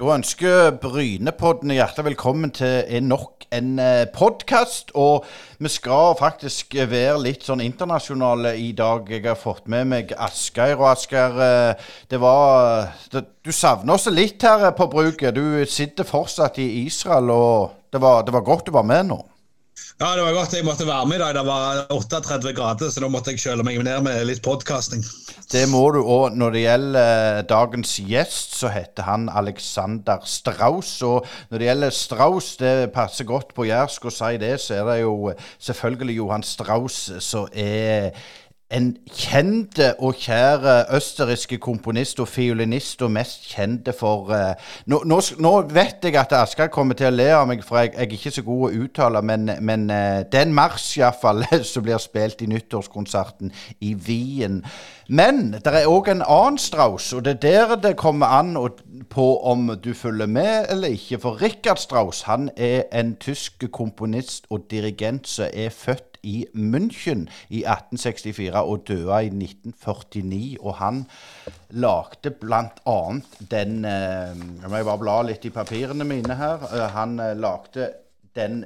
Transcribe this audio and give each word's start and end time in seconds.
Da 0.00 0.14
ønsker 0.14 0.78
Brynepodden 0.80 1.74
hjertelig 1.74 2.06
velkommen 2.06 2.48
til 2.56 3.02
nok 3.04 3.44
en 3.52 3.74
eh, 3.84 4.06
podkast. 4.08 4.94
Og 4.96 5.26
vi 5.60 5.68
skal 5.68 6.14
faktisk 6.16 6.72
være 6.88 7.18
litt 7.20 7.44
sånn 7.44 7.60
internasjonale 7.60 8.54
i 8.56 8.70
dag. 8.72 9.10
Jeg 9.12 9.26
har 9.26 9.36
fått 9.36 9.68
med 9.68 9.90
meg 9.90 10.14
Asgeir. 10.16 10.78
Og 10.80 10.86
Asgeir, 10.94 11.36
eh, 11.44 11.90
det 12.08 12.20
var 12.22 12.94
det, 13.12 13.26
Du 13.44 13.52
savner 13.52 13.98
oss 13.98 14.08
litt 14.08 14.40
her 14.40 14.70
på 14.72 14.88
bruket. 14.88 15.36
Du 15.36 15.66
sitter 15.68 16.08
fortsatt 16.08 16.56
i 16.64 16.86
Israel, 16.86 17.28
og 17.36 17.92
det 17.92 18.00
var, 18.00 18.24
det 18.24 18.32
var 18.32 18.48
godt 18.48 18.72
du 18.72 18.72
var 18.72 18.88
med 18.88 19.10
nå. 19.12 19.20
Ja, 20.00 20.14
det 20.16 20.22
var 20.24 20.32
godt 20.32 20.54
jeg 20.56 20.64
måtte 20.64 20.86
være 20.88 21.06
med 21.10 21.18
i 21.18 21.20
dag. 21.20 21.34
Det 21.36 21.42
var 21.44 21.80
38 21.92 22.52
grader, 22.56 22.88
så 22.88 23.02
da 23.04 23.08
måtte 23.12 23.34
jeg 23.34 23.42
kjøle 23.42 23.64
meg 23.66 23.82
ned 23.84 24.00
med 24.06 24.22
litt 24.28 24.40
podkasting. 24.44 25.04
Det 25.52 25.66
må 25.68 25.82
du 25.92 26.00
òg. 26.00 26.38
Når 26.40 26.54
det 26.54 26.62
gjelder 26.62 27.00
eh, 27.02 27.40
dagens 27.50 27.92
gjest, 28.08 28.56
så 28.56 28.70
heter 28.72 29.04
han 29.04 29.28
Alexander 29.28 30.24
Strauss. 30.24 30.94
Og 31.04 31.28
når 31.50 31.60
det 31.60 31.68
gjelder 31.68 31.96
Strauss, 31.96 32.52
det 32.62 32.74
passer 32.96 33.28
godt 33.28 33.52
på 33.56 33.68
jærsk 33.68 34.08
å 34.08 34.14
si 34.14 34.38
det, 34.40 34.54
så 34.64 34.80
er 34.80 34.88
det 34.88 35.00
jo 35.02 35.34
selvfølgelig 35.68 36.20
Johan 36.22 36.48
Strauss 36.48 37.02
som 37.20 37.50
er 37.52 38.16
en 38.70 38.90
kjent 39.10 39.80
og 39.98 40.14
kjære 40.20 40.74
østerrikske 40.94 41.58
komponist 41.58 42.20
og 42.22 42.28
fiolinist, 42.30 43.02
og 43.02 43.10
mest 43.10 43.48
kjente 43.50 43.94
for 43.96 44.30
uh, 44.30 44.52
nå, 44.86 45.02
nå, 45.10 45.18
nå, 45.42 45.52
vet 45.74 46.06
jeg 46.06 46.18
at 46.20 46.36
Asker 46.38 46.70
kommer 46.70 46.98
til 46.98 47.10
å 47.10 47.14
le 47.14 47.28
av 47.34 47.48
meg, 47.50 47.64
for 47.66 47.80
jeg, 47.80 47.96
jeg 47.96 48.06
er 48.06 48.14
ikke 48.18 48.34
så 48.36 48.44
god 48.46 48.62
å 48.68 48.84
uttale, 48.84 49.24
men, 49.26 49.50
men 49.66 49.88
uh, 49.90 50.22
det 50.22 50.38
er 50.38 50.46
en 50.46 50.54
marsj 50.54 51.00
iallfall 51.00 51.42
som 51.72 51.86
blir 51.86 51.98
spilt 52.02 52.44
i 52.46 52.50
nyttårskonserten 52.50 53.50
i 53.80 53.96
Wien. 54.06 54.62
Men 55.10 55.56
det 55.58 55.66
er 55.74 55.88
òg 55.90 56.06
en 56.12 56.20
annen 56.22 56.58
Strauss, 56.62 57.08
og 57.16 57.24
det 57.26 57.32
er 57.42 57.72
der 57.72 57.80
det 57.82 57.96
kommer 57.98 58.30
an 58.30 58.52
på 59.10 59.24
om 59.42 59.72
du 59.84 59.90
følger 59.94 60.26
med 60.26 60.70
eller 60.70 60.94
ikke. 60.94 61.18
For 61.18 61.42
Richard 61.42 61.80
Strauss 61.82 62.22
han 62.28 62.50
er 62.56 62.84
en 62.94 63.16
tysk 63.16 63.64
komponist 63.72 64.46
og 64.50 64.68
dirigent 64.70 65.26
som 65.28 65.50
er 65.50 65.74
født 65.74 66.20
i 66.22 66.46
München 66.54 67.26
i 67.48 67.64
1864 67.64 68.54
og 68.54 68.86
døde 68.88 69.18
i 69.24 69.32
1949. 69.34 70.56
Og 70.60 70.74
han 70.74 71.04
lagde 71.70 72.30
bl.a. 72.30 72.98
den 73.50 73.84
eh, 73.84 74.38
Jeg 74.62 74.70
må 74.70 74.84
bare 74.84 74.98
bla 75.02 75.20
litt 75.26 75.44
i 75.44 75.50
papirene 75.50 76.04
mine 76.04 76.38
her. 76.38 76.70
Eh, 76.70 76.88
han 76.94 77.18
eh, 77.18 77.34
lagde 77.34 77.90
den 78.36 78.64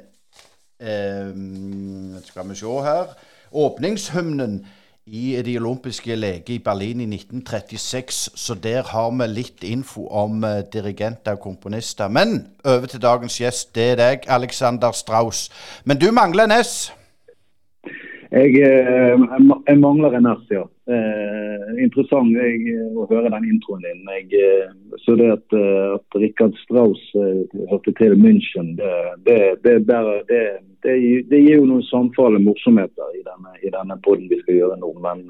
Skal 2.25 2.49
vi 2.49 2.55
se 2.59 2.73
her 2.85 3.13
Åpningshymnen 3.53 4.67
i 5.07 5.43
De 5.45 5.59
olympiske 5.61 6.17
leker 6.17 6.55
i 6.55 6.63
Berlin 6.65 7.01
i 7.05 7.09
1936, 7.17 8.31
så 8.41 8.55
der 8.55 8.83
har 8.89 9.11
vi 9.13 9.27
litt 9.29 9.65
info 9.65 10.07
om 10.09 10.45
uh, 10.45 10.65
dirigenter 10.73 11.37
og 11.37 11.45
komponister. 11.45 12.09
Men 12.09 12.47
over 12.65 12.89
til 12.89 13.03
dagens 13.03 13.37
gjest. 13.41 13.75
Det 13.75 13.91
er 13.93 13.97
deg, 14.01 14.29
Alexander 14.29 14.97
Strauss. 14.97 15.51
Men 15.85 16.01
du 16.01 16.09
mangler 16.13 16.49
en 16.49 16.57
S. 16.65 16.93
Jeg, 18.35 18.51
eh, 18.67 19.21
jeg, 19.69 19.79
mangler 19.79 20.17
en 20.17 20.27
S, 20.27 20.47
ja. 20.51 20.65
Eh, 20.91 21.69
interessant 21.85 22.33
jeg, 22.35 22.57
eh, 22.73 22.97
å 22.99 23.07
høre 23.07 23.31
den 23.31 23.47
introen 23.53 23.85
din. 23.85 24.01
Jeg, 24.11 24.41
så 25.05 25.15
det 25.21 25.29
at, 25.37 25.55
at 25.99 26.19
Rikard 26.19 26.57
Strauss 26.65 27.05
hørte 27.71 27.95
til 28.01 28.17
München, 28.19 28.75
det, 28.81 28.91
det, 29.29 29.39
det, 29.63 29.77
det, 29.87 30.01
det, 30.33 30.43
gir 30.85 31.57
jo 31.57 31.65
noen 31.69 31.85
samfall 31.89 32.39
morsomheter 32.43 33.17
i 33.17 33.23
denne, 33.25 33.55
i 33.63 33.73
denne 33.73 33.97
poden 34.05 34.29
vi 34.29 34.41
skal 34.43 34.61
gjøre 34.61 34.79
nå. 34.83 34.91
Men, 35.05 35.25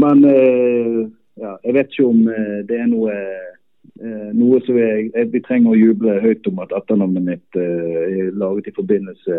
men 0.00 0.24
ja, 0.28 1.52
jeg 1.64 1.74
vet 1.76 1.92
ikke 1.92 2.08
om 2.08 2.24
det 2.68 2.80
er 2.80 2.88
noe 2.90 3.14
Eh, 3.14 3.57
noe 4.38 4.60
som 4.66 4.76
jeg, 4.78 5.10
vi 5.32 5.40
trenger 5.46 5.74
å 5.74 5.78
juble 5.78 6.18
høyt 6.22 6.46
om 6.50 6.60
at 6.62 6.74
etternavnet 6.76 7.24
mitt 7.24 7.58
eh, 7.58 8.04
er 8.08 8.36
laget 8.38 8.70
i 8.70 8.76
forbindelse 8.76 9.38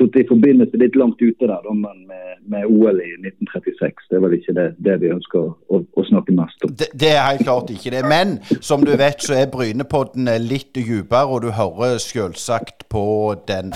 satt 0.00 0.16
i 0.16 0.26
forbindelse 0.28 0.78
litt 0.80 0.96
langt 0.96 1.20
ute 1.20 1.46
der, 1.46 1.60
da, 1.64 1.72
men 1.74 2.06
med, 2.08 2.38
med, 2.48 2.66
OL 2.66 3.00
i 3.02 3.10
1936. 3.20 4.06
Det 4.10 4.16
er 4.16 4.24
vel 4.24 4.36
ikke 4.38 4.54
det, 4.56 4.66
det 4.86 4.96
vi 5.02 5.12
ønsker 5.14 5.50
å, 5.50 5.80
å, 5.82 6.04
snakke 6.08 6.34
mest 6.36 6.64
om. 6.64 6.72
Det, 6.72 6.90
det, 6.94 7.12
er 7.14 7.26
helt 7.28 7.44
klart 7.44 7.72
ikke 7.74 7.92
det. 7.94 8.02
Men 8.08 8.38
som 8.60 8.84
du 8.86 8.92
vet, 8.96 9.20
så 9.22 9.36
er 9.38 9.50
Brynepodden 9.52 10.30
litt 10.46 10.72
dypere, 10.76 11.26
og 11.28 11.44
du 11.44 11.50
hører 11.56 12.00
selvsagt 12.02 12.88
på 12.92 13.04
den. 13.50 13.74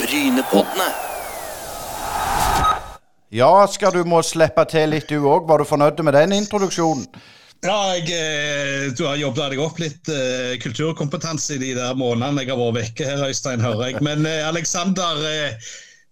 Brynepoddene. 0.00 0.90
Ja, 3.34 3.50
skal 3.68 3.92
du 3.92 4.04
må 4.06 4.20
slippe 4.24 4.62
til 4.70 4.92
litt 4.94 5.10
du 5.10 5.18
òg. 5.18 5.48
Var 5.48 5.60
du 5.60 5.68
fornøyd 5.68 6.04
med 6.06 6.14
den 6.16 6.36
introduksjonen? 6.36 7.08
Ja, 7.64 7.96
jeg, 7.96 8.10
eh, 8.12 8.92
du 8.92 9.06
har 9.06 9.16
jobbet 9.16 9.54
deg 9.54 9.60
opp 9.64 9.78
litt 9.80 10.10
uh, 10.12 10.52
kulturkompetanse 10.60 11.56
i 11.56 11.60
de 11.62 11.72
der 11.78 11.96
månedene 11.96 12.44
jeg 12.44 12.52
har 12.52 12.60
vært 12.60 12.76
vekke 12.76 13.06
her, 13.08 13.22
Øystein, 13.30 13.64
hører 13.64 13.88
jeg. 13.88 14.02
Men 14.04 14.28
uh, 14.28 14.48
Aleksander, 14.50 15.22
uh, 15.24 15.70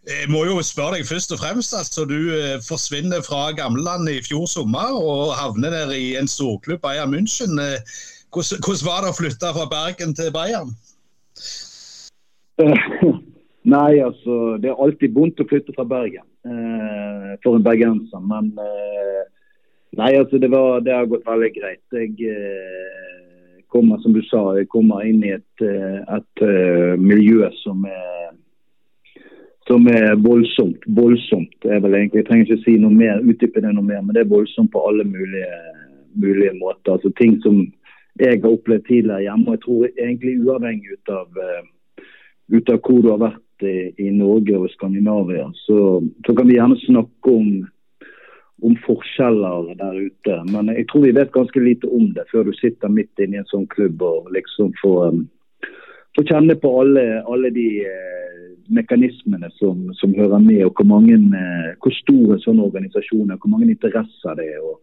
jeg 0.08 0.30
må 0.32 0.44
jo 0.48 0.56
spørre 0.64 0.98
deg 0.98 1.08
først 1.08 1.34
og 1.36 1.42
fremst. 1.42 1.76
altså 1.76 2.06
Du 2.08 2.16
forsvinner 2.64 3.22
fra 3.24 3.50
gamlelandet 3.56 4.18
i 4.18 4.24
fjor 4.24 4.48
sommer 4.48 4.96
og 4.96 5.34
havner 5.36 5.72
der 5.72 5.92
i 5.96 6.16
en 6.20 6.28
storklubb, 6.28 6.82
Bayern 6.84 7.12
München. 7.12 7.56
Hvordan, 7.56 8.60
hvordan 8.60 8.84
var 8.88 9.04
det 9.04 9.12
å 9.12 9.16
flytte 9.16 9.52
fra 9.56 9.64
Bergen 9.70 10.12
til 10.16 10.28
Bayern? 10.34 10.74
Nei, 13.74 13.92
altså 14.04 14.58
Det 14.60 14.68
er 14.68 14.84
alltid 14.84 15.16
vondt 15.16 15.40
å 15.40 15.48
flytte 15.48 15.72
fra 15.72 15.88
Bergen 15.88 16.28
for 17.40 17.56
en 17.56 17.64
bergenser. 17.64 18.20
Men 18.28 18.52
Nei, 19.96 20.14
altså 20.18 20.38
det, 20.38 20.50
var, 20.50 20.80
det, 20.80 20.94
har 20.94 21.06
gått 21.06 21.26
veldig 21.26 21.50
greit. 21.54 21.82
Jeg 21.94 22.14
eh, 22.30 23.60
kommer, 23.70 23.98
som 24.02 24.14
du 24.14 24.22
sa, 24.26 24.40
jeg 24.58 24.70
kommer 24.72 25.04
inn 25.06 25.22
i 25.26 25.34
et, 25.34 25.62
eh, 25.62 26.00
et 26.16 26.42
uh, 26.42 26.94
miljø 26.98 27.46
som 27.60 27.84
er, 27.90 28.32
som 29.68 29.86
er 29.90 30.16
voldsomt. 30.24 30.86
Voldsomt 30.98 31.68
er 31.68 31.82
vel 31.84 31.98
egentlig. 31.98 32.22
Jeg 32.22 32.28
trenger 32.30 32.48
ikke 32.48 32.64
si 32.64 32.76
noe 32.80 32.94
mer, 32.94 33.22
utdype 33.22 33.62
det 33.62 33.74
noe 33.74 33.86
mer, 33.86 34.02
men 34.02 34.16
det 34.16 34.24
er 34.24 34.32
voldsomt 34.32 34.72
på 34.74 34.82
alle 34.88 35.06
mulige, 35.06 35.60
mulige 36.14 36.56
måter. 36.58 36.96
Altså 36.96 37.12
Ting 37.20 37.38
som 37.46 37.62
jeg 38.20 38.40
har 38.42 38.50
opplevd 38.50 38.86
tidligere 38.88 39.26
hjemme. 39.26 39.46
og 39.46 39.56
Jeg 39.56 39.64
tror 39.64 39.86
egentlig 39.90 40.34
uavhengig 40.42 40.98
ut 40.98 41.14
av, 41.14 41.28
uh, 41.38 42.02
ut 42.54 42.74
av 42.74 42.82
hvor 42.82 43.02
du 43.02 43.10
har 43.12 43.22
vært 43.28 43.66
i, 43.66 43.76
i 44.06 44.10
Norge 44.14 44.58
og 44.58 44.70
Skandinavia, 44.74 45.46
så, 45.66 45.78
så 46.26 46.34
kan 46.34 46.50
vi 46.50 46.58
gjerne 46.58 46.78
snakke 46.82 47.38
om 47.38 47.64
om 48.62 48.76
forskjeller 48.86 49.74
der 49.78 49.96
ute. 50.06 50.36
Men 50.52 50.70
jeg 50.72 50.86
tror 50.88 51.06
vi 51.06 51.14
vet 51.16 51.32
ganske 51.34 51.60
lite 51.60 51.90
om 51.90 52.12
det 52.14 52.26
før 52.30 52.46
du 52.48 52.52
sitter 52.58 52.92
midt 52.92 53.18
inne 53.18 53.40
i 53.40 53.42
en 53.42 53.50
sånn 53.50 53.66
klubb 53.74 54.02
og 54.02 54.30
liksom 54.34 54.72
får, 54.82 55.10
um, 55.10 55.24
får 56.16 56.28
kjenne 56.30 56.56
på 56.62 56.70
alle, 56.80 57.04
alle 57.26 57.50
de 57.54 57.66
eh, 57.82 58.46
mekanismene 58.74 59.50
som, 59.58 59.90
som, 59.98 60.14
hører 60.14 60.38
med, 60.38 60.62
og 60.64 60.78
hvor, 60.78 60.88
mange, 60.94 61.18
eh, 61.18 61.74
hvor 61.82 61.96
store 61.98 62.38
sånne 62.44 62.64
organisasjoner 62.70 63.40
hvor 63.40 63.52
mange 63.52 63.68
interesser 63.74 64.38
det 64.38 64.48
er. 64.54 64.62
og 64.62 64.80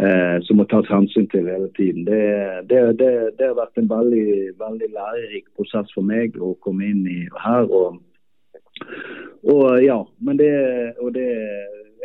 eh, 0.00 0.36
som 0.46 0.60
må 0.60 0.64
tas 0.68 0.88
hensyn 0.88 1.26
til 1.32 1.48
hele 1.48 1.68
tiden. 1.76 2.04
Det, 2.06 2.20
det, 2.70 2.84
det, 3.00 3.10
det 3.38 3.48
har 3.48 3.58
vært 3.58 3.80
en 3.80 3.90
veldig, 3.90 4.28
veldig, 4.60 4.92
lærerik 4.94 5.50
prosess 5.56 5.90
for 5.96 6.06
meg 6.06 6.38
å 6.40 6.54
komme 6.64 6.86
inn 6.92 7.02
i 7.08 7.20
her. 7.44 7.66
Og, 7.68 7.98
og 9.50 9.66
ja, 9.82 9.98
men 10.24 10.40
det, 10.40 10.54
og 11.02 11.12
det 11.16 11.28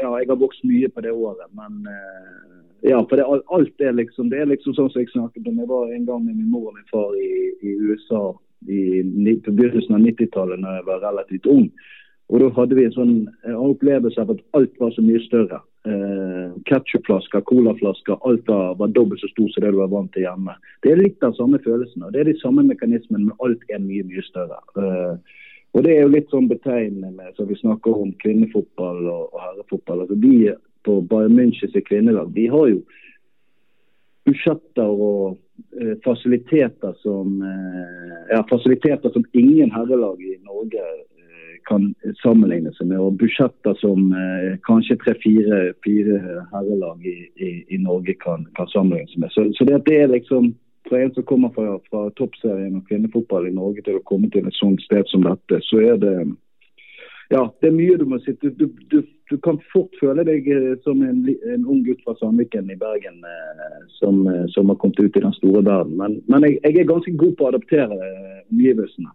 ja, 0.02 0.12
jeg 0.20 0.30
har 0.30 0.40
vokst 0.42 0.64
mye 0.68 0.90
på 0.92 1.04
det 1.06 1.12
året. 1.12 1.50
Men 1.58 1.84
uh, 1.90 2.56
ja, 2.86 3.02
for 3.10 3.20
det, 3.20 3.26
alt 3.26 3.82
er 3.82 3.98
liksom 3.98 4.30
det 4.30 4.42
er 4.42 4.50
liksom 4.52 4.76
sånn 4.78 4.92
som 4.94 5.02
jeg 5.02 5.12
snakket 5.14 5.48
om. 5.50 5.60
Jeg 5.62 5.72
var 5.72 5.92
en 5.92 6.08
gang 6.08 6.26
med 6.26 6.38
min 6.38 6.52
mor 6.54 6.72
og 6.72 6.78
min 6.78 6.90
far 6.92 7.14
i, 7.20 7.30
i 7.66 7.76
USA 7.90 8.24
i, 8.68 8.82
på 9.46 9.54
begynnelsen 9.54 9.98
av 9.98 10.04
90-tallet 10.06 10.64
da 10.64 10.80
jeg 10.80 10.90
var 10.90 11.06
relativt 11.06 11.48
ung. 11.52 11.70
Og 12.34 12.42
Da 12.42 12.50
hadde 12.58 12.78
vi 12.78 12.86
en 12.88 12.94
sånn 12.96 13.16
en 13.46 13.58
opplevelse 13.62 14.22
av 14.22 14.32
at 14.34 14.42
alt 14.58 14.80
var 14.82 14.94
så 14.96 15.04
mye 15.06 15.22
større. 15.28 15.60
Eh, 15.86 16.56
Ketsjupflasker, 16.66 17.44
colaflasker, 17.46 18.18
alt 18.26 18.48
var, 18.50 18.94
dobbelt 18.96 19.22
så 19.22 19.30
stort 19.30 19.54
som 19.54 19.62
det 19.62 19.74
du 19.76 19.78
var 19.78 19.92
vant 19.94 20.10
til 20.16 20.26
hjemme. 20.26 20.56
Det 20.82 20.94
er 20.94 21.04
litt 21.04 21.26
av 21.26 21.36
samme 21.38 21.62
følelsen. 21.62 22.02
og 22.02 22.14
Det 22.14 22.24
er 22.24 22.32
de 22.32 22.40
samme 22.42 22.66
mekanismene, 22.66 23.28
men 23.30 23.46
alt 23.46 23.62
er 23.70 23.84
mye, 23.84 24.08
mye 24.10 24.26
større. 24.26 24.58
Eh, 24.82 25.36
og 25.76 25.84
Det 25.84 25.92
er 25.92 26.06
jo 26.06 26.12
litt 26.14 26.30
sånn 26.32 26.46
betegnende 26.48 27.12
med 27.12 27.36
så 27.36 27.44
vi 27.50 27.58
snakker 27.60 27.98
om 28.00 28.14
kvinnefotball 28.24 29.02
og, 29.12 29.34
og 29.34 29.42
herrefotball. 29.44 30.06
Altså 30.06 30.16
Vi 30.24 30.38
på 30.88 31.02
Bayern 31.10 31.36
Münchens 31.36 31.76
kvinnelag 31.90 32.30
vi 32.34 32.46
har 32.48 32.70
jo 32.72 32.80
budsjetter 34.26 34.88
og 35.08 35.36
eh, 35.82 35.98
fasiliteter 36.06 36.96
som 37.02 37.42
eh, 37.44 38.16
ja, 38.32 38.40
fasiliteter 38.50 39.12
som 39.14 39.28
ingen 39.34 39.74
herrelag 39.76 40.24
i 40.24 40.38
Norge 40.48 40.82
eh, 40.82 41.60
kan 41.70 41.92
sammenligne 42.24 42.72
seg 42.78 42.90
med. 42.94 43.02
Og 43.02 43.20
budsjetter 43.22 43.76
som 43.84 44.10
eh, 44.16 44.56
kanskje 44.66 44.98
tre-fire 45.04 46.22
herrelag 46.54 47.04
i, 47.04 47.18
i, 47.36 47.52
i, 47.68 47.82
Norge 47.84 48.16
kan, 48.24 48.48
kan 48.58 48.72
sammenligne 48.74 49.12
seg 49.12 49.26
med. 49.26 49.36
Så, 49.36 49.50
så 49.60 49.68
det, 49.68 49.84
det 49.90 50.00
er 50.02 50.14
liksom 50.16 50.54
for 50.90 51.00
en 51.00 51.14
som 51.14 51.26
kommer 51.30 51.52
fra, 51.56 51.78
fra 51.90 52.08
toppserien 52.20 52.78
og 52.80 52.88
kvinnefotball 52.90 53.48
i 53.50 53.56
Norge 53.56 53.84
til 53.86 54.00
å 54.00 54.06
komme 54.10 54.30
til 54.34 54.48
et 54.48 54.58
sånt 54.60 54.84
sted 54.86 55.08
som 55.12 55.26
dette, 55.26 55.62
så 55.70 55.82
er 55.82 56.02
det 56.02 56.16
ja, 57.34 57.42
det 57.62 57.72
er 57.72 57.74
mye 57.74 57.98
du 57.98 58.06
må 58.06 58.20
sitte 58.22 58.52
du, 58.54 58.68
du, 58.92 59.00
du, 59.32 59.38
kan 59.42 59.58
fort 59.72 59.96
føle 59.98 60.22
deg 60.28 60.46
som 60.86 61.02
en, 61.02 61.24
en 61.26 61.64
ung 61.66 61.80
gutt 61.88 62.04
fra 62.06 62.14
Sandviken 62.20 62.70
i 62.70 62.78
Bergen 62.78 63.24
som, 63.98 64.20
som, 64.54 64.70
har 64.70 64.78
kommet 64.82 65.02
ut 65.02 65.18
i 65.18 65.24
den 65.24 65.34
store 65.40 65.64
verden. 65.66 65.96
Men, 65.98 66.20
men 66.30 66.46
jeg, 66.46 66.60
jeg, 66.62 66.84
er 66.84 66.92
ganske 66.92 67.16
god 67.18 67.34
på 67.40 67.48
å 67.48 67.50
adaptere 67.50 67.98
omgivelsene. 68.52 69.10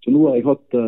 Så 0.00 0.14
nå 0.14 0.24
har 0.24 0.38
jeg 0.38 0.48
hatt 0.48 0.78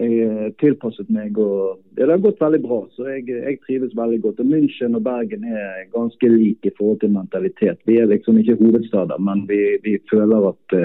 jeg 0.00 0.52
tilpasset 0.60 1.08
meg, 1.12 1.38
og 1.40 1.80
det 1.96 2.08
har 2.10 2.20
gått 2.20 2.40
veldig 2.42 2.62
bra. 2.64 2.80
Så 2.96 3.08
jeg, 3.08 3.26
jeg, 3.32 3.60
trives 3.66 3.94
veldig 3.96 4.18
godt. 4.24 4.42
Og 4.44 4.50
München 4.50 4.98
og 4.98 5.04
Bergen 5.06 5.46
er 5.48 5.86
ganske 5.94 6.32
like 6.32 6.68
i 6.68 6.74
forhold 6.78 7.00
til 7.00 7.14
mentalitet. 7.14 7.80
Vi 7.88 7.96
er 8.00 8.10
liksom 8.10 8.40
ikke 8.40 8.58
hovedstader, 8.60 9.22
men 9.22 9.46
vi, 9.48 9.60
vi, 9.84 9.96
føler, 10.10 10.50
at, 10.52 10.76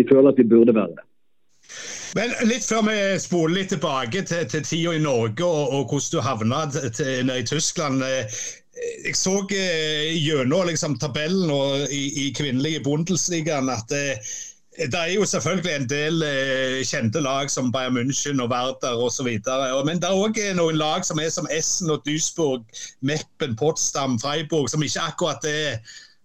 vi 0.00 0.06
føler 0.08 0.32
at 0.32 0.40
vi 0.40 0.48
burde 0.54 0.76
være 0.76 0.96
det. 0.96 1.04
Men 2.14 2.30
litt 2.46 2.66
før 2.68 2.84
vi 2.86 2.98
spoler 3.18 3.56
litt 3.58 3.72
tilbake 3.74 4.22
til, 4.28 4.44
til 4.50 4.66
tida 4.66 4.92
i 4.94 5.02
Norge 5.02 5.46
og, 5.46 5.72
og 5.74 5.88
hvordan 5.90 6.12
du 6.12 6.20
havna 6.22 6.60
til, 6.70 7.32
i 7.34 7.46
Tyskland. 7.48 8.04
Eh, 8.06 8.42
jeg 9.06 9.16
så 9.18 9.34
eh, 9.54 10.14
gjennom 10.14 10.68
liksom, 10.68 10.98
tabellen 11.02 11.50
og, 11.50 11.88
i, 11.90 12.04
i 12.26 12.28
kvinnelige 12.36 12.84
Bundesligaen 12.86 13.70
at 13.72 13.94
eh, 13.94 14.34
det 14.76 14.98
er 14.98 15.12
jo 15.14 15.24
selvfølgelig 15.24 15.72
en 15.74 15.86
del 15.88 16.22
eh, 16.26 16.80
kjente 16.86 17.20
lag 17.22 17.50
som 17.50 17.70
Bayern 17.72 17.94
München 17.94 18.42
og 18.42 18.50
Werder 18.50 18.98
osv. 18.98 19.28
Men 19.86 20.00
det 20.02 20.08
er 20.08 20.18
òg 20.18 20.40
noen 20.58 20.80
lag 20.80 21.06
som 21.06 21.20
er 21.22 21.30
som 21.30 21.46
Essen 21.54 21.92
og 21.94 22.02
Duisburg, 22.06 22.64
Meppen, 23.00 23.54
Potsdam, 23.56 24.18
Freiburg, 24.18 24.70
som 24.70 24.82
ikke 24.82 25.06
akkurat 25.06 25.46
er 25.46 25.78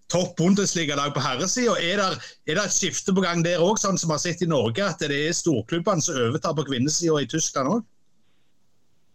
topp 0.10 0.34
Bundesliga-lag 0.38 1.13
på 1.13 1.22
herresida. 1.22 1.78
Er, 1.78 2.01
er, 2.01 2.56
det 2.56 2.66
et 2.66 2.74
skifte 2.74 3.13
på 3.13 3.22
gang 3.22 3.46
der 3.46 3.62
òg, 3.62 3.78
sånn 3.78 4.00
som 4.01 4.10
vi 4.10 4.18
har 4.18 4.24
sett 4.24 4.42
i 4.42 4.50
Norge, 4.50 4.81
at 4.81 5.01
det 5.06 5.13
er 5.28 5.38
storklubbene 5.38 6.01
som 6.01 6.18
overtar 6.18 6.57
på 6.57 6.66
kvinnesida 6.72 7.22
i 7.22 7.30
Tyskland 7.30 7.78
òg? 7.78 7.86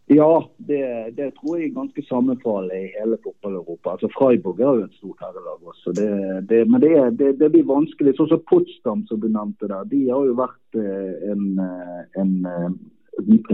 Ja, 0.07 0.49
det, 0.57 1.15
det, 1.17 1.31
tror 1.33 1.57
jeg 1.57 1.71
er 1.71 1.79
ganske 1.79 2.01
sammenfallende 2.05 2.77
i 2.77 2.91
hele 2.93 3.17
fotball-Europa. 3.23 3.95
Altså 3.95 4.09
Freiburg 4.13 4.59
er 4.59 4.77
jo 4.77 4.83
et 4.85 4.99
stort 4.99 5.23
herrelag 5.23 5.63
også. 5.71 5.93
Det, 5.97 6.09
det, 6.49 6.59
men 6.69 6.81
det, 6.81 7.49
blir 7.51 7.65
vanskelig. 7.65 8.13
Sånn 8.13 8.29
som 8.29 8.43
Potsdam, 8.51 9.01
som 9.09 9.23
du 9.23 9.25
nevnte 9.25 9.69
der. 9.71 9.87
De 9.89 10.03
har 10.11 10.27
jo 10.29 10.35
vært 10.37 10.77
eh, 10.77 11.31
en, 11.33 11.47
eh, 11.57 12.03
en, 12.21 12.35
eh, 12.51 12.69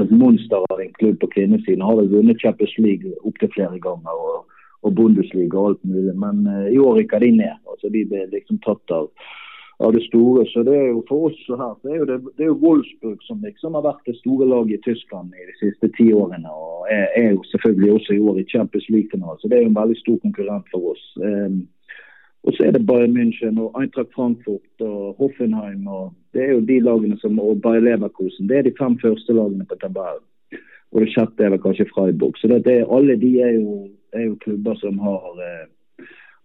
et 0.04 0.12
monster 0.12 0.68
av 0.68 0.84
en 0.84 0.92
klubb 1.00 1.22
på 1.24 1.32
kvinnesiden. 1.38 1.86
Har 1.88 2.02
vel 2.02 2.12
vunnet 2.18 2.44
Champions 2.44 2.76
League 2.84 3.16
opptil 3.24 3.54
flere 3.56 3.80
ganger. 3.80 4.12
og, 4.12 4.60
og 4.82 4.96
Bundesliga 4.98 5.56
og 5.56 5.72
alt 5.72 5.84
mulig. 5.88 6.18
Men 6.20 6.44
i 6.68 6.80
år 6.82 7.00
rykker 7.00 7.24
de 7.24 7.32
ned. 7.38 7.64
altså 7.70 7.88
De 7.96 8.04
ble 8.12 8.26
liksom 8.34 8.60
tatt 8.66 8.92
av 8.92 9.08
av 9.82 9.94
det 9.94 10.04
store. 10.06 10.46
Så 10.52 10.64
det 10.68 10.76
er 10.78 10.88
jo 10.92 11.04
for 11.10 11.30
oss 11.30 11.42
her, 11.50 11.76
det 11.84 11.92
er 11.92 12.00
jo, 12.02 12.08
det, 12.10 12.18
det 12.38 12.46
er 12.46 12.52
jo 12.52 12.62
Wolfsburg 12.64 13.20
som 13.28 13.44
liksom 13.46 13.78
har 13.78 13.86
vært 13.88 14.08
det 14.10 14.18
store 14.20 14.48
laget 14.50 14.78
i 14.78 14.84
Tyskland 14.88 15.36
i 15.36 15.50
de 15.50 15.56
siste 15.60 15.92
ti 15.98 16.08
årene. 16.14 16.50
Og 16.50 16.88
er, 16.92 17.08
er, 17.18 17.30
jo 17.36 17.44
selvfølgelig 17.52 17.92
også 17.98 18.16
i 18.16 18.24
år 18.32 18.42
i 18.42 18.48
Champions 18.54 18.90
League-finalen, 18.94 19.40
så 19.42 19.50
det 19.50 19.58
er 19.58 19.66
jo 19.66 19.72
en 19.74 19.80
veldig 19.82 20.00
stor 20.02 20.18
konkurrent 20.26 20.74
for 20.74 20.94
oss. 20.94 21.06
Um, 21.22 21.62
og 22.44 22.56
så 22.58 22.66
er 22.66 22.72
det 22.74 22.88
Bayern 22.90 23.14
München 23.18 23.60
og 23.62 23.76
Eintracht 23.78 24.14
Frankfurt 24.16 24.82
og 24.82 25.16
Hoffenheim. 25.20 25.88
og 25.88 26.14
Det 26.34 26.42
er 26.42 26.52
jo 26.56 26.66
de 26.66 26.80
lagene 26.80 27.18
som, 27.22 27.40
og 27.40 27.62
Bayer 27.62 27.84
Leverkusen. 27.86 28.50
Det 28.50 28.58
er 28.58 28.66
de 28.66 28.74
fem 28.80 28.98
første 29.00 29.34
lagene 29.34 29.66
på 29.66 29.78
tabellen. 29.82 30.26
Og 30.92 31.02
det 31.02 31.12
sjette 31.14 31.44
er 31.44 31.54
vel 31.54 31.62
kanskje 31.62 31.86
Freiburg. 31.94 32.38
Så 32.38 32.50
det, 32.50 32.64
det, 32.66 32.82
alle 32.90 33.16
de 33.16 33.32
er 33.46 33.54
jo, 33.60 33.88
er 34.14 34.26
jo 34.26 34.40
klubber 34.42 34.76
som 34.82 34.98
har 35.00 35.22
eh, 35.46 35.70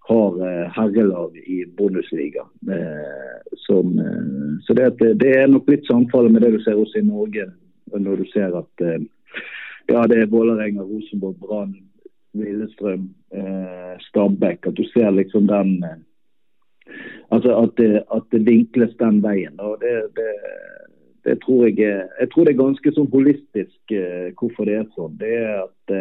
har 0.09 0.49
eh, 0.49 0.71
herrelag 0.71 1.37
i 1.37 1.65
Bundesliga. 1.67 2.41
Eh, 2.71 3.57
som, 3.57 3.99
eh, 3.99 4.63
så 4.63 4.75
det, 4.75 4.91
det, 4.99 5.33
er 5.39 5.49
nok 5.51 5.69
litt 5.71 5.87
samfallet 5.87 6.33
med 6.33 6.43
det 6.43 6.53
du 6.55 6.61
ser 6.63 6.79
også 6.79 7.01
i 7.01 7.09
Norge, 7.09 7.49
når 7.91 8.23
du 8.23 8.27
ser 8.31 8.55
at 8.55 8.85
ja, 9.87 10.03
det 10.11 10.19
er 10.19 10.31
Vålerenga, 10.31 10.83
Rosenborg, 10.83 11.37
Brann, 11.43 11.77
Lillestrøm, 12.35 13.09
Stabæk. 14.09 14.67
At 14.67 14.79
du 14.79 14.85
ser 14.91 15.11
liksom 15.15 15.47
den 15.51 15.79
Altså 17.35 17.51
at 17.59 17.73
det, 17.79 18.03
at 18.15 18.27
det 18.31 18.45
vinkles 18.47 18.93
den 18.99 19.17
veien. 19.23 19.59
og 19.59 19.79
det, 19.81 19.95
det 20.15 20.33
det 21.27 21.41
tror 21.43 21.65
jeg, 21.67 21.79
jeg 22.21 22.29
tror 22.31 22.45
det 22.45 22.53
er 22.53 22.61
ganske 22.61 22.91
sånn 22.95 23.09
holistisk 23.11 23.95
hvorfor 24.39 24.69
det 24.69 24.77
er 24.79 24.85
sånn. 24.95 25.17
Det 25.19 25.33
er 25.35 25.65
at 25.65 25.95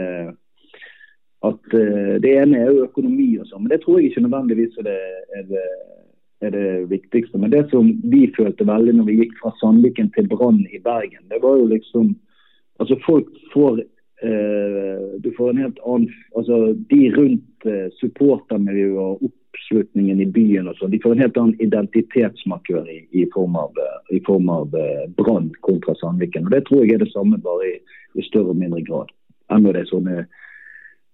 at 1.49 1.73
uh, 1.73 2.15
Det 2.23 2.31
ene 2.41 2.61
er 2.61 2.71
jo 2.71 2.85
økonomi 2.87 3.35
og 3.39 3.49
sånn, 3.49 3.65
men 3.65 3.73
det 3.73 3.81
tror 3.83 3.99
jeg 3.99 4.11
ikke 4.11 4.25
nødvendigvis 4.25 4.77
er 4.81 4.87
det, 4.89 4.99
er, 5.39 5.47
det, 5.49 5.65
er 6.47 6.53
det, 6.55 6.67
viktigste. 6.91 7.39
Men 7.41 7.53
det 7.53 7.65
som 7.71 7.89
vi 8.11 8.25
følte 8.37 8.67
veldig 8.67 8.97
når 8.97 9.09
vi 9.09 9.19
gikk 9.21 9.35
fra 9.41 9.53
Sandviken 9.61 10.11
til 10.15 10.29
Brann 10.31 10.63
i 10.69 10.81
Bergen, 10.83 11.25
det 11.31 11.41
var 11.43 11.59
jo 11.61 11.73
liksom 11.73 12.15
Altså 12.75 12.97
folk 13.05 13.29
får 13.53 13.77
uh, 13.79 15.03
Du 15.23 15.29
får 15.37 15.49
en 15.53 15.61
helt 15.63 15.77
annen 15.87 16.09
Altså 16.35 16.75
de 16.91 17.01
rundt 17.15 17.67
uh, 17.69 17.87
supportermiljøet 18.01 18.99
og 18.99 19.29
oppslutningen 19.29 20.19
i 20.19 20.27
byen 20.27 20.67
og 20.67 20.75
sånn, 20.75 20.91
de 20.91 20.99
får 20.99 21.15
en 21.15 21.23
helt 21.23 21.37
annen 21.39 21.61
identitetsmarkør 21.63 22.89
i, 22.91 22.97
i, 23.15 23.23
form 23.31 23.55
av, 23.55 23.79
i 24.11 24.19
av 24.19 24.75
Brann 25.15 25.47
kontra 25.63 25.95
Sandviken. 25.95 26.49
Og 26.49 26.51
Det 26.51 26.65
tror 26.67 26.83
jeg 26.83 26.97
er 26.97 27.05
det 27.05 27.13
samme, 27.13 27.39
bare 27.39 27.69
i, 27.69 27.77
i 28.19 28.25
større 28.27 28.51
og 28.51 28.59
mindre 28.59 28.83
grad. 28.83 29.13
Enda 29.55 29.71
det 29.71 29.85
er 29.85 29.91
sånne 29.93 30.25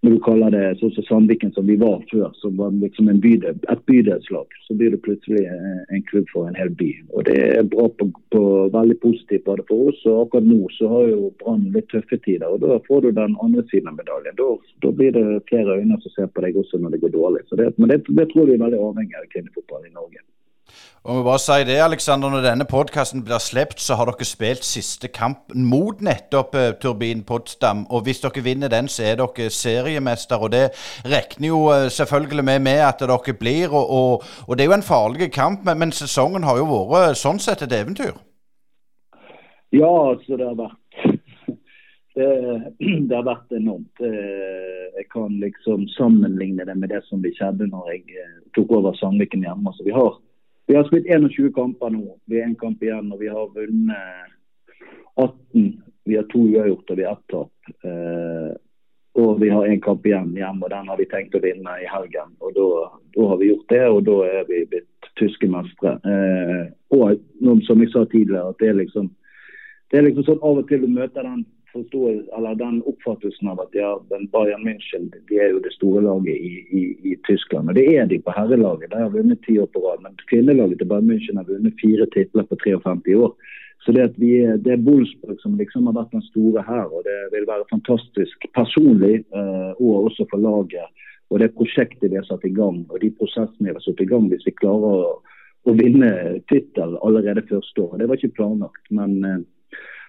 når 0.01 0.15
du 0.15 0.19
kaller 0.25 0.53
det 0.53 0.61
sånn 0.79 0.93
som 0.95 1.05
Sandviken 1.05 1.51
som 1.53 1.67
vi 1.69 1.75
var 1.77 1.99
før, 2.09 2.31
som 2.41 2.55
var 2.57 2.73
liksom 2.73 3.11
bydel, 3.21 3.59
et 3.69 3.83
bydelslag, 3.89 4.55
så 4.65 4.77
blir 4.77 4.95
det 4.95 5.01
plutselig 5.05 5.43
en 5.45 6.05
klubb 6.09 6.25
for 6.33 6.49
en 6.49 6.57
hel 6.57 6.71
by. 6.79 6.89
Og 7.13 7.27
Det 7.29 7.37
er 7.37 7.69
bra 7.69 7.85
på, 7.99 8.07
på 8.33 8.41
veldig 8.73 8.97
positivt 9.03 9.45
både 9.45 9.67
for 9.69 9.91
oss, 9.91 10.01
og 10.09 10.23
akkurat 10.23 10.49
nå 10.49 10.59
så 10.77 10.89
har 10.89 11.05
jo 11.11 11.29
Brann 11.43 11.69
litt 11.75 11.89
tøffe 11.93 12.17
tider. 12.25 12.47
og 12.49 12.65
Da 12.65 12.79
får 12.87 13.05
du 13.05 13.11
den 13.11 13.37
andre 13.45 13.65
siden 13.69 13.93
av 13.93 14.01
medaljen. 14.01 14.37
Da, 14.41 14.49
da 14.81 14.93
blir 14.97 15.13
det 15.13 15.45
flere 15.53 15.77
øyne 15.77 16.01
som 16.01 16.17
ser 16.17 16.33
på 16.33 16.45
deg 16.47 16.57
også 16.57 16.81
når 16.81 16.95
det 16.97 17.03
går 17.05 17.15
dårlig. 17.19 17.45
Så 17.49 17.61
det, 17.61 17.69
men 17.77 17.93
det, 17.93 18.01
det 18.09 18.29
tror 18.33 18.49
vi 18.49 18.57
er 18.57 18.65
veldig 18.65 18.81
avhengig 18.81 19.21
av 19.21 19.29
kvinnefotball 19.35 19.85
i 19.85 19.93
Norge. 19.93 20.25
Og 21.03 21.17
vi 21.17 21.21
bare 21.25 21.39
si 21.41 21.63
det, 21.65 21.79
Alexander, 21.81 22.29
Når 22.29 22.43
denne 22.45 22.65
podkasten 22.69 23.23
blir 23.25 23.41
sluppet, 23.41 23.79
så 23.81 23.95
har 23.97 24.05
dere 24.05 24.25
spilt 24.25 24.61
siste 24.61 25.07
kamp 25.09 25.49
mot 25.55 25.97
nettopp 26.01 26.53
uh, 26.53 26.67
Turbin 26.81 27.23
Potsdam. 27.25 27.87
Og 27.89 28.03
hvis 28.05 28.21
dere 28.21 28.43
vinner 28.45 28.69
den, 28.69 28.87
så 28.87 29.07
er 29.09 29.17
dere 29.17 29.49
seriemester. 29.49 30.37
Og 30.37 30.51
det 30.53 30.69
regner 31.05 31.47
jo 31.47 31.63
uh, 31.73 31.89
selvfølgelig 31.89 32.45
med, 32.45 32.59
med, 32.59 32.85
at 32.85 33.01
dere 33.01 33.33
blir. 33.39 33.73
Og, 33.73 33.89
og, 33.89 34.23
og, 34.47 34.57
det 34.57 34.63
er 34.63 34.69
jo 34.69 34.77
en 34.77 34.89
farlig 34.93 35.31
kamp, 35.33 35.65
men, 35.65 35.79
men, 35.79 35.91
sesongen 35.91 36.45
har 36.45 36.61
jo 36.61 36.69
vært 36.69 37.17
sånn 37.17 37.41
sett 37.41 37.65
et 37.65 37.73
eventyr. 37.81 38.13
Ja, 39.73 39.89
altså 39.89 40.37
det 40.37 40.45
har 40.45 40.57
vært 40.59 40.77
det, 42.19 42.31
det, 43.09 43.15
har 43.15 43.25
vært 43.25 43.57
enormt. 43.57 44.05
Eh, 44.05 44.89
jeg 45.01 45.09
kan 45.09 45.33
liksom 45.41 45.89
sammenligne 45.97 46.67
det 46.69 46.77
med 46.77 46.93
det 46.93 47.01
som 47.09 47.25
skjedde 47.25 47.73
når 47.73 47.95
jeg 47.95 48.27
tok 48.53 48.77
over 48.77 48.93
Sandviken 49.01 49.49
hjemme. 49.49 49.65
Altså, 49.71 49.87
vi 49.87 49.97
har 49.97 50.19
vi 50.67 50.75
har 50.75 50.83
spilt 50.87 51.07
21 51.09 51.53
kamper 51.55 51.89
nå. 51.89 52.17
Vi 52.25 52.39
har 52.39 52.49
én 52.49 52.55
kamp 52.55 52.83
igjen, 52.83 53.11
og 53.11 53.19
vi 53.19 53.27
har 53.27 53.47
vunnet 53.55 54.35
18. 55.15 55.81
Vi 56.03 56.15
har 56.15 56.27
to 56.31 56.43
uavgjort 56.47 56.91
og 56.91 56.97
vi 56.97 57.05
har 57.05 57.17
ett 57.17 57.27
tap. 57.29 57.71
Eh, 57.83 58.51
og 59.21 59.41
vi 59.41 59.49
har 59.49 59.67
én 59.67 59.81
kamp 59.83 60.05
igjen 60.05 60.31
hjemme, 60.37 60.63
og 60.63 60.71
den 60.71 60.87
har 60.87 60.97
vi 60.97 61.09
tenkt 61.11 61.35
å 61.35 61.43
vinne 61.43 61.75
i 61.81 61.89
helgen. 61.91 62.31
Og 62.39 62.53
da, 62.55 62.67
har 63.27 63.41
vi 63.41 63.49
gjort 63.51 63.73
det, 63.73 63.83
og 63.89 64.03
da 64.07 64.17
er 64.27 64.45
vi 64.47 64.63
blitt 64.71 65.09
tyske 65.19 65.49
mestere. 65.51 65.97
Eh, 66.07 66.63
og 66.95 67.19
som 67.67 67.83
jeg 67.83 67.91
sa 67.91 68.05
tidligere, 68.05 68.53
at 68.53 68.63
det 68.63 68.71
er 68.71 68.79
liksom 68.79 69.11
det 69.91 69.99
er 69.99 70.05
liksom 70.05 70.23
sånn 70.23 70.43
av 70.47 70.61
og 70.61 70.69
til 70.69 70.85
du 70.85 70.87
møter 70.87 71.25
den 71.27 71.43
eller 71.73 72.55
den 72.55 72.81
oppfattelsen 72.89 73.47
av 73.47 73.61
at 73.63 73.75
ja, 73.75 73.91
Bayern 74.09 74.63
München 74.67 75.09
de 75.29 75.39
er 75.39 75.53
jo 75.53 75.61
det 75.63 75.73
store 75.75 76.01
laget 76.03 76.35
i, 76.35 76.53
i, 76.71 76.83
i 77.11 77.15
Tyskland. 77.27 77.69
Og 77.69 77.75
det 77.75 77.85
er 77.95 78.05
de 78.05 78.19
på 78.19 78.33
herrelaget. 78.35 78.91
De 78.91 78.99
har 78.99 79.13
vunnet 79.13 79.41
ti 79.45 79.57
år 79.59 79.69
på 79.71 79.83
rad. 79.85 80.03
Men 80.03 80.17
kvinnelaget 80.31 80.81
til 80.81 80.89
Bayern 80.91 81.09
München 81.11 81.39
har 81.39 81.47
vunnet 81.47 81.79
fire 81.81 82.07
titler 82.15 82.47
på 82.49 82.59
53 82.63 83.15
år. 83.15 83.31
Så 83.81 83.91
det, 83.95 84.03
at 84.11 84.17
vi, 84.21 84.33
det 84.61 84.73
er 84.75 84.83
Bolsberg 84.85 85.39
som 85.41 85.55
liksom 85.57 85.87
har 85.89 85.95
vært 85.97 86.11
den 86.13 86.25
store 86.29 86.65
her. 86.67 86.91
Og 86.91 87.05
det 87.07 87.19
vil 87.33 87.47
være 87.49 87.69
fantastisk 87.71 88.45
personlig 88.57 89.23
og 89.31 90.11
også 90.11 90.27
for 90.29 90.43
laget. 90.43 91.07
Og 91.31 91.39
det 91.39 91.53
prosjektet 91.55 92.11
vi 92.11 92.19
har 92.19 92.27
satt 92.27 92.43
i 92.45 92.53
gang 92.53 92.83
og 92.89 92.99
de 92.99 93.09
prosessene 93.15 93.69
vi 93.69 93.73
har 93.77 93.83
satt 93.85 94.03
i 94.03 94.09
gang, 94.09 94.27
hvis 94.27 94.43
vi 94.45 94.53
klarer 94.59 95.07
å, 95.07 95.15
å 95.63 95.75
vinne 95.79 96.11
tittel 96.51 96.97
allerede 96.99 97.47
første 97.47 97.85
året. 97.85 98.01
Det 98.01 98.09
var 98.11 98.19
ikke 98.19 98.37
planlagt. 98.41 98.83
men 98.91 99.17
uh, 99.23 99.39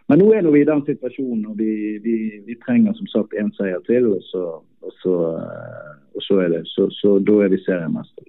men 0.09 0.21
nå 0.21 0.33
er 0.35 0.45
vi 0.51 0.61
i 0.63 0.69
den 0.69 0.83
situasjonen, 0.87 1.47
og 1.53 1.59
vi, 1.59 1.73
vi, 2.05 2.17
vi 2.47 2.59
trenger 2.67 2.95
som 2.99 3.09
sagt 3.13 3.39
én 3.39 3.53
seier 3.57 3.81
til. 3.87 4.11
Og 4.17 4.23
så, 4.29 4.45
og 4.83 4.93
så, 5.01 5.17
eh, 5.39 5.91
og 6.17 6.27
så 6.27 6.43
er 6.45 6.55
det, 6.57 6.63
så, 6.69 6.89
så, 7.01 7.17
da 7.23 7.39
er 7.45 7.53
vi 7.55 7.63
seriemester. 7.65 8.27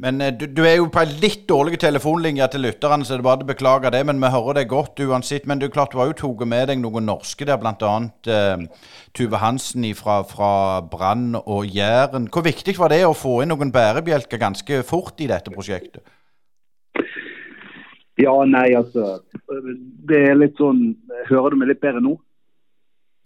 Men 0.00 0.20
eh, 0.20 0.32
du, 0.38 0.46
du, 0.46 0.62
er 0.68 0.78
jo 0.78 0.88
på 0.92 1.02
en 1.02 1.12
litt 1.22 1.44
dårlig 1.50 1.80
telefonlinje 1.82 2.48
til 2.52 2.66
lytterne, 2.68 3.04
så 3.04 3.16
det 3.16 3.24
er 3.24 3.26
bare 3.26 3.46
å 3.46 3.50
beklage 3.50 3.92
det. 3.94 4.00
Men 4.06 4.22
vi 4.22 4.32
hører 4.32 4.60
det 4.60 4.66
godt 4.70 5.02
uansett. 5.04 5.48
Men 5.50 5.60
du 5.60 5.68
klart 5.72 5.92
du 5.92 6.00
har 6.00 6.12
jo 6.12 6.18
tatt 6.22 6.48
med 6.48 6.70
deg 6.70 6.82
noen 6.82 7.08
norske 7.10 7.48
der, 7.48 7.60
bl.a. 7.60 7.94
Uh, 8.28 8.90
Tuve 9.16 9.42
Hansen 9.42 9.86
fra, 9.98 10.20
fra 10.28 10.52
Brann 10.92 11.34
og 11.42 11.66
Jæren. 11.68 12.30
Hvor 12.32 12.46
viktig 12.46 12.78
var 12.78 12.94
det 12.94 13.04
å 13.08 13.16
få 13.18 13.42
inn 13.42 13.52
noen 13.52 13.74
bærebjelker 13.74 14.40
ganske 14.40 14.84
fort 14.86 15.20
i 15.20 15.30
dette 15.30 15.52
prosjektet? 15.54 16.04
Ja, 18.20 18.34
nei, 18.46 18.68
altså. 18.78 19.18
Det 20.08 20.20
er 20.28 20.36
litt 20.38 20.60
sånn 20.60 20.92
Hører 21.26 21.54
du 21.54 21.58
meg 21.58 21.72
litt 21.72 21.82
bedre 21.82 22.02
nå? 22.04 22.14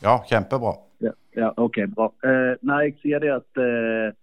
Ja, 0.04 0.20
kjempebra. 0.28 0.76
Ja, 1.02 1.12
ja 1.36 1.50
OK, 1.58 1.80
bra. 1.94 2.08
Uh, 2.22 2.54
nei, 2.66 2.84
jeg 2.86 2.96
sier 3.02 3.22
det 3.22 3.32
at 3.34 3.60
uh, 3.60 4.14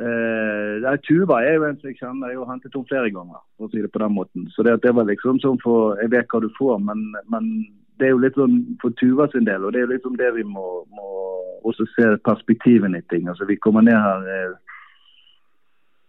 uh, 0.00 0.94
Tuva 1.04 1.42
er 1.44 1.58
jo 1.58 1.66
en 1.68 1.76
som 1.80 1.90
jeg 1.90 1.98
kjenner. 2.00 2.32
Jeg 2.32 2.40
har 2.40 2.50
hentet 2.54 2.72
henne 2.72 2.88
flere 2.88 3.12
ganger, 3.12 3.42
for 3.58 3.68
å 3.68 3.72
si 3.72 3.84
det 3.84 3.92
på 3.92 4.00
den 4.00 4.16
måten. 4.16 4.46
Så 4.56 4.64
det, 4.64 4.78
det 4.84 4.94
var 4.96 5.08
liksom 5.10 5.42
sånn 5.44 5.60
for 5.64 6.00
Jeg 6.00 6.14
vet 6.16 6.32
hva 6.32 6.40
du 6.40 6.48
får, 6.56 6.80
men, 6.88 7.04
men 7.32 7.52
det 8.00 8.08
er 8.08 8.14
jo 8.14 8.22
litt 8.24 8.40
sånn 8.40 8.62
for 8.82 8.96
Tuva 9.00 9.28
sin 9.32 9.46
del, 9.46 9.62
og 9.62 9.74
det 9.74 9.82
er 9.82 9.86
jo 9.86 9.92
liksom 9.92 10.16
det 10.18 10.32
vi 10.38 10.46
må, 10.48 10.66
må 10.96 11.10
også 11.68 11.86
se 11.92 12.08
perspektivene 12.24 13.04
i 13.04 13.06
ting. 13.12 13.28
Altså 13.28 13.46
Vi 13.48 13.60
kommer 13.60 13.84
ned 13.84 13.96
her 13.96 14.56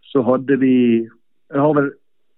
Så 0.08 0.24
hadde 0.24 0.58
vi 0.60 1.04
Jeg 1.04 1.60
har 1.60 1.76
vel 1.76 1.92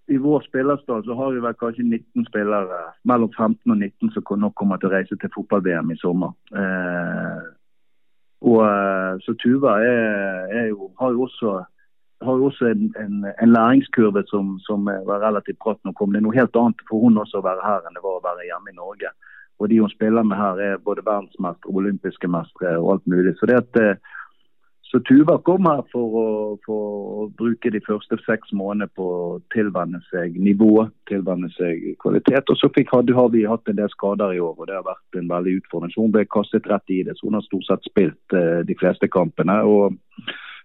i 0.09 0.19
vår 0.19 0.41
spillerstall 0.41 1.05
så 1.05 1.15
har 1.15 1.33
vi 1.33 1.41
vel 1.45 1.55
kanskje 1.61 1.85
19 1.85 2.27
spillere 2.31 2.79
mellom 3.05 3.31
15 3.37 3.73
og 3.73 3.77
19 3.77 4.13
som 4.15 4.41
nok 4.41 4.55
kommer 4.57 4.81
til 4.81 4.89
å 4.89 4.95
reise 4.95 5.17
til 5.21 5.33
fotball-VM 5.35 5.93
i 5.93 5.99
sommer. 6.01 6.33
Eh, 6.57 7.43
og 8.49 8.63
eh, 8.65 9.13
Så 9.25 9.35
Tuva 9.43 9.77
er, 9.85 10.49
er 10.61 10.67
jo, 10.71 10.91
har 11.01 11.13
jo 11.13 11.27
også, 11.27 11.55
har 12.25 12.41
jo 12.41 12.49
også 12.49 12.71
en, 12.71 12.89
en, 13.03 13.25
en, 13.35 13.53
læringskurve 13.53 14.25
som, 14.33 14.57
som 14.65 14.89
var 14.89 15.25
relativt 15.27 15.61
bratt 15.65 15.81
nå. 15.85 15.93
Det 15.93 16.23
er 16.23 16.25
noe 16.25 16.39
helt 16.41 16.57
annet 16.57 16.85
for 16.89 17.05
hun 17.05 17.21
også 17.21 17.43
å 17.43 17.49
være 17.49 17.67
her 17.67 17.85
enn 17.85 17.99
det 17.99 18.05
var 18.05 18.21
å 18.21 18.25
være 18.25 18.49
hjemme 18.49 18.73
i 18.73 18.79
Norge. 18.81 19.13
Og 19.59 19.69
de 19.69 19.81
hun 19.83 19.93
spiller 19.93 20.25
med 20.25 20.39
her 20.41 20.63
er 20.63 20.85
både 20.89 21.05
verdensmestere, 21.05 21.75
olympiske 21.75 22.31
mestere 22.31 22.79
og 22.79 22.95
alt 22.95 23.13
mulig. 23.13 23.35
Så 23.37 23.51
det 23.51 23.61
at 23.61 23.83
eh, 23.83 24.17
så 24.89 24.99
Tuva 25.05 25.37
kom 25.45 25.67
her 25.69 25.83
for 25.93 26.15
å, 26.17 26.29
for 26.65 26.85
å, 27.21 27.25
bruke 27.37 27.69
de 27.75 27.81
første 27.85 28.17
seks 28.25 28.55
månedene 28.57 28.89
på 28.97 29.05
å 29.05 29.27
tilvenne 29.53 30.01
seg 30.09 30.39
nivået, 30.41 30.95
tilvenne 31.11 31.51
seg 31.59 31.83
kvalitet. 32.01 32.49
Og 32.49 32.57
så 32.57 32.71
fikk, 32.73 32.95
hadde, 32.97 33.17
har 33.17 33.29
vi 33.35 33.45
hatt 33.45 33.69
en 33.69 33.77
del 33.77 33.93
skader 33.93 34.33
i 34.33 34.41
år, 34.41 34.55
og 34.57 34.71
det 34.71 34.79
har 34.79 34.87
vært 34.89 35.21
en 35.21 35.29
veldig 35.29 35.59
utfordring. 35.61 35.93
Så 35.93 36.07
hun 36.07 36.15
ble 36.17 36.25
kastet 36.33 36.71
rett 36.73 36.95
i 36.95 37.03
det. 37.05 37.19
Så 37.19 37.29
hun 37.29 37.37
har 37.37 37.45
stort 37.45 37.69
sett 37.69 37.85
spilt 37.91 38.37
eh, 38.39 38.63
de 38.65 38.79
fleste 38.81 39.11
kampene. 39.13 39.61
og 39.69 39.99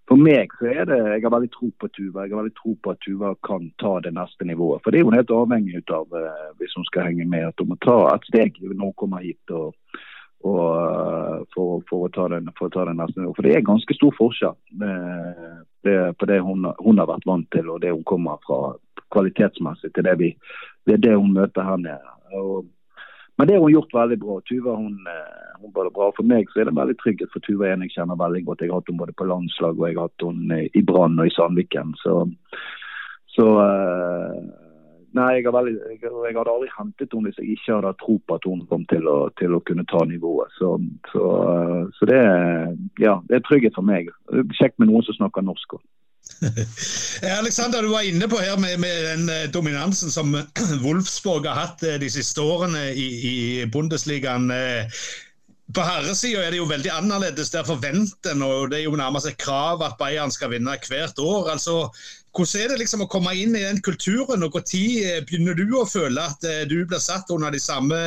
for 0.07 0.19
meg 0.19 0.51
så 0.59 0.67
er 0.67 0.87
det, 0.87 0.99
Jeg 0.99 1.23
har 1.23 1.31
veldig 1.31 1.51
tro 1.51 1.69
på 1.79 1.87
Tuva. 1.95 2.23
Jeg 2.23 2.33
har 2.33 2.41
veldig 2.43 2.57
tro 2.57 2.73
på 2.75 2.91
at 2.91 2.99
Tuva 3.03 3.35
kan 3.47 3.69
ta 3.79 3.99
det 4.03 4.13
neste 4.15 4.47
nivået. 4.47 4.83
For 4.83 4.91
det 4.91 4.99
er 4.99 5.07
hun 5.07 5.15
helt 5.15 5.31
avhengig 5.31 5.83
av 5.95 6.11
uh, 6.11 6.49
hvis 6.59 6.75
hun 6.75 6.87
skal 6.87 7.07
henge 7.07 7.27
med. 7.27 7.47
At 7.47 7.59
hun 7.59 7.71
må 7.71 7.79
ta 7.83 7.97
et 8.11 8.27
steg 8.27 8.59
når 8.59 8.83
hun 8.83 8.99
kommer 8.99 9.23
hit. 9.23 9.51
og 9.51 9.75
og, 10.43 10.63
eh, 10.75 11.43
for, 11.55 11.81
for, 11.89 12.05
å 12.07 12.11
ta 12.13 12.27
den, 12.33 12.49
for 12.57 12.67
å 12.67 12.73
ta 12.73 12.85
den 12.89 12.99
neste. 12.99 13.23
For 13.35 13.45
det 13.45 13.55
er 13.55 13.67
ganske 13.67 13.95
stor 13.95 14.13
forskjell 14.17 14.55
det, 14.81 14.93
det, 15.87 15.97
på 16.19 16.27
det 16.29 16.41
hun, 16.43 16.67
hun, 16.83 16.99
har 16.99 17.09
vært 17.09 17.27
vant 17.29 17.47
til 17.55 17.71
og 17.71 17.81
det 17.83 17.93
hun 17.93 18.03
kommer 18.07 18.41
fra 18.47 18.75
kvalitetsmessig 19.15 19.93
til 19.93 20.07
det, 20.07 20.15
vi, 20.19 20.31
det, 20.89 20.99
det 21.05 21.15
hun 21.15 21.35
møter 21.35 21.67
her 21.67 21.79
nede. 21.79 22.15
Og, 22.35 22.65
men 23.37 23.47
det 23.47 23.55
har 23.55 23.63
hun 23.63 23.75
gjort 23.75 23.95
veldig 23.95 24.19
bra. 24.21 24.39
Tuva 24.49 24.75
hun, 24.77 24.97
eh, 25.09 25.53
hun 25.61 25.71
var 25.75 25.87
det 25.87 25.95
bra. 25.95 26.09
For 26.17 26.27
meg 26.27 26.51
så 26.51 26.61
er 26.61 26.69
det 26.69 26.77
veldig 26.79 26.97
trygghet 26.99 27.31
for 27.31 27.45
Tuva 27.45 27.71
en 27.71 27.85
jeg 27.87 27.95
kjenner 27.95 28.19
veldig 28.19 28.43
godt. 28.49 28.65
Jeg 28.65 28.73
har 28.73 28.81
hatt 28.81 28.91
henne 28.91 29.03
både 29.05 29.15
på 29.15 29.29
landslag 29.29 29.79
og 29.79 29.87
jeg 29.87 29.99
har 29.99 30.11
hatt 30.11 30.27
henne 30.27 30.59
i 30.67 30.83
Brann 30.83 31.15
og 31.23 31.29
i 31.29 31.35
Sandviken. 31.37 31.95
Så, 32.03 32.19
så 33.31 33.47
uh, 33.63 34.62
Nei, 35.13 35.29
jeg, 35.37 35.51
veldig, 35.53 35.73
jeg, 35.91 35.99
jeg, 36.01 36.35
hadde 36.35 36.53
aldri 36.55 36.69
hentet 36.73 37.11
henne 37.13 37.29
hvis 37.29 37.41
jeg 37.41 37.53
ikke 37.53 37.75
hadde 37.75 37.91
tro 38.01 38.15
på 38.17 38.37
at 38.39 38.45
hun 38.49 38.63
kom 38.69 38.85
til 38.89 39.05
å, 39.09 39.17
til 39.37 39.53
å 39.53 39.61
kunne 39.67 39.85
ta 39.91 40.01
nivået. 40.09 40.53
Så, 40.57 40.71
så, 41.11 41.25
så 41.93 42.07
det, 42.09 42.21
ja, 43.01 43.19
det, 43.27 43.37
er 43.37 43.43
trygghet 43.45 43.77
for 43.77 43.85
meg. 43.85 44.09
Kjekt 44.57 44.81
med 44.81 44.89
noen 44.89 45.05
som 45.05 45.19
snakker 45.19 45.45
norsk 45.45 45.77
òg. 45.77 45.83
Alexander, 47.41 47.83
du 47.85 47.91
var 47.91 48.07
inne 48.07 48.29
på 48.31 48.39
her 48.41 48.57
med, 48.57 48.79
med 48.81 49.05
den 49.11 49.29
eh, 49.29 49.45
dominansen 49.53 50.09
som 50.11 50.33
Wolfsborg 50.85 51.45
har 51.45 51.59
hatt 51.59 51.85
eh, 51.85 51.99
de 52.01 52.09
siste 52.09 52.41
årene 52.41 52.87
i, 52.97 53.07
i 53.29 53.37
Bundesligaen. 53.69 54.49
Eh, 54.55 55.05
på 55.73 55.85
herresida 55.85 56.41
er 56.41 56.55
det 56.55 56.59
jo 56.63 56.67
veldig 56.69 56.89
annerledes. 56.95 57.53
Der 57.53 57.69
forventer 57.69 58.33
en, 58.33 58.43
og 58.49 58.73
det 58.73 58.81
er 58.81 58.87
jo 58.87 58.97
nærmest 58.97 59.29
et 59.29 59.39
krav 59.41 59.85
at 59.85 59.99
Bayern 60.01 60.33
skal 60.33 60.55
vinne 60.55 60.73
hvert 60.89 61.21
år. 61.21 61.53
altså 61.53 61.83
hvordan 62.33 62.63
er 62.63 62.71
det 62.71 62.79
liksom 62.81 63.03
å 63.05 63.09
komme 63.11 63.33
inn 63.37 63.53
i 63.55 63.61
den 63.61 63.79
kulturen, 63.85 64.41
og 64.41 64.55
når 64.57 64.73
eh, 64.73 65.21
begynner 65.27 65.57
du 65.57 65.77
å 65.77 65.85
føle 65.85 66.21
at 66.21 66.45
eh, 66.49 66.63
du 66.69 66.79
blir 66.81 67.01
satt 67.01 67.29
under 67.33 67.53
de 67.53 67.61
samme 67.61 67.99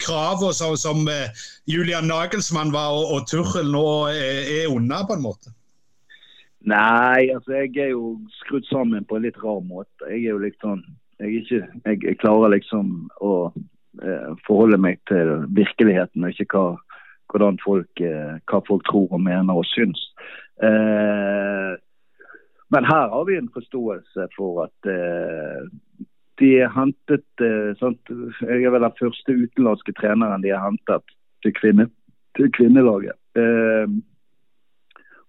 kravene 0.00 0.56
som, 0.56 0.76
som 0.80 1.04
eh, 1.12 1.28
Julian 1.68 2.08
Nagelsmann 2.08 2.72
var 2.72 2.96
og, 2.96 3.10
og 3.14 3.26
Turrell 3.28 3.68
nå 3.72 3.86
er 4.12 4.68
under, 4.72 5.04
på 5.04 5.18
en 5.18 5.26
måte? 5.28 5.52
Nei, 6.68 7.30
altså 7.32 7.56
jeg 7.56 7.72
er 7.80 7.92
jo 7.94 8.18
skrudd 8.42 8.66
sammen 8.68 9.06
på 9.08 9.16
en 9.16 9.24
litt 9.24 9.38
rar 9.40 9.62
måte. 9.64 10.08
Jeg 10.08 10.26
er 10.26 10.34
jo 10.34 10.42
liksom 10.44 10.82
Jeg, 11.20 11.42
ikke, 11.42 11.66
jeg, 11.84 12.16
klarer 12.16 12.48
liksom 12.54 13.10
å 13.20 13.52
eh, 13.52 14.28
forholde 14.46 14.78
meg 14.80 15.02
til 15.04 15.42
virkeligheten, 15.52 16.24
og 16.24 16.32
ikke 16.32 16.62
hva, 17.28 17.50
folk, 17.60 18.00
eh, 18.00 18.38
hva 18.48 18.60
folk 18.64 18.86
tror 18.88 19.12
og 19.12 19.20
mener 19.20 19.60
og 19.60 19.68
syns. 19.68 20.00
Eh, 20.64 21.76
men 22.70 22.86
her 22.86 23.08
har 23.12 23.24
vi 23.28 23.36
en 23.38 23.50
forståelse 23.52 24.28
for 24.36 24.64
at 24.66 24.90
uh, 24.90 25.66
de 26.40 26.50
er 26.64 26.70
hentet 26.74 27.42
uh, 27.42 27.72
sant? 27.80 28.12
Jeg 28.42 28.62
er 28.62 28.74
vel 28.74 28.86
den 28.86 29.00
første 29.00 29.36
utenlandske 29.44 29.94
treneren 29.98 30.44
de 30.44 30.54
har 30.54 30.62
hentet 30.68 31.16
til, 31.42 31.54
kvinne, 31.56 31.88
til 32.38 32.50
kvinnelaget. 32.56 33.18
Uh, 33.38 34.00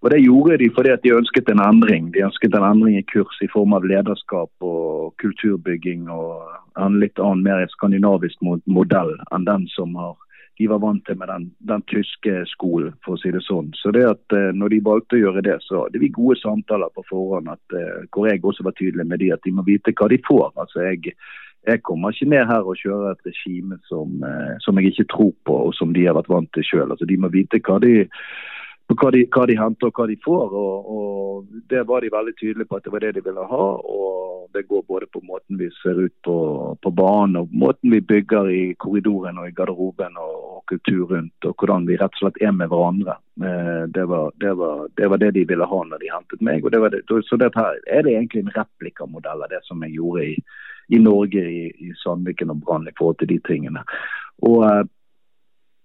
og 0.02 0.10
Det 0.10 0.22
gjorde 0.24 0.58
de 0.58 0.70
fordi 0.74 0.90
at 0.90 1.02
de 1.04 1.14
ønsket 1.14 1.48
en 1.48 1.62
endring. 1.62 2.10
De 2.14 2.24
ønsket 2.26 2.54
en 2.54 2.66
endring 2.66 2.98
i 2.98 3.06
kurs 3.12 3.38
i 3.42 3.50
form 3.52 3.74
av 3.76 3.84
lederskap 3.86 4.50
og 4.60 5.14
kulturbygging 5.22 6.08
og 6.10 6.42
en 6.78 6.98
litt 6.98 7.20
annen, 7.22 7.44
mer 7.46 7.62
skandinavisk 7.70 8.42
modell 8.66 9.14
enn 9.30 9.46
den 9.46 9.68
som 9.70 9.94
har 9.94 10.16
de 10.58 10.68
var 10.68 10.80
vant 10.82 11.04
til 11.06 11.16
med 11.18 11.28
den, 11.28 11.44
den, 11.68 11.82
tyske 11.88 12.42
skolen, 12.50 12.92
for 13.04 13.16
å 13.16 13.20
si 13.20 13.32
det 13.32 13.40
sånn. 13.46 13.70
Så 13.78 13.92
det 13.94 14.04
at 14.08 14.36
eh, 14.36 14.50
når 14.56 14.74
de 14.74 14.80
valgte 14.84 15.16
å 15.16 15.22
gjøre 15.22 15.44
det, 15.46 15.56
så 15.64 15.86
hadde 15.86 16.02
vi 16.02 16.12
gode 16.12 16.36
samtaler 16.42 16.92
på 16.92 17.04
forhånd. 17.08 17.48
At, 17.52 17.76
eh, 17.78 18.04
hvor 18.12 18.28
jeg 18.28 18.42
også 18.44 18.66
var 18.66 18.76
tydelig 18.76 19.06
med 19.08 19.22
de 19.24 19.32
at 19.32 19.42
de 19.46 19.54
må 19.56 19.64
vite 19.66 19.94
hva 19.96 20.10
de 20.12 20.20
får. 20.26 20.50
Altså 20.60 20.84
jeg, 20.84 21.16
jeg 21.68 21.82
kommer 21.88 22.12
ikke 22.12 22.28
ned 22.34 22.48
her 22.50 22.68
og 22.68 22.78
kjører 22.80 23.14
et 23.14 23.30
regime 23.30 23.80
som, 23.88 24.18
eh, 24.28 24.54
som, 24.64 24.78
jeg 24.78 24.92
ikke 24.92 25.10
tror 25.14 25.32
på, 25.48 25.58
og 25.68 25.76
som 25.78 25.94
de 25.96 26.04
har 26.08 26.18
vært 26.18 26.32
vant 26.32 26.52
til 26.52 26.68
sjøl. 26.68 26.90
Altså, 26.90 27.08
de 27.08 27.20
må 27.20 27.32
vite 27.32 27.62
hva 27.64 27.80
de 27.82 27.94
hva 28.98 29.10
de, 29.14 29.22
hva 29.32 29.46
de, 29.46 29.56
henter 29.58 29.88
og 29.88 29.98
hva 29.98 30.06
de 30.10 30.16
får. 30.24 30.54
Og, 30.62 30.92
og, 30.96 31.46
Det 31.70 31.82
var 31.88 32.02
de 32.02 32.10
veldig 32.12 32.34
tydelige 32.38 32.68
på 32.68 32.76
at 32.78 32.84
det 32.84 32.92
var 32.92 33.02
det 33.04 33.14
de 33.16 33.24
ville 33.24 33.44
ha. 33.50 33.66
og 33.96 34.48
Det 34.52 34.66
går 34.68 34.82
både 34.88 35.06
på 35.12 35.22
måten 35.24 35.58
vi 35.58 35.68
ser 35.82 35.98
ut 35.98 36.14
på, 36.24 36.36
på 36.82 36.90
banen 36.90 37.36
og 37.40 37.52
måten 37.52 37.90
vi 37.90 38.00
bygger 38.00 38.50
i 38.52 38.62
korridoren 38.74 39.38
og 39.38 39.48
i 39.48 39.54
garderoben 39.56 40.18
og, 40.20 40.34
og, 40.56 40.62
kultur 40.68 41.06
rundt. 41.08 41.44
Og 41.44 41.54
hvordan 41.58 41.86
vi 41.88 41.96
rett 41.96 42.16
og 42.18 42.22
slett 42.22 42.40
er 42.42 42.52
med 42.52 42.68
hverandre. 42.72 43.16
Eh, 43.40 43.84
det 43.94 44.04
var 44.08 44.32
det, 44.40 44.52
var, 44.60 44.88
det, 44.96 45.08
var 45.10 45.22
det 45.22 45.32
de 45.38 45.46
ville 45.48 45.68
ha 45.68 45.82
når 45.84 46.02
de 46.02 46.12
hentet 46.12 46.42
meg. 46.42 46.64
og 46.64 46.72
det 46.72 46.80
var 46.80 46.90
det, 46.90 47.02
Så 47.08 47.36
dette 47.36 47.68
er 47.86 48.02
det 48.02 48.16
egentlig 48.16 48.44
en 48.44 48.56
replikamodell 48.56 49.42
av 49.42 49.50
det 49.50 49.62
som 49.64 49.82
jeg 49.82 49.96
gjorde 49.96 50.26
i, 50.26 50.34
i 50.92 50.98
Norge, 50.98 51.42
i, 51.42 51.68
i 51.70 51.92
Sandviken 52.04 52.50
og 52.50 52.60
Brann 52.66 52.88
i 52.88 52.96
forhold 52.98 53.18
til 53.18 53.32
de 53.32 53.40
tingene. 53.48 53.84
Og 54.42 54.66
eh, 54.68 54.84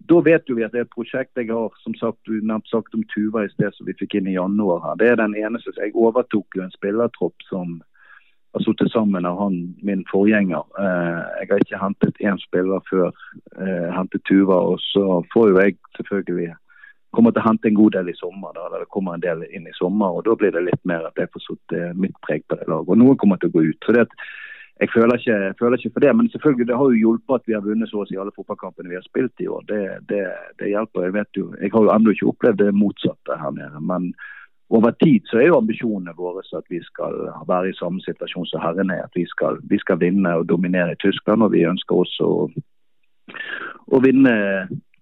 da 0.05 0.21
vet 0.21 0.43
vi 0.47 0.63
at 0.63 0.71
det 0.71 0.79
er 0.79 0.85
et 0.85 0.93
prosjekt 0.93 1.39
jeg 1.39 1.49
har 1.49 1.73
som 1.81 1.95
sagt, 1.97 2.19
du 2.25 2.37
nevnte 2.39 2.69
sagt 2.69 2.95
om 2.95 3.03
Tuva 3.11 3.43
i 3.45 3.51
sted, 3.51 3.73
som 3.75 3.87
vi 3.87 3.95
fikk 3.97 4.17
inn 4.19 4.29
i 4.29 4.37
januar. 4.37 4.83
her. 4.85 4.95
Det 4.99 5.09
er 5.09 5.15
den 5.19 5.35
eneste. 5.35 5.73
Jeg 5.77 5.95
overtok 5.95 6.55
jo 6.55 6.63
en 6.63 6.75
spillertropp 6.75 7.47
som 7.49 7.81
har 8.53 8.63
sittet 8.63 8.91
sammen 8.93 9.25
av 9.25 9.39
han, 9.41 9.57
min 9.83 10.05
forgjenger. 10.11 10.63
Eh, 10.79 11.19
jeg 11.41 11.49
har 11.49 11.65
ikke 11.65 11.81
hentet 11.81 12.23
én 12.23 12.39
spiller 12.39 12.85
før 12.89 13.11
eh, 13.57 13.89
hentet 13.97 14.23
Tuva. 14.29 14.61
Og 14.71 14.79
så 14.93 15.21
får 15.33 15.51
jo 15.51 15.59
jeg 15.59 15.77
selvfølgelig 15.97 16.53
kommer 17.15 17.33
til 17.33 17.41
å 17.41 17.47
hente 17.49 17.67
en 17.67 17.79
god 17.81 17.97
del 17.97 18.09
i 18.13 18.17
sommer. 18.21 18.53
da, 18.55 18.67
eller 18.67 18.85
Det 18.85 18.93
kommer 18.93 19.17
en 19.17 19.25
del 19.25 19.43
inn 19.49 19.67
i 19.67 19.75
sommer, 19.75 20.13
og 20.13 20.25
da 20.25 20.35
blir 20.35 20.53
det 20.53 20.67
litt 20.69 20.83
mer 20.85 21.07
at 21.07 21.17
jeg 21.17 21.31
får 21.33 21.47
satt 21.49 21.97
mitt 21.97 22.15
preg 22.23 22.45
på 22.47 22.55
det 22.55 22.67
laget. 22.69 22.93
Og 22.93 23.01
noen 23.01 23.17
kommer 23.17 23.41
til 23.41 23.49
å 23.49 23.57
gå 23.57 23.65
ut. 23.71 23.83
for 23.83 23.97
det 23.97 24.07
at 24.07 24.15
jeg 24.79 24.89
føler, 24.93 25.17
ikke, 25.17 25.37
jeg 25.49 25.55
føler, 25.59 25.77
ikke, 25.77 25.93
for 25.93 25.99
det, 25.99 26.15
men 26.15 26.29
selvfølgelig 26.29 26.67
det 26.67 26.77
har 26.77 26.89
jo 26.91 27.01
hjulpet 27.01 27.35
at 27.35 27.47
vi 27.47 27.53
har 27.53 27.65
vunnet 27.65 27.89
så 27.89 28.03
å 28.03 28.05
si 28.05 28.17
alle 28.21 28.33
fotballkampene 28.35 28.91
vi 28.91 28.97
har 28.99 29.05
spilt 29.07 29.41
i 29.41 29.47
år. 29.49 29.63
Det, 29.71 29.81
det, 30.11 30.23
det 30.61 30.69
hjelper. 30.69 31.07
Jeg 31.07 31.15
vet 31.17 31.39
jo, 31.39 31.45
jeg 31.61 31.73
har 31.73 31.85
jo 31.87 31.93
ennå 31.95 32.13
ikke 32.13 32.29
opplevd 32.31 32.61
det 32.61 32.75
motsatte 32.77 33.39
her 33.41 33.55
nede. 33.57 33.81
Men 33.81 34.11
over 34.69 34.93
tid 35.01 35.25
så 35.31 35.41
er 35.41 35.49
jo 35.49 35.57
ambisjonene 35.57 36.13
våre 36.17 36.45
at 36.59 36.69
vi 36.69 36.81
skal 36.85 37.17
være 37.49 37.71
i 37.71 37.77
samme 37.79 38.03
situasjon 38.05 38.49
som 38.51 38.61
herrene 38.61 38.99
er. 38.99 39.09
At 39.09 39.17
vi 39.17 39.25
skal, 39.33 39.57
vi 39.65 39.81
skal, 39.81 40.01
vinne 40.03 40.35
og 40.37 40.49
dominere 40.51 40.93
i 40.93 41.01
Tyskland. 41.01 41.41
Og 41.41 41.55
vi 41.57 41.65
ønsker 41.65 42.03
også 42.03 42.29
å, 42.29 42.47
å 43.97 44.05
vinne 44.05 44.37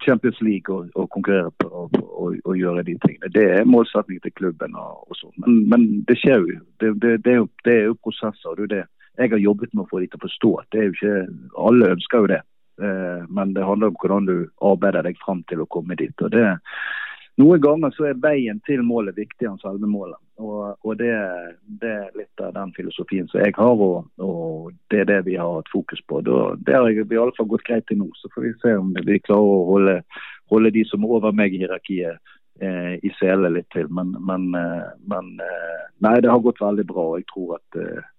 Champions 0.05 0.39
League 0.45 0.71
og, 0.71 0.87
og 0.95 1.11
konkurrere 1.11 1.51
på 1.59 1.87
å 2.23 2.55
gjøre 2.55 2.87
de 2.87 2.95
tingene. 3.03 3.31
Det 3.33 3.47
er 3.59 3.67
målsettingen 3.67 4.23
til 4.23 4.37
klubben. 4.39 4.75
og, 4.79 5.03
og 5.09 5.19
sånn. 5.19 5.35
Men, 5.43 5.63
men, 5.71 5.87
det 6.07 6.21
skjer 6.23 6.45
jo. 6.45 6.59
Det, 6.79 6.95
det, 7.03 7.17
er 7.33 7.41
jo. 7.43 7.49
det 7.67 7.81
er 7.81 7.89
jo 7.89 8.03
prosesser. 8.05 8.53
og 8.53 8.61
det 8.61 8.69
er 8.69 8.75
det 8.77 8.85
jeg 9.17 9.31
har 9.31 9.41
jobbet 9.41 9.73
med 9.73 9.85
å 9.85 9.89
få 9.91 10.01
de 10.03 10.09
til 10.11 10.19
å 10.19 10.25
forstå 10.25 10.51
det 10.71 10.81
er 10.81 10.85
jo 10.89 10.95
ikke 10.95 11.15
Alle 11.67 11.93
ønsker 11.95 12.23
jo 12.23 12.31
det. 12.33 12.41
Eh, 12.81 13.23
men 13.29 13.55
det 13.55 13.65
handler 13.65 13.91
om 13.91 13.97
hvordan 14.01 14.29
du 14.29 14.35
arbeider 14.59 15.07
deg 15.07 15.19
fram 15.23 15.43
til 15.49 15.63
å 15.63 15.71
komme 15.71 15.95
dit. 15.99 16.21
og 16.21 16.31
det 16.35 16.45
noen 17.35 17.59
ganger 17.59 17.91
så 17.91 18.05
er 18.07 18.19
veien 18.23 18.61
til 18.63 18.83
målet 18.87 19.17
viktigere 19.17 19.51
enn 19.51 19.59
selve 19.59 19.87
målet. 19.91 20.19
Og, 20.39 20.77
og 20.87 20.93
det, 20.99 21.11
det, 21.81 21.91
er 21.91 22.15
litt 22.15 22.43
av 22.43 22.53
den 22.55 22.71
filosofien 22.77 23.27
som 23.27 23.41
jeg 23.43 23.55
har, 23.57 23.81
og, 23.87 24.07
og 24.23 24.71
det 24.91 25.01
er 25.03 25.09
det 25.09 25.17
vi 25.27 25.35
har 25.39 25.57
hatt 25.57 25.71
fokus 25.71 25.99
på. 26.07 26.21
Det 26.23 26.75
har 26.75 26.87
i 26.87 27.03
alle 27.03 27.35
fall 27.35 27.49
gått 27.51 27.65
greit 27.67 27.87
til 27.91 27.99
nå. 27.99 28.07
Så 28.21 28.31
får 28.31 28.47
vi 28.47 28.53
se 28.63 28.77
om 28.79 28.93
vi 28.95 29.19
klarer 29.19 29.51
å 29.51 29.67
holde, 29.67 29.97
holde 30.51 30.71
de 30.77 30.85
som 30.87 31.03
er 31.03 31.15
over 31.17 31.35
meg 31.35 31.55
i 31.55 31.59
hierarkiet 31.65 32.35
eh, 32.63 32.95
i 33.03 33.11
sele 33.19 33.51
litt 33.51 33.67
til. 33.75 33.91
Men, 33.91 34.15
men, 34.31 34.47
eh, 34.55 34.89
men, 35.03 35.35
eh, 35.43 35.85
nei, 36.07 36.15
det 36.23 36.31
har 36.31 36.43
gått 36.43 36.63
veldig 36.63 36.87
bra. 36.87 37.09
og 37.11 37.19
jeg 37.19 37.27
tror 37.33 37.57
at 37.59 37.81
eh, 37.83 38.11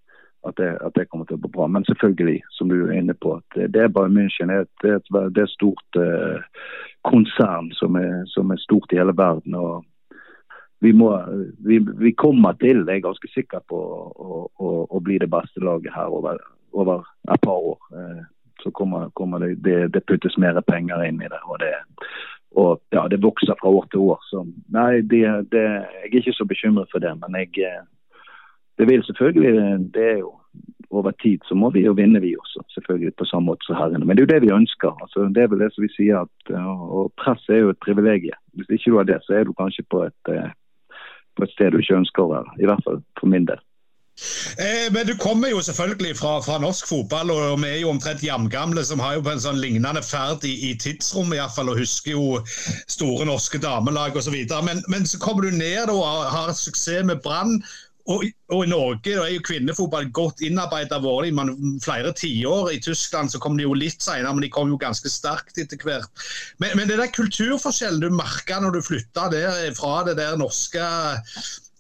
at 0.48 0.56
det, 0.60 0.70
at 0.86 0.94
det, 0.94 1.08
kommer 1.10 1.26
til 1.26 1.38
å 1.38 1.44
gå 1.44 1.50
bra. 1.54 1.66
Men 1.70 1.84
selvfølgelig, 1.88 2.40
som 2.56 2.70
du 2.70 2.78
er 2.86 2.96
inne 2.98 3.14
på, 3.14 3.36
at 3.40 3.58
det 3.74 3.82
er 3.82 3.92
bare 3.92 4.12
München 4.12 4.52
er 4.52 4.64
et, 4.64 4.86
et, 4.86 5.10
det 5.10 5.42
er 5.42 5.48
et 5.48 5.54
stort 5.54 6.00
uh, 6.00 6.38
konsern 7.06 7.72
som 7.78 7.98
er, 8.00 8.24
som 8.32 8.50
er, 8.50 8.62
stort 8.62 8.92
i 8.92 9.00
hele 9.00 9.14
verden. 9.16 9.54
og 9.54 9.84
vi, 10.78 10.92
må, 10.92 11.10
vi, 11.64 11.78
vi 11.98 12.12
kommer 12.12 12.52
til, 12.60 12.84
jeg 12.84 13.00
er 13.00 13.08
ganske 13.08 13.28
sikker 13.32 13.62
på, 13.68 13.78
å, 13.80 14.40
å, 14.60 14.72
å 14.90 15.00
bli 15.00 15.18
det 15.22 15.30
beste 15.32 15.62
laget 15.64 15.94
her 15.94 16.12
over, 16.12 16.40
over 16.76 17.06
et 17.32 17.42
par 17.42 17.70
år. 17.72 17.78
Eh, 17.96 18.24
så 18.62 18.72
kommer, 18.76 19.08
kommer 19.16 19.42
det, 19.42 19.54
det, 19.64 19.76
det, 19.94 20.04
puttes 20.08 20.36
mer 20.40 20.60
penger 20.68 21.04
inn 21.06 21.22
i 21.22 21.30
det. 21.32 21.40
Og 21.48 21.60
det, 21.62 21.72
og, 22.56 22.80
ja, 22.92 23.06
det 23.08 23.22
vokser 23.24 23.56
fra 23.60 23.72
år 23.72 23.88
til 23.92 24.04
år. 24.12 24.20
Så 24.28 24.44
nei, 24.72 25.00
jeg 25.00 25.24
er 25.52 26.12
ikke 26.12 26.36
så 26.36 26.44
bekymret 26.48 26.92
for 26.92 27.04
det. 27.04 27.14
Men 27.22 27.40
jeg, 27.40 27.52
eh, 27.64 27.84
det 28.78 28.86
vil 28.88 29.04
selvfølgelig 29.04 29.92
Det 29.94 30.04
er 30.12 30.18
jo 30.18 30.32
over 30.90 31.10
tid 31.22 31.38
så 31.48 31.54
må 31.54 31.70
vi 31.70 31.84
jo 31.84 31.92
vinne, 31.92 32.20
vi 32.20 32.36
også. 32.36 32.62
Selvfølgelig 32.74 33.14
på 33.18 33.24
samme 33.24 33.46
måte 33.50 33.66
som 33.66 33.76
herrene. 33.76 34.04
Men 34.04 34.16
det 34.16 34.22
er 34.22 34.26
jo 34.26 34.34
det 34.34 34.42
vi 34.46 34.58
ønsker. 34.60 34.92
Altså, 35.02 35.28
det 35.34 35.42
er 35.42 35.50
vel 35.50 35.62
det 35.64 35.72
som 35.74 35.82
vi 35.82 35.92
sier 35.96 36.24
at 36.24 36.56
og 36.96 37.12
Press 37.20 37.48
er 37.48 37.64
jo 37.64 37.72
et 37.74 37.84
privilegium. 37.84 38.42
Hvis 38.54 38.70
ikke 38.70 38.90
du 38.90 38.96
har 38.96 39.08
det, 39.10 39.20
så 39.22 39.34
er 39.34 39.44
du 39.44 39.52
kanskje 39.52 39.84
på 39.90 40.04
et, 40.08 40.22
eh, 40.32 40.50
på 41.36 41.44
et 41.44 41.54
sted 41.54 41.70
du 41.70 41.78
ikke 41.78 42.00
ønsker 42.02 42.22
å 42.22 42.32
være. 42.34 42.60
I 42.62 42.70
hvert 42.70 42.84
fall 42.86 43.02
for 43.20 43.32
min 43.32 43.48
del. 43.50 43.62
Eh, 44.58 44.92
men 44.92 45.06
Du 45.06 45.16
kommer 45.20 45.48
jo 45.48 45.60
selvfølgelig 45.60 46.16
fra, 46.16 46.40
fra, 46.40 46.58
norsk 46.58 46.88
fotball, 46.88 47.30
og 47.30 47.58
vi 47.60 47.68
er 47.68 47.80
jo 47.82 47.90
omtrent 47.92 48.24
jamgamle, 48.24 48.84
som 48.84 49.02
har 49.04 49.14
jo 49.14 49.24
på 49.26 49.34
en 49.34 49.42
sånn 49.42 49.60
lignende 49.60 50.02
ferd 50.02 50.46
i, 50.48 50.54
i 50.70 50.72
tidsrommet 50.80 51.36
iallfall, 51.36 51.68
og 51.72 51.82
husker 51.82 52.14
jo 52.14 52.40
store 52.88 53.28
norske 53.28 53.60
damelag 53.60 54.16
osv. 54.16 54.38
Men, 54.64 54.80
men 54.88 55.04
så 55.04 55.20
kommer 55.20 55.44
du 55.44 55.58
ned 55.58 55.92
og 55.92 56.06
har 56.32 56.54
suksess 56.56 57.04
med 57.04 57.20
Brann. 57.26 57.60
Og, 58.06 58.22
og, 58.52 58.60
i 58.62 58.70
Norge 58.70 59.14
er 59.18 59.32
jo 59.34 59.42
kvinnefotball 59.42 60.06
godt 60.14 60.42
innarbeidet 60.46 61.00
vært 61.02 61.26
i 61.26 61.80
flere 61.82 62.12
tiår. 62.14 62.70
I 62.76 62.80
Tyskland 62.84 63.32
så 63.32 63.40
kom 63.42 63.58
de 63.58 63.66
jo 63.66 63.74
litt 63.74 64.04
senere, 64.04 64.30
men 64.36 64.46
de 64.46 64.50
kom 64.54 64.70
jo 64.70 64.78
ganske 64.78 65.10
sterkt 65.10 65.58
etter 65.58 65.80
hvert. 65.82 66.26
Men, 66.62 66.76
men 66.78 66.90
det 66.90 67.00
der 67.00 67.10
kulturforskjellen 67.16 68.04
du 68.04 68.14
merka 68.14 68.60
når 68.62 68.78
du 68.78 68.86
flytta 68.86 69.26
der 69.34 69.74
fra 69.78 70.04
det 70.06 70.18
der 70.20 70.38
norske 70.38 70.86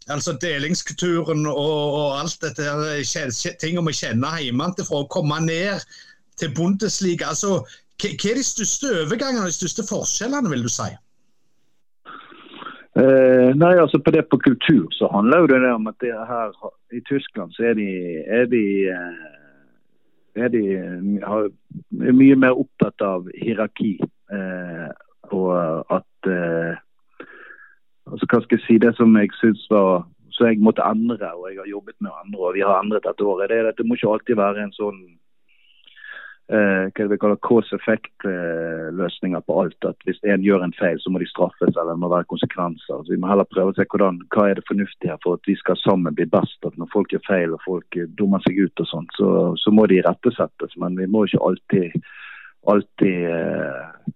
altså 0.06 0.36
delingskulturen 0.42 1.46
og, 1.50 1.56
og 1.98 2.20
alt 2.20 2.42
dette 2.42 2.62
her, 2.62 3.32
ting 3.62 3.78
om 3.78 3.90
å 3.90 3.94
kjenne 3.94 4.36
hjemmefra, 4.42 5.02
å 5.02 5.10
komme 5.10 5.40
ned 5.46 5.82
til 6.38 6.52
Bundesliga. 6.54 7.32
altså 7.32 7.60
Hva 8.02 8.12
er 8.12 8.38
de 8.38 8.46
største 8.46 8.92
overgangene 9.02 9.46
og 9.46 9.50
de 9.50 9.58
største 9.58 9.86
forskjellene, 9.88 10.50
vil 10.52 10.66
du 10.66 10.72
si? 10.72 10.90
Uh, 12.96 13.52
nei, 13.60 13.74
altså 13.76 13.98
på 14.00 14.12
det 14.14 14.22
på 14.30 14.38
kultur 14.40 14.86
så 14.96 15.10
handler 15.12 15.42
jo 15.42 15.48
det 15.52 15.72
om 15.72 15.88
at 15.90 15.98
det 16.00 16.14
her 16.28 16.54
i 16.96 17.00
Tyskland 17.04 17.52
så 17.52 17.66
er 17.70 17.74
de, 17.76 17.88
er 18.24 18.46
de, 18.48 18.62
uh, 18.88 20.44
er 20.44 20.48
de 20.54 20.62
har, 21.24 21.50
er 22.08 22.16
mye 22.16 22.38
mer 22.40 22.56
opptatt 22.56 23.04
av 23.04 23.28
hierarki. 23.36 23.98
Uh, 24.32 24.88
og 25.34 25.52
at 25.92 26.28
altså 28.06 28.26
Hva 28.30 28.38
skal 28.42 28.56
jeg 28.56 28.64
si, 28.64 28.78
det 28.78 28.92
som 28.96 29.16
jeg 29.18 29.32
syns 29.40 29.64
var 29.70 30.06
så 30.36 30.50
jeg 30.50 30.60
måtte 30.62 30.84
endre, 30.84 31.32
og 31.34 31.48
jeg 31.50 31.58
har 31.58 31.68
jobbet 31.70 31.96
med 32.00 32.12
å 32.12 32.18
endre, 32.24 32.42
og 32.44 32.56
vi 32.56 32.64
har 32.64 32.80
endret 32.80 33.06
dette 33.06 33.24
året, 33.24 33.48
det 33.50 33.58
er 33.60 33.70
at 33.70 33.78
det 33.78 33.86
må 33.88 33.96
ikke 33.96 34.12
alltid 34.12 34.38
være 34.38 34.66
en 34.66 34.74
sånn 34.76 34.98
eh, 36.52 36.86
hva 36.94 37.06
vi 37.10 37.18
kaller 37.18 37.38
cause 37.42 37.74
effect-løsninger 37.74 39.42
på 39.46 39.56
alt. 39.62 39.88
At 39.88 39.98
hvis 40.06 40.20
en 40.24 40.44
gjør 40.44 40.64
en 40.66 40.74
feil, 40.78 40.98
så 41.02 41.10
må 41.10 41.22
de 41.22 41.28
straffes 41.30 41.74
eller 41.74 41.94
det 41.94 42.02
må 42.02 42.10
være 42.12 42.30
konsekvenser. 42.32 43.02
Så 43.02 43.10
Vi 43.10 43.18
må 43.20 43.30
heller 43.30 43.48
prøve 43.50 43.72
å 43.72 43.76
se 43.76 43.86
hvordan, 43.90 44.20
hva 44.34 44.48
er 44.50 44.58
det 44.58 44.66
fornuftige 44.68 45.14
her 45.14 45.22
for 45.24 45.40
at 45.40 45.50
vi 45.50 45.56
skal 45.58 45.78
sammen 45.82 46.14
bli 46.14 46.28
best. 46.30 46.58
At 46.64 46.76
når 46.78 46.92
folk 46.92 47.12
gjør 47.12 47.26
feil 47.28 47.56
og 47.56 47.64
folk 47.66 48.00
dummer 48.18 48.42
seg 48.46 48.60
ut 48.62 48.84
og 48.84 48.90
sånt, 48.92 49.16
så, 49.18 49.30
så, 49.62 49.74
må 49.74 49.86
de 49.90 50.02
rettesettes. 50.06 50.76
Men 50.76 50.98
vi 51.00 51.08
må 51.10 51.26
ikke 51.26 51.42
alltid, 51.50 51.96
alltid 52.66 53.30
eh, 53.32 54.12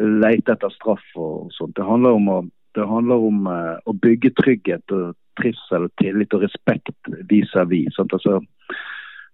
lete 0.00 0.56
etter 0.56 0.72
straff 0.76 1.04
og 1.16 1.52
sånt. 1.56 1.76
Det 1.76 1.86
handler 1.86 2.20
om 2.20 2.30
å, 2.32 2.38
handler 2.78 3.28
om, 3.28 3.44
eh, 3.50 3.76
å 3.84 3.92
bygge 3.92 4.32
trygghet 4.40 4.96
og 4.96 5.12
trivsel 5.40 5.86
og 5.88 5.92
tillit 6.00 6.34
og 6.36 6.42
respekt 6.44 6.92
vis-à-vis. 7.28 7.96
-vis, 7.96 8.00
altså, 8.12 8.40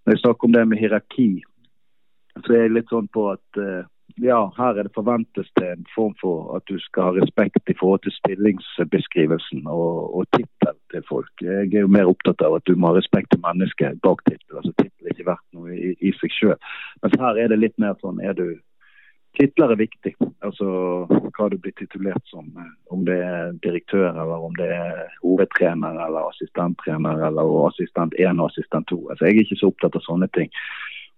når 0.04 0.14
jeg 0.14 0.20
snakker 0.22 0.46
om 0.46 0.52
det 0.52 0.68
med 0.68 0.78
hierarki, 0.78 1.42
så 2.44 2.54
er 2.54 2.66
jeg 2.66 2.76
litt 2.76 2.92
sånn 2.92 3.08
på 3.14 3.28
at 3.32 3.60
uh, 3.60 3.86
ja, 4.16 4.38
her 4.56 4.78
er 4.78 4.86
det 4.86 4.94
forventes 4.94 5.50
det 5.60 5.68
en 5.70 5.84
form 5.94 6.14
for 6.20 6.56
at 6.56 6.64
du 6.70 6.78
skal 6.82 7.10
ha 7.10 7.10
respekt 7.20 7.70
i 7.70 7.76
forhold 7.78 8.02
til 8.02 8.14
stillingsbeskrivelsen 8.16 9.66
og, 9.66 10.14
og 10.16 10.24
tittelen 10.36 10.80
til 10.92 11.04
folk. 11.08 11.30
Jeg 11.42 11.68
er 11.68 11.84
jo 11.84 11.92
mer 11.98 12.10
opptatt 12.10 12.42
av 12.42 12.56
at 12.58 12.66
du 12.66 12.74
må 12.74 12.90
ha 12.90 12.98
respekt 12.98 13.30
til 13.32 13.42
mennesket 13.44 14.00
bak 14.02 14.24
tittelen. 14.26 14.62
Altså 14.62 14.72
tittel 14.80 15.06
er 15.06 15.14
ikke 15.14 15.28
verdt 15.30 15.46
noe 15.54 15.76
i, 15.76 15.92
i 16.00 16.14
seg 16.18 16.34
sjøl. 16.34 16.56
Mens 17.04 17.20
her 17.20 17.38
er 17.44 17.52
det 17.52 17.60
litt 17.60 17.78
mer 17.78 17.98
sånn 18.02 18.22
er 18.24 18.34
du 18.38 18.48
Titler 19.36 19.70
er 19.70 19.78
viktig. 19.78 20.14
Altså 20.42 20.66
hva 21.06 21.46
du 21.52 21.58
blir 21.62 21.74
titulert 21.78 22.24
som. 22.26 22.48
Om 22.90 23.04
det 23.06 23.18
er 23.22 23.52
direktør, 23.62 24.08
eller 24.08 24.46
om 24.48 24.56
det 24.58 24.66
er 24.74 25.04
hovedtrener 25.22 26.00
eller 26.06 26.30
assistenttrener, 26.32 27.20
eller 27.28 27.52
assistent 27.68 28.16
1 28.18 28.40
og 28.40 28.48
assistent 28.48 28.88
2. 28.90 28.98
Altså, 29.12 29.28
jeg 29.28 29.36
er 29.36 29.44
ikke 29.44 29.60
så 29.60 29.70
opptatt 29.70 30.00
av 30.00 30.06
sånne 30.08 30.30
ting 30.34 30.50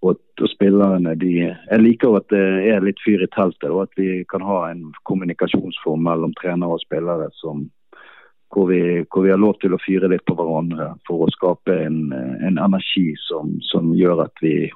og, 0.00 0.16
og 0.40 0.48
spillerne 0.48 1.14
de, 1.20 1.32
Jeg 1.44 1.82
liker 1.82 2.16
at 2.16 2.28
det 2.32 2.44
er 2.72 2.84
litt 2.84 3.00
fyr 3.04 3.24
i 3.24 3.28
teltet, 3.34 3.68
og 3.68 3.84
at 3.84 4.00
vi 4.00 4.22
kan 4.30 4.44
ha 4.46 4.62
en 4.70 4.88
kommunikasjonsform 5.08 6.06
mellom 6.08 6.32
trenere 6.40 6.78
og 6.78 6.84
spillere 6.84 7.28
som, 7.36 7.66
hvor, 8.54 8.70
vi, 8.72 9.04
hvor 9.12 9.26
vi 9.26 9.34
har 9.34 9.40
lov 9.40 9.58
til 9.60 9.76
å 9.76 9.82
fyre 9.84 10.10
litt 10.12 10.24
på 10.28 10.36
hverandre 10.38 10.94
for 11.08 11.26
å 11.26 11.32
skape 11.36 11.76
en, 11.84 12.06
en 12.16 12.56
energi 12.56 13.10
som, 13.28 13.58
som, 13.70 13.92
gjør 13.96 14.24
at 14.28 14.44
vi 14.44 14.70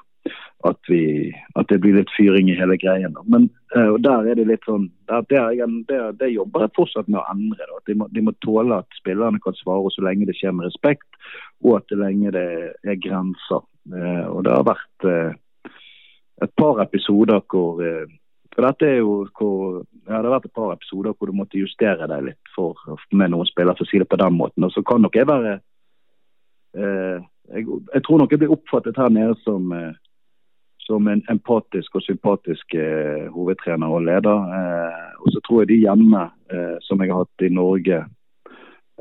at, 0.65 0.79
vi, 0.89 1.29
at 1.61 1.69
det 1.69 1.77
blir 1.83 1.99
litt 1.99 2.13
fyring 2.17 2.49
i 2.49 2.57
hele 2.57 2.79
greien. 2.81 3.13
Men 3.29 3.51
uh, 3.77 3.99
der 4.01 4.31
er 4.31 4.39
det 4.39 4.47
litt 4.49 4.65
sånn 4.65 4.87
der, 5.11 5.27
der, 5.29 5.59
der, 5.91 6.15
det 6.17 6.31
jobber 6.33 6.65
jeg 6.65 6.73
fortsatt 6.79 7.11
med 7.11 7.21
å 7.21 7.27
endre. 7.35 7.67
Da. 7.69 7.83
De 7.91 7.97
må, 8.01 8.09
de, 8.13 8.23
må, 8.25 8.33
tåle 8.41 8.79
at 8.81 8.97
spillerne 8.97 9.43
kan 9.45 9.57
svare 9.59 9.93
så 9.93 10.07
lenge 10.07 10.25
det 10.31 10.37
skjer 10.39 10.57
med 10.57 10.71
respekt, 10.71 11.21
og 11.61 11.83
at 11.83 11.93
det 11.93 12.01
lenge 12.01 12.33
det 12.33 12.47
er 12.89 13.01
grenser. 13.05 13.61
Uh, 13.93 14.27
og 14.33 14.45
det 14.47 14.53
har 14.55 14.69
vært 14.69 15.09
uh, 15.09 15.73
et 16.45 16.53
par 16.59 16.81
episoder 16.83 17.43
hvor 17.53 17.83
for 18.55 18.63
dette 18.63 18.87
er 18.87 19.01
jo 19.01 19.15
hvor, 19.35 19.83
ja, 20.07 20.21
Det 20.21 20.29
har 20.29 20.35
vært 20.37 20.45
et 20.47 20.55
par 20.55 20.73
episoder 20.73 21.15
hvor 21.19 21.27
du 21.27 21.35
måtte 21.35 21.59
justere 21.59 22.07
deg 22.07 22.29
litt 22.29 22.53
for, 22.55 22.79
med 23.11 23.33
noen 23.33 23.49
spillere, 23.49 23.75
for 23.75 23.87
å 23.87 23.91
si 23.91 23.99
det 23.99 24.07
på 24.07 24.19
den 24.21 24.37
måten. 24.39 24.63
Og 24.63 24.71
så 24.71 24.83
kan 24.87 25.03
nok 25.03 25.17
jeg 25.19 25.27
være 25.27 25.57
jeg, 26.75 27.65
jeg, 27.65 28.03
tror 28.07 28.23
nok 28.23 28.31
jeg 28.31 28.43
blir 28.45 28.55
oppfattet 28.55 28.99
her 28.99 29.11
nede 29.11 29.35
som 29.43 29.75
som 30.87 31.09
en 31.09 31.23
empatisk 31.33 31.97
og 31.97 32.05
sympatisk 32.05 32.75
eh, 32.77 33.25
hovedtrener 33.33 33.89
og 33.89 34.05
leder. 34.05 34.51
Eh, 34.59 35.07
og 35.23 35.33
så 35.33 35.41
tror 35.47 35.63
jeg 35.63 35.73
de 35.73 35.81
hjemme 35.87 36.27
eh, 36.53 36.77
som 36.85 37.01
jeg 37.01 37.13
har 37.13 37.25
hatt 37.25 37.47
i 37.47 37.53
Norge, 37.53 38.03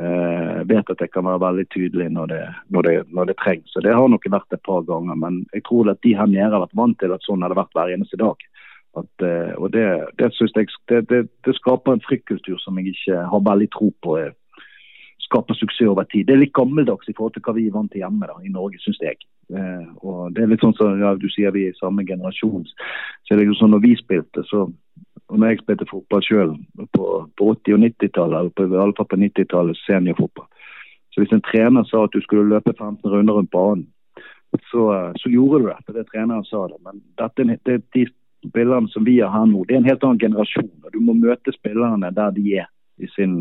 eh, 0.02 0.62
vet 0.70 0.90
at 0.90 1.02
jeg 1.02 1.12
kan 1.14 1.28
være 1.28 1.42
veldig 1.44 1.66
tydelig 1.76 2.10
når 2.16 2.32
det, 2.32 2.42
når, 2.70 2.88
det, 2.88 2.96
når 3.14 3.30
det, 3.30 3.38
trengs. 3.44 3.76
og 3.76 3.84
Det 3.84 3.94
har 3.94 4.08
nok 4.10 4.30
vært 4.30 4.54
et 4.58 4.66
par 4.66 4.86
ganger. 4.88 5.16
Men 5.16 5.44
jeg 5.54 5.66
tror 5.68 5.92
at 5.92 6.02
de 6.04 6.16
her 6.18 6.30
nede 6.30 6.52
har 6.52 6.66
vært 6.66 6.80
vant 6.82 7.00
til 7.00 7.14
at 7.14 7.26
sånn 7.28 7.46
har 7.46 7.54
det 7.54 7.60
vært 7.62 7.76
hver 7.78 7.94
eneste 7.96 8.20
dag. 8.22 8.48
At, 8.98 9.26
eh, 9.26 9.54
og 9.58 9.74
det, 9.74 9.86
det, 10.22 10.32
jeg, 10.38 11.28
det, 11.46 11.58
skaper 11.58 11.96
en 11.96 12.06
fryktkultur 12.06 12.60
som 12.62 12.78
jeg 12.78 12.94
ikke 12.94 13.26
har 13.32 13.46
veldig 13.50 13.70
tro 13.74 13.90
på 14.06 14.18
skaper 15.24 15.58
suksess 15.58 15.90
over 15.90 16.06
tid. 16.12 16.28
Det 16.28 16.36
er 16.36 16.44
litt 16.44 16.54
gammeldags 16.54 17.10
i 17.10 17.16
forhold 17.16 17.34
til 17.36 17.44
hva 17.46 17.56
vi 17.58 17.68
er 17.68 17.76
vant 17.76 17.92
til 17.94 18.04
hjemme 18.04 18.28
da, 18.30 18.36
i 18.44 18.52
Norge, 18.54 18.78
syns 18.84 19.00
jeg. 19.02 19.18
Eh, 19.54 19.86
og 20.06 20.34
det 20.36 20.44
er 20.44 20.52
litt 20.52 20.64
sånn 20.64 20.76
som 20.78 21.00
ja, 21.02 21.14
du 21.20 21.28
sier 21.34 21.54
vi 21.56 21.68
er 21.68 21.74
i 21.74 21.80
samme 21.80 22.06
generasjon. 22.08 22.66
Så 23.26 23.36
det 23.36 23.44
er 23.44 23.50
jo 23.50 23.58
sånn 23.60 23.74
når 23.74 23.84
vi 23.86 23.96
spilte, 24.00 24.46
så 24.50 24.68
og 25.30 25.40
når 25.40 25.48
jeg 25.48 25.60
spilte 25.62 25.90
fotball 25.90 26.24
sjøl 26.26 26.52
på, 26.96 27.06
på 27.38 27.52
80- 27.54 27.76
og 27.76 27.86
90-tallet, 27.86 28.60
eller 28.60 28.76
i 28.76 28.82
alle 28.84 28.98
fall 28.98 29.10
på 29.12 29.20
90-tallet, 29.22 29.80
seniorfotball 29.86 30.48
Så 31.14 31.22
hvis 31.22 31.34
en 31.36 31.46
trener 31.46 31.84
sa 31.86 32.04
at 32.04 32.14
du 32.14 32.22
skulle 32.22 32.50
løpe 32.50 32.74
15 32.74 33.10
runder 33.10 33.34
rundt 33.34 33.52
banen, 33.52 33.88
så, 34.72 35.14
så 35.18 35.30
gjorde 35.30 35.60
du 35.62 35.68
det. 35.70 35.78
For 35.86 35.94
det 35.94 36.08
treneren 36.10 36.46
sa 36.46 36.68
det. 36.68 36.80
Men 36.86 37.02
dette, 37.18 37.58
det, 37.66 37.82
de 37.94 38.06
spillerne 38.48 38.90
som 38.90 39.06
vi 39.06 39.20
har 39.20 39.32
her 39.34 39.46
nå, 39.46 39.64
det 39.66 39.76
er 39.76 39.82
en 39.82 39.90
helt 39.90 40.04
annen 40.04 40.20
generasjon. 40.20 40.72
og 40.84 40.94
Du 40.94 41.00
må 41.00 41.14
møte 41.14 41.54
spillerne 41.54 42.12
der 42.14 42.34
de 42.36 42.58
er 42.62 42.70
i 42.98 43.10
sin, 43.16 43.40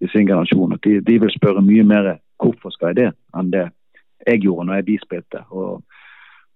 i 0.00 0.10
sin 0.12 0.26
generasjon. 0.26 0.76
De, 0.84 1.00
de, 1.00 1.18
vil 1.22 1.34
spørre 1.34 1.62
mye 1.62 1.84
mer 1.86 2.16
hvorfor 2.42 2.74
skal 2.74 2.92
jeg 2.92 3.00
det, 3.00 3.10
enn 3.38 3.50
det 3.54 3.68
jeg 4.26 4.44
gjorde 4.44 4.68
når 4.68 4.80
jeg 4.80 4.88
bispilte. 4.92 5.44
Og, 5.50 5.82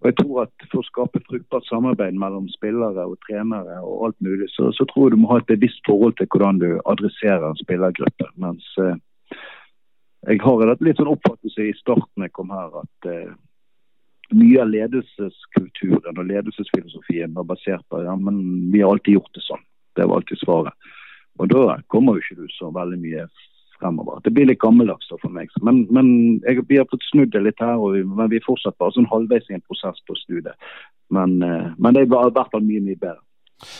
Og 0.02 0.10
jeg 0.10 0.16
tror 0.20 0.42
at 0.44 0.66
For 0.70 0.82
å 0.82 0.86
skape 0.86 1.22
fruktbart 1.24 1.66
samarbeid 1.70 2.18
mellom 2.20 2.48
spillere 2.52 3.06
og 3.08 3.16
trenere 3.26 3.78
og 3.80 4.08
alt 4.08 4.18
mulig, 4.24 4.48
så, 4.52 4.68
så 4.76 4.84
tror 4.90 5.08
jeg 5.08 5.16
du 5.16 5.22
må 5.22 5.32
ha 5.32 5.40
et 5.40 5.48
bevisst 5.48 5.82
forhold 5.88 6.16
til 6.18 6.28
hvordan 6.32 6.60
du 6.60 6.68
adresserer 6.84 7.46
en 7.48 7.60
spillergruppe. 7.62 8.28
Mens 8.42 8.66
eh, 8.82 8.98
jeg 10.26 10.42
har 10.42 10.72
et 10.72 10.84
litt 10.84 11.00
sånn 11.00 11.12
oppfattelse 11.14 11.68
i 11.68 11.74
starten 11.80 12.26
jeg 12.26 12.34
kom 12.36 12.52
her, 12.52 12.72
at 12.82 13.10
eh, 13.10 13.32
mye 14.34 14.62
av 14.62 14.72
ledelseskulturen 14.72 16.18
og 16.18 16.28
ledelsesfilosofien 16.28 17.34
var 17.36 17.46
basert 17.48 17.84
på 17.92 18.02
ja, 18.02 18.16
men 18.18 18.40
vi 18.72 18.82
har 18.82 18.92
alltid 18.92 19.20
gjort 19.20 19.38
det 19.38 19.44
sånn. 19.46 19.62
Det 19.96 20.06
var 20.06 20.20
alltid 20.20 20.42
svaret. 20.42 20.88
Og 21.38 21.52
da 21.52 21.76
kommer 21.92 22.16
jo 22.16 22.24
ikke 22.24 22.42
du 22.42 22.56
så 22.56 22.72
veldig 22.74 22.98
mye 23.00 23.26
fremover. 23.80 24.20
Det 24.24 24.32
blir 24.34 24.48
litt 24.50 24.62
gammeldags 24.62 25.08
for 25.12 25.32
meg. 25.32 25.52
Men, 25.62 25.84
men 25.92 26.08
jeg, 26.46 26.64
vi 26.70 26.80
har 26.80 26.88
fått 26.90 27.06
snudd 27.10 27.32
det 27.34 27.44
litt 27.46 27.62
her, 27.62 27.78
vi, 27.94 28.02
men 28.06 28.32
vi 28.32 28.40
er 28.40 28.48
fortsatt 28.48 28.78
bare 28.80 28.96
sånn 28.96 29.08
halvveis 29.12 29.48
i 29.50 29.56
en 29.58 29.64
prosess 29.68 30.02
på 30.08 30.18
studiet. 30.22 30.56
Men, 31.14 31.38
eh, 31.42 31.72
men 31.78 31.94
det 31.94 32.04
er 32.04 32.10
i 32.10 32.36
hvert 32.36 32.52
fall 32.52 32.66
mye, 32.66 32.82
mye 32.84 32.98
bedre. 32.98 33.22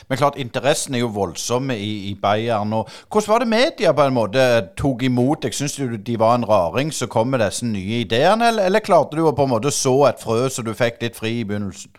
Men 0.09 0.17
klart, 0.17 0.39
interessen 0.41 0.95
er 0.97 1.03
jo 1.03 1.13
voldsom 1.13 1.71
i, 1.75 2.09
i 2.11 2.15
Bayern. 2.23 2.73
og 2.73 2.89
Hvordan 3.13 3.33
var 3.33 3.43
det 3.43 3.49
media 3.51 3.93
på 3.93 4.07
en 4.07 4.17
måte 4.17 4.47
tok 4.81 5.03
imot 5.05 5.45
deg? 5.45 5.53
Syns 5.53 5.77
du 5.77 5.99
de 5.99 6.17
var 6.21 6.39
en 6.39 6.49
raring 6.49 6.93
som 6.93 7.13
kom 7.13 7.29
med 7.31 7.45
disse 7.45 7.67
nye 7.67 8.01
ideene, 8.07 8.49
eller, 8.49 8.71
eller, 8.71 8.85
klarte 8.85 9.19
du 9.19 9.27
å 9.27 9.35
på 9.37 9.45
en 9.45 9.53
måte 9.53 9.75
så 9.75 9.99
et 10.09 10.23
frø 10.23 10.47
så 10.49 10.65
du 10.65 10.73
fikk 10.77 11.03
litt 11.05 11.21
fri 11.21 11.41
i 11.43 11.45
begynnelsen? 11.49 11.93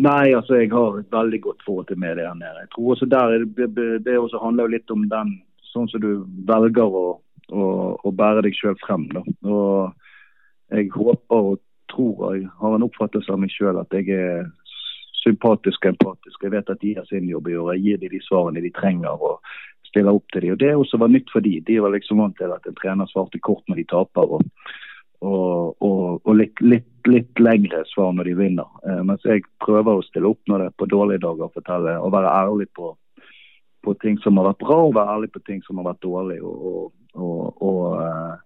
Nei, 0.00 0.32
altså 0.32 0.56
jeg 0.60 0.70
har 0.72 0.96
et 0.96 1.12
veldig 1.12 1.40
godt 1.44 1.64
forhold 1.64 1.88
til 1.88 2.00
media 2.00 2.30
her 2.30 2.36
nede. 2.36 2.66
Jeg 2.66 2.72
tror 2.74 2.92
også 2.94 3.08
der, 3.08 3.44
Det, 3.56 3.88
det 4.04 4.18
også 4.18 4.40
handler 4.44 4.68
jo 4.68 4.74
litt 4.76 4.92
om 4.92 5.08
den 5.08 5.34
sånn 5.72 5.88
som 5.90 6.02
du 6.02 6.24
velger 6.48 6.86
å, 7.00 7.06
å, 7.50 7.64
å 7.96 8.12
bære 8.14 8.44
deg 8.46 8.56
sjøl 8.58 8.78
frem. 8.82 9.08
Da. 9.14 9.24
Og 9.48 10.76
jeg 10.76 10.90
håper 10.94 11.52
og 11.52 11.60
tror 11.90 12.34
jeg 12.34 12.46
har 12.60 12.76
en 12.76 12.86
oppfattelse 12.86 13.32
av 13.32 13.40
meg 13.42 13.50
sjøl 13.54 13.80
at 13.80 13.94
jeg 13.96 14.12
er 14.14 14.44
sympatisk 15.20 15.84
og 15.84 15.94
empatisk. 15.94 16.44
Jeg 16.44 16.54
vet 16.54 16.70
at 16.72 16.80
de 16.80 16.94
har 16.96 17.08
sin 17.08 17.28
jobb 17.28 17.50
å 17.50 17.56
gjøre. 17.56 17.76
Jeg 17.76 17.84
gir 17.86 18.04
dem 18.04 18.14
de 18.14 18.22
svarene 18.24 18.62
de 18.64 18.70
trenger 18.76 19.26
og 19.30 19.40
stiller 19.90 20.16
opp 20.16 20.28
til 20.32 20.46
dem. 20.46 20.54
Og 20.54 20.62
Det 20.62 20.70
også 20.76 21.00
var 21.02 21.12
nytt 21.12 21.32
for 21.32 21.44
dem. 21.44 21.64
De 21.66 21.80
var 21.82 21.94
liksom 21.94 22.22
vant 22.22 22.36
til 22.38 22.54
at 22.54 22.66
en 22.66 22.78
trener 22.78 23.10
svarte 23.10 23.42
kort 23.42 23.66
når 23.68 23.82
de 23.82 23.88
taper. 23.90 24.36
og, 24.38 24.46
og, 25.20 25.76
og, 25.84 26.20
og 26.24 26.36
litt, 26.36 26.60
litt, 26.64 26.88
litt, 27.08 27.40
lengre 27.40 27.82
svar 27.92 28.14
når 28.16 28.30
de 28.30 28.36
vinner. 28.38 28.68
Eh, 28.88 29.02
mens 29.04 29.24
jeg 29.28 29.44
prøver 29.64 29.98
å 29.98 30.06
stille 30.06 30.30
opp 30.30 30.40
når 30.48 30.62
det 30.62 30.68
er 30.70 30.78
på 30.80 30.88
dårlige 30.88 31.24
dager 31.26 31.52
fortelle, 31.52 31.98
og 32.00 32.14
være 32.14 32.32
ærlig 32.32 32.70
på, 32.76 32.94
på 33.84 33.94
ting 34.02 34.18
som 34.24 34.38
har 34.40 34.50
vært 34.50 34.62
bra, 34.62 34.78
og 34.86 34.94
være 34.96 35.16
ærlig 35.16 35.32
på 35.34 35.42
ting 35.46 35.64
som 35.66 35.80
har 35.80 35.90
vært 35.92 36.04
dårlig. 36.04 36.38
og, 36.42 36.92
og, 37.14 37.62
og 37.62 37.82
uh, 37.98 38.38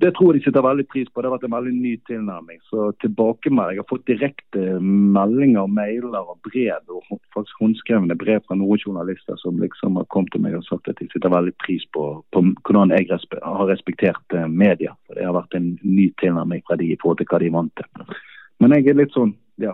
det 0.00 0.10
tror 0.12 0.34
jeg 0.34 0.42
de 0.42 0.44
setter 0.44 0.64
veldig 0.64 0.84
pris 0.92 1.08
på. 1.08 1.22
Det 1.22 1.28
har 1.28 1.34
vært 1.38 1.46
en 1.48 1.54
veldig 1.54 1.72
ny 1.72 1.94
tilnærming. 2.08 2.58
Så 2.68 2.90
tilbakemelding. 3.00 3.78
Jeg 3.78 3.80
har 3.80 3.88
fått 3.88 4.10
direkte 4.10 4.64
meldinger, 4.84 5.70
mailer 5.72 6.18
og 6.20 6.36
brev, 6.44 6.92
og 6.92 7.22
faktisk 7.32 7.62
håndskrevne 7.62 8.18
brev 8.20 8.42
fra 8.44 8.58
noen 8.60 8.82
journalister 8.82 9.40
som 9.40 9.56
liksom 9.62 9.96
har 9.96 10.08
kommet 10.12 10.34
til 10.34 10.44
meg 10.44 10.58
og 10.58 10.66
sagt 10.68 10.90
at 10.92 11.00
de 11.00 11.08
setter 11.08 11.32
veldig 11.32 11.54
pris 11.64 11.86
på, 11.96 12.04
på 12.36 12.44
hvordan 12.68 12.92
jeg 12.92 13.08
har 13.08 13.70
respektert 13.72 14.36
eh, 14.36 14.44
media. 14.44 14.92
For 15.06 15.16
Det 15.16 15.24
har 15.24 15.38
vært 15.38 15.56
en 15.56 15.72
ny 15.80 16.10
tilnærming 16.20 16.60
fra 16.68 16.76
de 16.76 16.92
i 16.92 17.00
forhold 17.00 17.22
til 17.22 17.32
hva 17.32 17.40
de 17.40 17.48
er 17.48 17.56
vant 17.56 17.80
til. 17.80 18.14
Men 18.60 18.76
jeg 18.76 18.92
er 18.92 19.00
litt 19.00 19.16
sånn, 19.16 19.32
ja. 19.64 19.72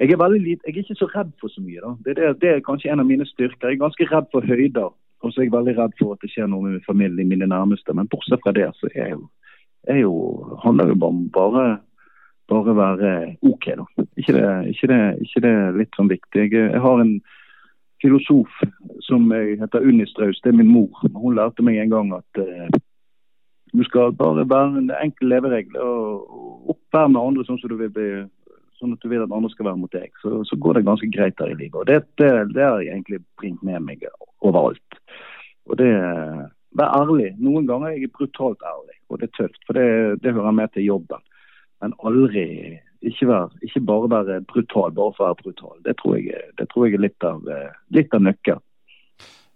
Jeg 0.00 0.16
er, 0.16 0.28
lite, 0.32 0.64
jeg 0.64 0.72
er 0.72 0.78
ikke 0.80 0.96
så 0.96 1.10
redd 1.12 1.32
for 1.40 1.52
så 1.52 1.60
mye. 1.60 1.92
Det, 2.04 2.16
det, 2.16 2.28
det 2.40 2.50
er 2.50 2.62
kanskje 2.64 2.88
en 2.92 3.02
av 3.02 3.06
mine 3.06 3.26
styrker. 3.28 3.68
Jeg 3.68 3.76
er 3.76 3.84
ganske 3.84 4.06
redd 4.08 4.30
for 4.32 4.46
høyder. 4.48 4.88
Og 5.20 5.32
så 5.32 5.42
er 5.42 5.44
jeg 5.44 5.52
veldig 5.52 5.74
redd 5.76 5.92
for 5.98 6.14
at 6.14 6.24
det 6.24 6.30
skjer 6.32 6.48
noe 6.48 6.64
med 6.64 6.78
min 6.78 6.86
familie, 6.86 7.26
mine 7.28 7.48
nærmeste. 7.50 7.92
Men 7.92 8.08
bortsett 8.08 8.40
fra 8.40 8.54
det, 8.56 8.70
så 8.80 8.88
er 8.94 9.12
jo, 9.12 9.26
er 9.92 10.00
jo, 10.00 10.14
handler 10.64 10.94
jo 10.94 10.96
bare 11.02 11.12
om 11.12 11.78
bare 12.50 12.76
være 12.76 13.36
OK, 13.42 13.66
da. 13.76 13.84
Ikke 14.16 14.32
det, 14.32 14.68
ikke 14.72 14.88
det, 14.90 15.02
ikke 15.26 15.44
det 15.44 15.54
litt 15.76 15.96
sånn 15.98 16.10
viktig. 16.10 16.46
Jeg, 16.48 16.52
jeg, 16.56 16.80
har 16.82 17.02
en 17.02 17.14
filosof 18.02 18.62
som 19.06 19.30
heter 19.32 19.86
Unni 19.86 20.06
Straus, 20.08 20.40
det 20.42 20.52
er 20.52 20.58
min 20.58 20.72
mor. 20.72 21.04
Hun 21.14 21.36
lærte 21.38 21.62
meg 21.66 21.78
en 21.78 21.92
gang 21.92 22.12
at 22.16 22.40
uh, 22.40 22.80
du 23.76 23.84
skal 23.86 24.16
bare 24.18 24.48
være 24.48 24.82
en 24.82 24.90
enkel 25.02 25.30
leveregel 25.30 25.78
og 25.84 26.72
oppvære 26.74 27.12
med 27.12 27.22
andre 27.22 27.46
sånn 27.46 27.60
som 27.60 27.70
du 27.70 27.76
vil 27.78 27.92
bli 27.94 28.10
sånn 28.80 28.96
at 28.96 29.02
du 29.04 29.10
vil 29.12 29.22
at 29.22 29.32
andre 29.32 29.50
skal 29.52 29.68
være 29.68 29.80
mot 29.82 29.92
deg, 29.92 30.10
så, 30.22 30.40
så 30.48 30.56
går 30.56 30.78
det 30.78 30.86
ganske 30.88 31.10
greit 31.12 31.36
der 31.38 31.52
i 31.52 31.58
livet. 31.58 31.76
Og 31.82 31.86
Det, 31.90 32.00
det, 32.20 32.30
det 32.56 32.64
har 32.64 32.80
jeg 32.80 32.94
egentlig 32.94 33.20
bringt 33.40 33.62
med 33.66 33.84
meg 33.86 34.08
overalt. 34.40 35.00
Og 35.68 35.78
det 35.80 35.92
Vær 36.78 36.92
ærlig. 36.94 37.32
Noen 37.42 37.66
ganger 37.66 37.90
er 37.90 37.98
jeg 37.98 38.12
brutalt 38.14 38.60
ærlig, 38.62 38.94
og 39.10 39.18
det 39.18 39.26
er 39.26 39.36
tøft. 39.40 39.58
For 39.66 39.74
det, 39.74 40.22
det 40.22 40.34
hører 40.36 40.54
med 40.54 40.70
til 40.74 40.86
jobben. 40.86 41.22
Men 41.82 41.96
aldri 42.06 42.44
ikke, 43.00 43.26
vær, 43.26 43.54
ikke, 43.66 43.82
bare 43.88 44.10
være 44.12 44.40
brutal 44.52 44.94
bare 44.94 45.14
for 45.16 45.24
å 45.24 45.30
være 45.30 45.40
brutal. 45.42 45.78
Det 45.86 45.96
tror 45.98 46.18
jeg, 46.20 46.50
det 46.60 46.68
tror 46.70 46.86
jeg 46.86 46.98
er 46.98 47.06
litt 47.06 47.26
av, 47.26 47.48
litt 47.96 48.14
av 48.14 48.22
nøkkelen. 48.22 48.66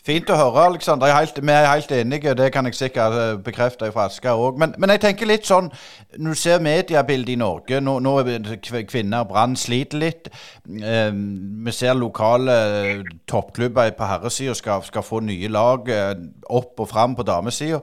Fint 0.05 0.29
å 0.29 0.37
høre, 0.37 0.67
Aleksander. 0.69 1.09
Vi 1.41 1.53
er 1.53 1.71
helt 1.71 1.93
enige, 1.97 2.35
det 2.37 2.51
kan 2.53 2.67
jeg 2.69 2.77
sikkert 2.77 3.15
eh, 3.17 3.39
bekrefte 3.41 3.89
fra 3.93 4.05
Asker 4.11 4.37
òg. 4.37 4.59
Men, 4.61 4.75
men, 4.77 4.93
jeg 4.93 5.01
tenker 5.01 5.31
litt 5.31 5.47
sånn, 5.49 5.71
når 6.19 6.37
du 6.37 6.41
ser 6.43 6.61
mediebildet 6.61 7.33
i 7.33 7.37
Norge 7.41 7.79
Nå, 7.81 7.95
nå 8.05 8.13
er 8.21 8.59
kvinner 8.91 9.25
Brann 9.25 9.57
sliter 9.57 10.03
litt. 10.03 10.29
Eh, 10.69 11.09
vi 11.09 11.73
ser 11.73 11.97
lokale 11.97 12.59
eh, 12.83 13.01
toppklubber 13.31 13.95
på 13.97 14.11
herresida 14.11 14.53
skal, 14.59 14.85
skal, 14.85 15.07
få 15.07 15.23
nye 15.25 15.49
lag 15.49 15.89
eh, 15.89 16.13
opp 16.53 16.85
og 16.85 16.91
fram 16.93 17.17
på 17.17 17.25
damesida. 17.25 17.81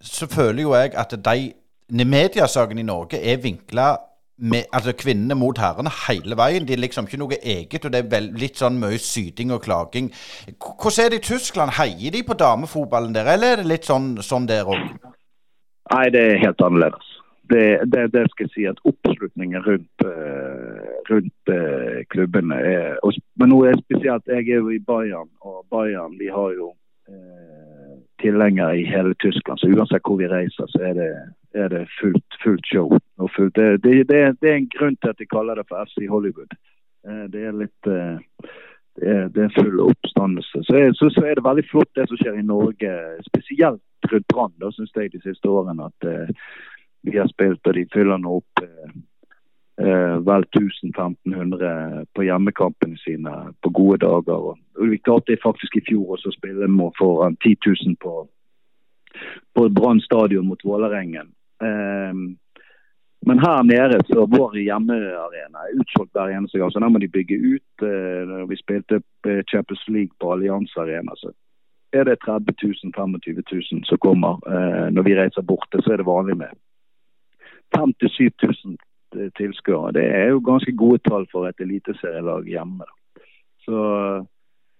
Så 0.00 0.30
føler 0.32 0.64
jo 0.64 0.72
jeg 0.78 0.96
at 0.96 1.12
de 1.12 2.08
mediesakene 2.08 2.80
i 2.80 2.88
Norge 2.88 3.20
er 3.20 3.44
vinkla 3.44 3.92
med, 4.38 4.66
altså 4.72 4.92
kvinnene 4.98 5.36
mot 5.38 5.58
herrene 5.58 5.92
hele 6.08 6.36
veien. 6.38 6.66
De 6.66 6.74
er 6.74 6.82
liksom 6.82 7.06
ikke 7.08 7.20
noe 7.22 7.38
eget, 7.38 7.84
og 7.84 7.92
det 7.94 8.02
er 8.02 8.10
vel, 8.10 8.30
litt 8.38 8.60
sånn 8.60 8.80
mye 8.82 8.98
syting 8.98 9.54
og 9.54 9.62
klaging. 9.66 10.10
Hvordan 10.58 11.04
er 11.04 11.14
det 11.14 11.22
i 11.22 11.26
Tyskland? 11.28 11.76
Heier 11.78 12.14
de 12.14 12.22
på 12.26 12.38
damefotballen 12.38 13.14
der, 13.14 13.30
eller 13.34 13.54
er 13.54 13.62
det 13.62 13.70
litt 13.70 13.90
sånn, 13.90 14.16
sånn 14.22 14.48
der 14.50 14.70
òg? 14.70 15.12
Nei, 15.92 16.06
det 16.14 16.22
er 16.22 16.42
helt 16.42 16.64
annerledes. 16.64 17.10
Det, 17.52 17.64
det, 17.92 18.06
det 18.14 18.24
skal 18.32 18.46
jeg 18.46 18.54
si 18.54 18.62
at 18.64 18.78
oppslutningen 18.88 19.66
rundt, 19.66 20.04
uh, 20.06 20.84
rundt 21.10 21.52
uh, 21.52 22.00
klubbene 22.08 22.56
er 22.56 22.94
og, 23.04 23.18
Men 23.36 23.50
nå 23.52 23.58
er 23.68 23.76
spesielt 23.82 24.30
Jeg 24.32 24.46
er 24.48 24.62
jo 24.62 24.70
i 24.72 24.80
Bayern, 24.80 25.28
og 25.44 25.66
Bayern 25.68 26.16
de 26.16 26.30
har 26.32 26.54
jo 26.56 26.70
uh, 26.72 27.92
tilhengere 28.22 28.78
i 28.80 28.86
hele 28.88 29.12
Tyskland. 29.20 29.60
Så 29.60 29.68
uansett 29.76 30.06
hvor 30.08 30.16
vi 30.16 30.30
reiser, 30.30 30.70
så 30.72 30.80
er 30.88 30.96
det, 30.96 31.10
er 31.54 31.68
det 31.70 31.86
fullt, 32.00 32.38
fullt 32.42 32.66
show 32.66 32.90
fullt. 33.36 33.54
Det, 33.54 33.82
det, 33.82 34.08
det, 34.08 34.36
det, 34.40 34.50
er 34.50 34.56
en 34.56 34.70
grunn 34.76 34.96
til 34.96 35.12
at 35.12 35.18
de 35.18 35.26
kaller 35.26 35.54
det 35.54 35.66
for 35.68 35.84
FC 35.86 36.08
Hollywood. 36.10 36.52
Eh, 37.06 37.24
det 37.32 37.46
er 37.48 37.56
litt 37.56 37.90
eh, 37.90 38.50
det 39.00 39.10
er, 39.10 39.30
er 39.44 39.56
full 39.56 39.80
oppstandelse. 39.80 40.62
Så, 40.66 40.82
så, 40.98 41.10
så, 41.10 41.24
er 41.26 41.34
det 41.34 41.46
veldig 41.46 41.66
flott 41.70 41.90
det 41.98 42.06
som 42.08 42.20
skjer 42.20 42.38
i 42.38 42.46
Norge, 42.46 42.92
spesielt 43.26 43.82
rundt 44.12 44.28
Brann, 44.30 44.54
syns 44.76 44.94
jeg 44.94 45.10
de 45.12 45.22
siste 45.24 45.50
årene. 45.50 45.88
At 45.90 46.06
uh, 46.06 46.30
vi 47.02 47.18
har 47.18 47.26
spilt, 47.32 47.66
og 47.66 47.74
de 47.74 47.88
fyller 47.90 48.20
nå 48.22 48.36
opp 48.38 48.62
uh, 48.62 48.92
uh, 49.82 50.16
vel 50.28 50.46
1500 50.46 52.04
på 52.14 52.26
hjemmekampene 52.28 53.00
sine 53.02 53.34
på 53.66 53.74
gode 53.74 53.98
dager. 54.06 54.52
Og, 54.52 54.62
og 54.78 54.92
vi 54.92 55.02
klarte 55.02 55.40
faktisk 55.42 55.80
i 55.80 55.84
fjor 55.88 56.14
også 56.14 56.30
å 56.30 56.38
spille 56.38 56.70
foran 57.00 57.34
10 57.42 57.56
000 57.66 57.98
på, 57.98 58.14
på 59.58 59.68
Brann 59.74 60.04
stadion 60.06 60.46
mot 60.46 60.62
Vålerengen. 60.62 61.34
Uh, 61.62 62.34
men 63.26 63.38
her 63.38 63.62
nede 63.62 64.00
så 64.06 64.26
vår 64.26 64.56
hjemmearena 64.60 65.62
er 65.64 65.78
utsolgt 65.80 66.12
hver 66.12 66.32
eneste 66.34 66.58
gang. 66.60 66.72
Så 66.72 66.80
der 66.80 66.92
må 66.92 67.00
de 67.00 67.08
bygge 67.08 67.38
ut. 67.54 67.72
Eh, 67.82 68.20
når 68.28 68.46
vi 68.50 68.56
spilte 68.60 69.00
Champions 69.50 69.84
League 69.88 70.12
på 70.20 70.32
Allianse 70.32 70.80
Arena, 70.80 71.16
så 71.16 71.32
er 71.92 72.04
det 72.04 72.18
30 72.24 72.52
000, 72.62 72.92
25 72.96 73.42
000 73.52 73.84
som 73.88 73.98
kommer. 73.98 74.42
Eh, 74.44 74.88
når 74.92 75.02
vi 75.08 75.16
reiser 75.16 75.42
borte, 75.42 75.80
så 75.80 75.92
er 75.92 75.96
det 75.96 76.10
vanlig 76.10 76.36
med 76.36 76.52
5000 77.76 78.12
7000 78.18 78.76
tilskuere. 79.38 79.92
Det 79.92 80.04
er 80.04 80.28
jo 80.28 80.44
ganske 80.44 80.72
gode 80.76 80.98
tall 81.08 81.26
for 81.32 81.48
et 81.48 81.60
eliteserielag 81.60 82.48
hjemme. 82.50 82.84
Så, 83.64 83.78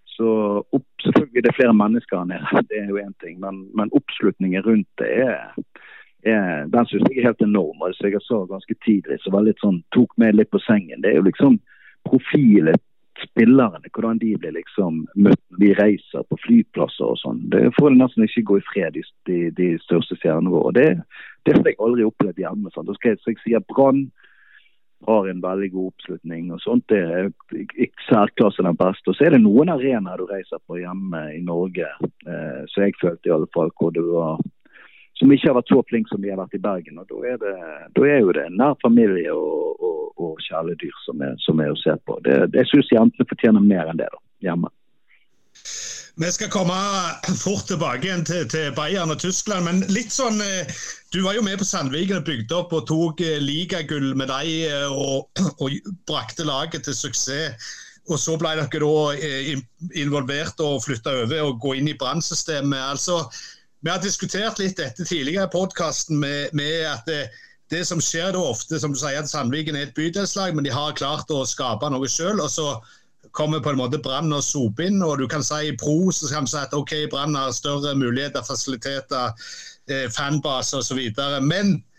så 0.05 0.29
opp, 0.73 0.89
selvfølgelig 1.05 1.39
er 1.39 1.47
det 1.47 1.57
flere 1.57 1.75
mennesker 1.75 2.19
her 2.19 2.29
nede, 2.33 2.63
det 2.69 2.81
er 2.83 2.89
jo 2.93 3.01
én 3.01 3.15
ting. 3.25 3.41
Men, 3.41 3.69
men 3.79 3.95
oppslutningen 3.95 4.67
rundt 4.67 4.91
det 5.01 5.13
er 5.23 5.55
er, 6.31 6.67
den 6.73 6.89
syns 6.89 7.07
jeg 7.11 7.21
er 7.21 7.29
helt 7.31 7.45
enorm. 7.45 7.83
og 7.83 7.95
som 7.95 8.11
jeg 8.11 8.25
sa 8.25 8.41
ganske 8.49 8.75
tidlig, 8.85 9.21
så 9.23 9.33
var 9.35 9.47
litt 9.47 9.63
sånn, 9.63 9.83
tok 9.97 10.13
meg 10.17 10.35
litt 10.35 10.51
på 10.51 10.63
sengen. 10.65 11.03
Det 11.03 11.13
er 11.13 11.21
jo 11.21 11.29
liksom 11.29 11.61
profilet 12.09 12.83
spillerne, 13.23 13.89
hvordan 13.95 14.19
de 14.19 14.33
blir 14.37 14.57
liksom 14.57 15.05
møtt 15.15 15.41
når 15.51 15.61
de 15.63 15.71
reiser 15.79 16.25
på 16.29 16.39
flyplasser 16.45 17.07
og 17.07 17.21
sånn. 17.21 17.45
Det 17.53 17.63
får 17.79 17.93
de 17.93 18.01
nesten 18.01 18.27
ikke 18.27 18.47
gå 18.51 18.59
i 18.59 18.67
fred, 18.73 18.99
de, 19.29 19.39
de, 19.55 19.69
største 19.85 20.19
stjernene 20.19 20.51
våre. 20.51 20.75
Det, 20.75 20.89
det 21.47 21.55
har 21.57 21.71
jeg 21.71 21.81
aldri 21.87 22.07
opplevd 22.09 22.43
hjemme. 22.43 22.73
Sånn. 22.75 22.89
Da 22.89 22.97
skal 22.99 23.15
jeg, 23.15 23.23
så 23.23 23.33
jeg 23.35 23.43
sier 23.45 23.67
Brann 23.71 24.09
har 25.07 25.29
en 25.29 25.41
veldig 25.41 25.71
god 25.73 25.93
oppslutning. 25.93 26.51
og 26.53 26.61
sånt. 26.65 26.85
Det 26.89 26.99
er 26.99 27.31
i 27.53 27.89
særklasse 28.09 28.65
den 28.65 28.77
beste. 28.81 29.11
Og 29.11 29.17
så 29.17 29.27
er 29.27 29.37
det 29.37 29.45
noen 29.45 29.73
arenaer 29.73 30.21
du 30.21 30.27
reiser 30.31 30.63
på 30.67 30.81
hjemme 30.81 31.23
i 31.37 31.41
Norge, 31.45 31.89
eh, 32.03 32.61
så 32.73 32.87
jeg 32.87 32.99
følte 33.01 33.31
i 33.31 33.35
alle 33.37 33.51
fall 33.55 33.73
hvor 33.79 33.93
det 33.95 34.05
var 34.07 34.41
som 35.19 35.33
ikke 35.33 35.51
har 35.51 35.59
vært 35.59 35.71
så 35.71 35.81
flinke 35.89 36.11
som 36.11 36.23
de 36.23 36.33
har 36.33 36.41
vært 36.41 36.57
i 36.59 36.63
Bergen. 36.63 36.99
og 36.99 37.11
Da 37.11 37.21
er 37.33 37.41
det, 37.43 37.57
da 37.97 38.07
er 38.09 38.23
jo 38.25 38.35
det 38.35 38.47
nær 38.53 38.79
familie 38.83 39.35
og, 39.35 39.83
og, 39.89 40.01
og 40.19 40.41
kjæledyr 40.49 41.03
som 41.05 41.23
er, 41.23 41.37
som 41.45 41.63
er, 41.63 41.71
å 41.71 41.83
se 41.83 41.95
på. 42.07 42.19
Det, 42.27 42.39
jeg 42.55 42.71
syns 42.73 42.95
jentene 42.95 43.31
fortjener 43.31 43.63
mer 43.65 43.91
enn 43.93 44.01
det 44.01 44.11
da, 44.11 44.23
hjemme. 44.49 44.73
Vi 46.17 46.29
skal 46.31 46.51
komme 46.51 46.75
fort 47.43 47.67
tilbake 47.67 48.07
igjen 48.07 48.23
til, 48.27 48.45
til, 48.51 48.69
Bayern 48.77 49.11
og 49.11 49.19
Tyskland. 49.19 49.67
Men 49.67 49.81
litt 49.91 50.15
sånn 50.15 50.39
eh, 50.43 50.69
Du 51.11 51.25
var 51.25 51.35
jo 51.35 51.43
med 51.43 51.59
på 51.59 51.67
Sandviken 51.67 52.21
og 52.21 52.29
bygde 52.29 52.55
opp 52.55 52.75
og 52.77 52.87
tok 52.87 53.23
eh, 53.25 53.41
ligagull 53.43 54.13
med 54.19 54.31
deg 54.31 54.51
eh, 54.69 54.95
og, 54.95 55.27
og 55.59 55.91
brakte 56.07 56.47
laget 56.47 56.87
til 56.87 56.95
suksess. 56.95 57.73
Og 58.13 58.21
så 58.21 58.37
ble 58.37 58.53
dere 58.59 58.69
da 58.69 59.51
involvert 59.97 60.59
og 60.61 60.83
flytta 60.85 61.15
over 61.23 61.47
og 61.49 61.63
gå 61.63 61.79
inn 61.81 61.89
i 61.89 61.97
brannsystemet. 61.97 62.77
Altså, 62.93 63.23
vi 63.85 63.91
har 63.93 64.01
diskutert 64.01 64.59
litt 64.59 64.79
dette 64.81 65.05
tidligere 65.05 65.45
i 65.45 65.53
podkasten 65.53 66.17
med, 66.17 66.55
med, 66.57 66.87
at 66.89 67.05
det, 67.09 67.29
det, 67.73 67.83
som 67.85 68.01
skjer 68.01 68.33
da 68.33 68.41
ofte, 68.41 68.79
som 68.81 68.95
du 68.95 68.99
sier, 69.01 69.21
at 69.21 69.29
Sandviken 69.29 69.77
er 69.77 69.91
et 69.91 69.97
bydelslag, 69.97 70.55
men 70.57 70.65
de 70.65 70.73
har 70.73 70.97
klart 70.97 71.33
å 71.33 71.43
skape 71.49 71.91
noe 71.93 72.09
sjøl. 72.09 72.41
Og 72.41 72.49
så 72.49 72.69
kommer 73.37 73.61
på 73.61 73.75
en 73.75 73.81
måte 73.83 74.01
Brann 74.01 74.33
og 74.33 74.45
soper 74.47 74.89
inn. 74.89 75.03
og 75.05 75.21
Du 75.21 75.27
kan 75.29 75.45
si 75.45 75.69
i 75.69 75.77
pro 75.77 76.09
så 76.15 76.31
kan 76.33 76.49
si 76.49 76.57
at 76.63 76.73
ok, 76.77 76.95
Brann 77.13 77.37
har 77.37 77.53
større 77.53 77.93
muligheter, 77.99 78.47
fasiliteter, 78.47 79.37
eh, 79.93 80.09
fanbase 80.17 80.81
osv. 80.81 81.03
Men 81.45 81.77
eh, 81.77 81.94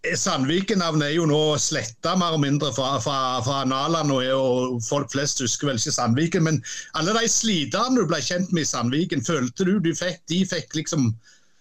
Sandviken-navnet 0.00 1.10
er 1.10 1.16
jo 1.18 1.26
nå 1.28 1.38
sletta 1.60 2.14
mer 2.16 2.32
og 2.38 2.40
mindre 2.40 2.70
fra, 2.72 2.94
fra, 3.04 3.16
fra 3.44 3.58
analene, 3.66 4.16
og 4.32 4.78
folk 4.86 5.10
flest 5.12 5.42
husker 5.44 5.68
vel 5.68 5.80
ikke 5.80 5.92
Sandviken. 5.92 6.46
Men 6.46 6.62
alle 6.96 7.12
de 7.18 7.28
sliterne 7.28 8.00
du 8.00 8.08
ble 8.08 8.22
kjent 8.24 8.54
med 8.56 8.64
i 8.64 8.70
Sandviken, 8.70 9.24
følte 9.26 9.66
du, 9.68 9.74
du 9.84 9.92
fikk, 9.96 10.22
de 10.32 10.40
fikk 10.48 10.78
liksom 10.78 11.10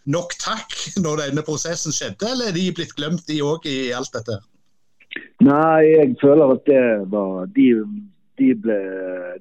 nok 0.10 0.38
takk 0.40 0.72
når 1.04 1.26
denne 1.26 1.44
prosessen 1.46 1.94
skjedde, 1.94 2.32
eller 2.32 2.54
er 2.54 2.56
de 2.56 2.70
blitt 2.78 2.96
glemt, 2.96 3.28
de 3.28 3.42
òg, 3.44 3.68
i 3.68 3.92
alt 3.96 4.16
dette? 4.16 4.40
Nei, 5.44 5.84
jeg 5.90 6.16
føler 6.22 6.54
at 6.54 6.64
det 6.70 6.82
var 7.12 7.48
De 7.56 7.72
de 8.40 8.54
ble, 8.56 8.78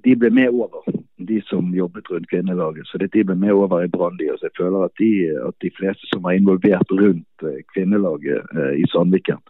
de 0.05 0.17
ble, 0.19 0.31
med 0.35 0.51
over, 0.51 0.83
de 1.29 1.39
som 1.47 1.75
jobbet 1.75 2.11
rundt 2.11 2.31
kvinnelaget. 2.31 2.87
Så 2.89 2.99
de 2.99 3.25
ble 3.25 3.37
med 3.37 3.53
over 3.53 3.85
i 3.85 3.93
Brann. 3.93 4.19
Jeg 4.21 4.53
føler 4.59 4.85
at 4.85 4.95
de, 4.99 5.11
at 5.49 5.57
de, 5.63 5.71
fleste 5.79 6.11
som 6.13 6.23
var 6.23 6.37
involvert 6.37 6.91
rundt 6.91 7.47
eh, 7.47 7.63
kvinnelaget 7.75 8.43
eh, 8.59 8.75
i 8.83 8.85
Sandviken, 8.93 9.41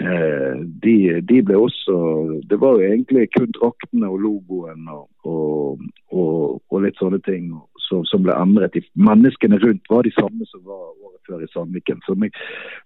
eh, 0.00 0.58
de, 0.84 0.96
de, 1.30 1.42
ble 1.42 1.56
også 1.56 1.96
Det 2.50 2.60
var 2.60 2.76
jo 2.76 2.88
egentlig 2.90 3.28
kun 3.36 3.52
draktene 3.58 4.08
og 4.08 4.20
logoen 4.26 4.88
og, 4.88 5.08
og, 5.24 5.82
og, 6.10 6.62
og 6.70 6.84
litt 6.84 7.00
sånne 7.00 7.20
ting 7.26 7.50
som, 7.88 8.04
som, 8.04 8.22
ble 8.26 8.36
endret. 8.36 8.78
Menneskene 8.94 9.60
rundt 9.62 9.90
var 9.90 10.06
de 10.06 10.14
samme 10.18 10.46
som 10.50 10.62
var 10.64 10.84
året 10.90 11.20
før 11.26 11.42
i 11.42 11.50
Sandviken. 11.52 12.02
Så, 12.06 12.16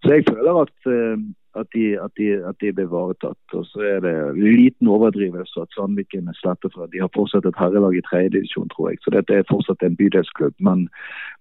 så 0.04 0.16
jeg 0.16 0.28
føler 0.28 0.64
at 0.64 0.90
eh, 0.90 1.16
at 1.56 1.66
de, 1.74 2.00
at, 2.02 2.10
de, 2.16 2.26
at 2.46 2.56
de, 2.60 2.72
ble 2.72 2.86
ivaretatt. 2.86 3.54
Og 3.58 3.66
så 3.66 3.82
er 3.94 4.00
det 4.04 4.14
liten 4.38 4.88
overdrivelse 4.88 5.62
at 5.62 5.74
Sandviken 5.74 6.28
er 6.30 6.36
slettet 6.38 6.74
fra. 6.74 6.86
De 6.92 7.02
har 7.02 7.10
fortsatt 7.14 7.46
et 7.48 7.58
herrelag 7.58 7.96
i 7.98 8.04
tredjedivisjon, 8.06 8.68
tror 8.70 8.90
jeg. 8.90 9.00
Så 9.02 9.14
dette 9.14 9.34
er 9.34 9.48
fortsatt 9.50 9.82
en 9.82 9.96
bydelsklubb. 9.98 10.54
Men, 10.58 10.88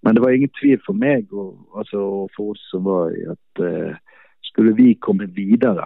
men, 0.01 0.15
det 0.15 0.23
var 0.23 0.35
ingen 0.35 0.53
tvil 0.59 0.79
for 0.85 0.97
meg 0.97 1.29
og, 1.33 1.57
altså, 1.77 2.01
og 2.23 2.31
for 2.37 2.55
oss 2.55 2.63
som 2.71 2.87
var 2.89 3.13
at 3.35 3.63
uh, 3.65 3.93
skulle 4.49 4.73
vi 4.77 4.95
komme 5.05 5.29
videre 5.35 5.85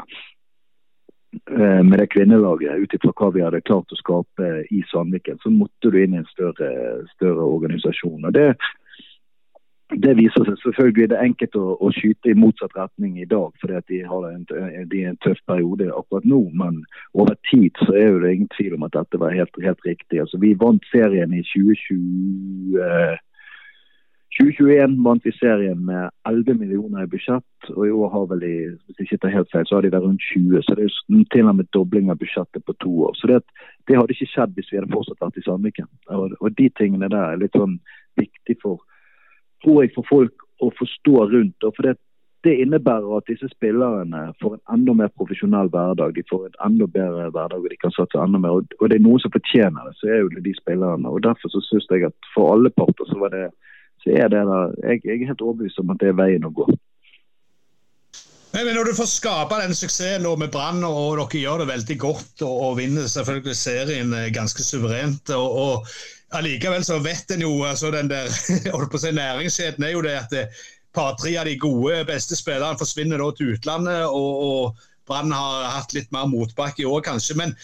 uh, 1.51 1.81
med 1.83 1.97
det 1.99 2.09
kvinnelaget 2.15 2.79
ut 2.79 3.11
hva 3.11 3.31
vi 3.35 3.43
hadde 3.43 3.65
klart 3.67 3.91
å 3.91 3.99
skape 3.99 4.53
i 4.71 4.83
Sandviken, 4.91 5.41
så 5.43 5.51
måtte 5.51 5.91
du 5.91 5.99
inn 5.99 6.15
i 6.15 6.23
en 6.23 6.31
større, 6.31 6.71
større 7.17 7.51
organisasjon. 7.57 8.23
Og 8.23 8.39
det 8.39 8.53
det 10.01 10.13
viser 10.17 10.45
seg 10.47 10.57
selvfølgelig 10.61 11.09
det 11.11 11.17
er 11.17 11.27
enkelt 11.27 11.57
å, 11.59 11.65
å, 11.83 11.89
skyte 11.95 12.31
i 12.31 12.37
motsatt 12.37 12.75
retning 12.77 13.19
i 13.21 13.27
dag, 13.29 13.51
fordi 13.61 13.81
de 13.91 13.99
har 14.07 14.29
en, 14.29 14.45
de 14.89 15.03
en 15.09 15.19
tøff 15.25 15.41
periode 15.49 15.89
akkurat 15.93 16.25
nå. 16.29 16.41
Men 16.57 16.81
over 17.13 17.35
tid 17.49 17.77
så 17.85 17.95
er 17.99 18.17
det 18.23 18.33
ingen 18.33 18.53
tvil 18.55 18.77
om 18.77 18.87
at 18.87 18.95
dette 18.95 19.19
var 19.21 19.35
helt, 19.35 19.61
helt 19.63 19.85
riktig. 19.85 20.21
Altså, 20.23 20.39
vi 20.41 20.55
vant 20.59 20.85
serien 20.91 21.35
i 21.35 21.43
2020. 21.51 22.79
Eh, 22.87 23.21
2021 24.33 24.95
vant 25.05 25.25
vi 25.25 25.31
serien 25.37 25.83
med 25.85 26.09
11 26.29 26.55
millioner 26.57 27.03
i 27.03 27.09
budsjett, 27.09 27.67
og 27.75 27.83
i 27.85 27.91
år 27.93 28.09
har 28.15 28.23
vel 28.31 28.39
de, 28.41 28.53
hvis 28.87 29.03
jeg 29.03 29.09
ikke 29.11 29.19
tar 29.27 29.35
helt 29.35 29.51
feil, 29.51 29.67
så 29.69 29.77
har 29.77 29.85
de 29.85 29.91
vært 29.93 30.07
rundt 30.07 30.25
20. 30.31 30.63
Så 30.65 30.77
det 30.79 30.87
er 30.87 31.27
til 31.35 31.51
og 31.51 31.59
med 31.59 31.69
dobling 31.75 32.09
av 32.09 32.17
budsjettet 32.21 32.65
på 32.65 32.73
to 32.81 32.95
år. 33.09 33.13
Så 33.19 33.29
det, 33.29 33.43
det 33.89 33.99
hadde 33.99 34.15
ikke 34.15 34.31
skjedd 34.31 34.57
hvis 34.57 34.71
vi 34.71 34.79
hadde 34.79 34.95
fortsatt 34.95 35.21
vært 35.21 35.37
i 35.37 35.45
Sandviken. 35.45 35.91
Og, 36.17 36.33
og 36.39 36.57
de 36.57 36.71
tingene 36.79 37.11
der 37.13 37.35
er 37.35 37.43
litt 37.43 37.53
sånn 37.59 37.77
viktig 38.17 38.57
for 38.63 38.81
tror 39.63 39.83
jeg, 39.83 39.93
for 39.95 40.09
folk 40.09 40.47
å 40.63 40.71
forstå 40.79 41.15
rundt. 41.33 41.63
og 41.63 41.75
for 41.75 41.87
det, 41.87 41.95
det 42.43 42.57
innebærer 42.59 43.17
at 43.17 43.29
disse 43.31 43.47
spillerne 43.53 44.23
får 44.41 44.55
en 44.57 44.63
enda 44.75 44.95
mer 45.01 45.11
profesjonell 45.17 45.69
hverdag. 45.73 46.15
De 46.15 46.23
får 46.29 46.47
en 46.49 46.57
enda 46.67 46.87
bedre 46.97 47.29
hverdag 47.31 47.59
og 47.59 47.69
de 47.71 47.79
kan 47.79 47.95
satse 47.95 48.19
enda 48.19 48.41
mer. 48.43 48.63
Og 48.79 48.89
det 48.89 48.99
er 48.99 49.05
noen 49.05 49.23
som 49.23 49.33
fortjener 49.35 49.87
det, 49.87 49.95
så 49.99 50.11
er 50.11 50.23
jo 50.23 50.31
de 50.47 50.55
spillerne. 50.59 51.09
og 51.09 51.23
Derfor 51.23 51.53
så 51.53 51.63
syns 51.69 51.87
jeg 51.91 52.09
at 52.09 52.31
for 52.35 52.55
alle 52.55 52.73
parter 52.75 53.07
så, 53.07 53.29
det, 53.31 53.45
så 54.03 54.17
er 54.17 54.33
det 54.33 54.43
der, 54.49 54.73
jeg, 54.89 55.05
jeg 55.07 55.21
er 55.21 55.31
helt 55.31 55.45
overbevist 55.45 55.79
om 55.83 55.95
at 55.95 56.03
det 56.03 56.11
er 56.11 56.19
veien 56.19 56.49
å 56.49 56.55
gå. 56.55 56.67
Men 58.53 58.75
Når 58.77 58.91
du 58.91 58.93
får 58.93 59.07
skape 59.09 59.57
den 59.63 59.73
suksessen 59.73 60.27
med 60.37 60.51
Brann, 60.53 60.83
og 60.85 61.15
dere 61.17 61.39
gjør 61.41 61.63
det 61.63 61.71
veldig 61.71 61.95
godt 62.03 62.43
og, 62.45 62.57
og 62.67 62.75
vinner 62.77 63.07
selvfølgelig 63.09 63.55
serien 63.57 64.13
eh, 64.13 64.29
ganske 64.35 64.61
suverent 64.61 65.31
og, 65.33 65.55
og 65.63 65.95
allikevel 66.37 66.85
så 66.85 66.99
vet 67.03 67.31
en 67.35 67.43
jo 67.45 67.51
altså 67.67 67.91
den 67.93 68.09
der 68.11 68.31
holdt 68.75 68.91
på 68.93 68.99
å 68.99 69.03
si 69.03 69.11
Næringskjeden 69.15 69.85
er 69.85 69.93
jo 69.95 70.01
det 70.05 70.15
at 70.19 70.33
et 70.37 70.63
par-tre 70.93 71.35
av 71.41 71.47
de 71.49 71.55
gode, 71.57 72.03
beste 72.09 72.37
spillerne 72.37 72.79
forsvinner 72.79 73.21
da 73.21 73.29
til 73.37 73.55
utlandet. 73.55 74.03
og, 74.07 74.43
og 74.47 74.89
Brann 75.09 75.33
har 75.35 75.71
hatt 75.73 75.95
litt 75.95 76.11
mer 76.15 76.29
motbakke 76.31 76.83
i 76.83 76.87
år, 76.87 77.01
kanskje. 77.03 77.35
Men 77.35 77.55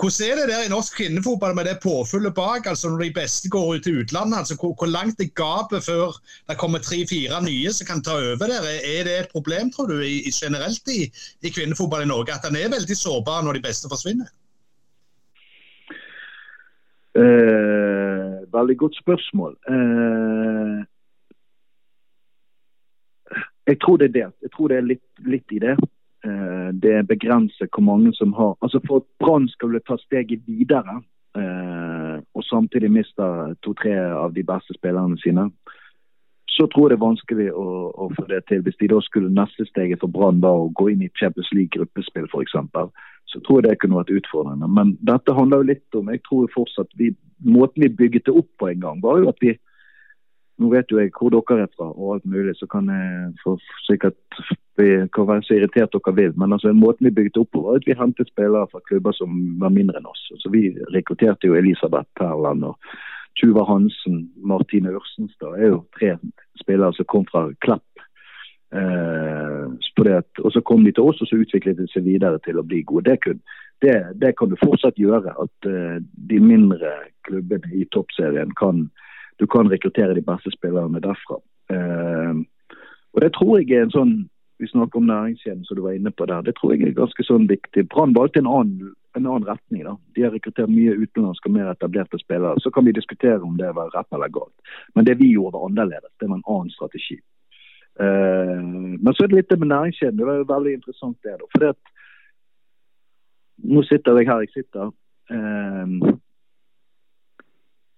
hvordan 0.00 0.30
er 0.30 0.38
det 0.40 0.46
der 0.48 0.64
i 0.64 0.70
norsk 0.72 0.96
kvinnefotball 0.96 1.54
med 1.54 1.68
det 1.68 1.76
påfyllet 1.82 2.34
bak? 2.34 2.66
altså 2.66 2.88
Når 2.88 3.02
de 3.04 3.10
beste 3.18 3.48
går 3.52 3.74
ut 3.74 3.82
til 3.84 4.00
utlandet, 4.00 4.38
altså 4.38 4.56
hvor, 4.56 4.72
hvor 4.78 4.88
langt 4.88 5.20
er 5.20 5.28
gapet 5.36 5.84
før 5.84 6.16
det 6.48 6.56
kommer 6.58 6.80
tre-fire 6.80 7.42
nye 7.44 7.72
som 7.72 7.86
kan 7.86 8.02
ta 8.02 8.16
over 8.16 8.48
der? 8.48 8.64
Er 8.64 9.04
det 9.04 9.18
et 9.18 9.32
problem, 9.32 9.72
tror 9.72 9.92
du, 9.92 10.00
i, 10.00 10.32
generelt 10.32 10.88
i, 10.88 11.12
i 11.42 11.52
kvinnefotball 11.52 12.02
i 12.02 12.10
Norge, 12.10 12.34
at 12.34 12.48
den 12.48 12.56
er 12.56 12.72
veldig 12.72 12.96
sårbar 12.96 13.44
når 13.44 13.60
de 13.60 13.66
beste 13.68 13.92
forsvinner? 13.92 14.32
Eh, 17.20 18.52
veldig 18.56 18.76
godt 18.82 18.96
spørsmål. 19.02 19.52
Eh, 19.72 20.78
jeg 23.66 23.80
tror 23.80 23.96
det 23.96 24.06
er 24.08 24.12
det. 24.18 24.28
Jeg 24.42 24.50
tror 24.52 24.68
det 24.68 24.76
er 24.76 24.90
litt, 24.92 25.08
litt 25.18 25.52
i 25.52 25.58
det. 25.58 25.76
Eh, 26.24 26.70
det 26.84 27.08
begrenser 27.08 27.66
hvor 27.72 27.82
mange 27.82 28.12
som 28.14 28.32
har 28.32 28.56
Altså 28.62 28.80
For 28.86 28.96
at 28.96 29.06
Brann 29.18 29.48
skal 29.48 29.80
ta 29.88 29.96
steget 29.96 30.40
videre, 30.46 31.02
eh, 31.36 32.16
og 32.34 32.42
samtidig 32.44 32.90
miste 32.90 33.24
to-tre 33.62 33.94
av 34.24 34.34
de 34.34 34.42
beste 34.42 34.74
spillerne 34.74 35.18
sine, 35.18 35.50
så 36.48 36.66
tror 36.66 36.84
jeg 36.84 36.90
det 36.90 36.98
er 37.00 37.08
vanskelig 37.08 37.48
å, 37.52 37.68
å, 38.02 38.10
få 38.16 38.24
det 38.28 38.42
til. 38.48 38.62
Hvis 38.62 38.76
de 38.80 38.88
da 38.88 39.00
skulle 39.00 39.34
neste 39.40 39.64
steget 39.66 40.00
for 40.00 40.12
Brann 40.12 40.42
var 40.42 40.56
å 40.60 40.72
gå 40.76 40.90
inn 40.92 41.02
i 41.02 41.12
Champions 41.20 41.52
League-gruppespill 41.56 42.28
f.eks., 42.28 42.56
så 43.30 43.40
tror 43.40 43.60
jeg 43.60 43.70
det 43.70 43.80
kunne 43.82 43.98
vært 44.00 44.14
utfordrende. 44.18 44.68
Men 44.68 44.94
dette 45.06 45.34
handler 45.36 45.62
jo 45.62 45.70
litt 45.72 45.98
om 45.98 46.10
jeg 46.12 46.22
tror 46.28 46.50
fortsatt 46.54 46.94
vi, 47.00 47.12
Måten 47.40 47.80
vi 47.80 47.88
bygget 47.88 48.26
det 48.26 48.34
opp 48.36 48.48
på 48.60 48.66
en 48.68 48.82
gang, 48.82 48.98
var 49.00 49.22
jo 49.22 49.30
at 49.32 49.38
vi 49.40 49.56
Nå 50.60 50.68
vet 50.68 50.90
jo 50.92 50.98
jeg 51.00 51.08
hvor 51.16 51.32
dere 51.32 51.62
er 51.64 51.70
fra 51.72 51.86
og 51.88 52.08
alt 52.12 52.26
mulig, 52.28 52.52
så 52.58 52.66
kan 52.68 52.90
jeg 52.92 53.30
for 53.40 53.62
sikkert 53.86 54.18
vi 54.76 54.88
kan 55.16 55.28
være 55.28 55.44
så 55.46 55.54
irritert 55.56 55.94
dere 55.94 56.12
vil. 56.18 56.34
Men 56.36 56.52
altså, 56.52 56.72
måten 56.76 57.06
vi 57.08 57.14
bygget 57.16 57.38
opp 57.40 57.48
på, 57.54 57.62
var 57.64 57.78
at 57.80 57.86
vi 57.88 57.96
hentet 57.96 58.28
spillere 58.28 58.68
fra 58.68 58.82
klubber 58.88 59.16
som 59.16 59.38
var 59.62 59.72
mindre 59.72 59.96
enn 59.96 60.10
oss. 60.10 60.20
Så 60.42 60.52
Vi 60.52 60.74
rekrutterte 60.92 61.48
jo 61.48 61.56
Elisabeth 61.56 62.08
Perland 62.20 62.68
og 62.68 62.76
Tuva 63.40 63.64
Hansen, 63.64 64.26
Martine 64.36 64.92
Ørsenstad. 64.92 65.56
er 65.56 65.72
jo 65.72 65.84
tre 65.96 66.16
spillere 66.60 66.92
som 66.92 67.08
kom 67.08 67.24
fra 67.32 67.48
Klepp 67.64 67.84
Eh, 68.72 69.66
og 70.44 70.52
Så 70.52 70.60
kom 70.60 70.84
de 70.84 70.92
til 70.92 71.02
oss, 71.02 71.20
og 71.20 71.26
så 71.28 71.36
utviklet 71.36 71.76
de 71.76 71.88
seg 71.90 72.04
videre 72.04 72.38
til 72.44 72.58
å 72.58 72.64
bli 72.64 72.82
gode. 72.82 73.10
Det, 73.10 73.20
kun, 73.20 73.40
det, 73.82 73.96
det 74.22 74.36
kan 74.38 74.48
du 74.48 74.56
fortsatt 74.62 74.98
gjøre. 74.98 75.34
At 75.36 75.68
eh, 75.68 75.98
de 76.30 76.40
mindre 76.40 76.92
klubbene 77.28 77.68
i 77.74 77.84
toppserien 77.92 78.54
kan 78.56 78.88
du 79.40 79.46
kan 79.46 79.70
rekruttere 79.72 80.14
de 80.14 80.22
beste 80.22 80.52
spillerne 80.52 81.00
derfra. 81.00 81.40
Eh, 81.72 82.34
og 83.12 83.20
Det 83.20 83.32
tror 83.32 83.58
jeg 83.58 83.72
er 83.72 83.88
en 83.88 83.96
sånn 83.96 84.14
Vi 84.60 84.68
snakker 84.68 85.00
om 85.00 85.06
næringskjeden 85.08 85.62
som 85.64 85.78
du 85.78 85.80
var 85.86 85.94
inne 85.96 86.10
på 86.12 86.26
der. 86.28 86.42
Det 86.44 86.52
tror 86.58 86.74
jeg 86.74 86.82
er 86.84 86.98
ganske 86.98 87.24
sånn 87.24 87.46
viktig. 87.48 87.86
Brann 87.88 88.12
valgte 88.12 88.42
en 88.42 88.50
annen, 88.50 88.90
en 89.16 89.24
annen 89.24 89.46
retning. 89.48 89.86
da. 89.86 89.94
De 90.12 90.26
har 90.26 90.34
rekruttert 90.36 90.68
mye 90.68 90.98
utenlandske 91.00 91.48
og 91.48 91.54
mer 91.54 91.70
etablerte 91.70 92.20
spillere. 92.20 92.60
Så 92.60 92.68
kan 92.70 92.84
vi 92.84 92.92
diskutere 92.92 93.40
om 93.40 93.56
det 93.56 93.70
var 93.72 93.88
rett 93.94 94.12
eller 94.12 94.28
galt. 94.28 94.52
Men 94.94 95.08
det 95.08 95.16
vi 95.16 95.30
gjorde 95.32 95.56
var 95.56 95.64
annerledes. 95.70 96.12
Det 96.20 96.28
var 96.28 96.36
en 96.36 96.44
annen 96.44 96.74
strategi. 96.76 97.16
Uh, 98.00 98.96
men 99.00 99.12
så 99.14 99.24
er 99.24 99.30
det 99.30 99.38
litt 99.40 99.50
det 99.50 99.58
med 99.60 99.72
næringskjeden. 99.72 100.18
Det 100.18 100.26
var 100.26 100.40
jo 100.40 100.48
veldig 100.48 100.72
interessant 100.78 101.18
det. 101.22 101.36
da, 101.40 101.52
fordi 101.54 101.72
at 101.74 101.96
Nå 103.60 103.82
sitter 103.84 104.16
jeg 104.16 104.28
her 104.28 104.40
jeg 104.40 104.52
sitter. 104.54 104.92
Uh, 105.30 106.16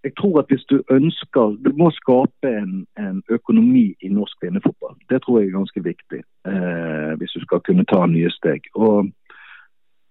jeg 0.05 0.12
tror 0.19 0.38
at 0.38 0.47
hvis 0.49 0.65
du 0.65 0.83
ønsker 0.91 1.57
Du 1.65 1.71
må 1.77 1.91
skape 1.91 2.49
en, 2.49 2.87
en 2.99 3.23
økonomi 3.31 3.95
i 4.01 4.09
norsk 4.09 4.41
kvinnefotball. 4.41 4.97
Det 5.11 5.23
tror 5.23 5.41
jeg 5.41 5.49
er 5.49 5.59
ganske 5.59 5.83
viktig 5.83 6.23
eh, 6.47 7.12
hvis 7.19 7.35
du 7.37 7.41
skal 7.41 7.61
kunne 7.61 7.85
ta 7.85 8.07
nye 8.07 8.31
steg. 8.31 8.67
Og 8.75 9.12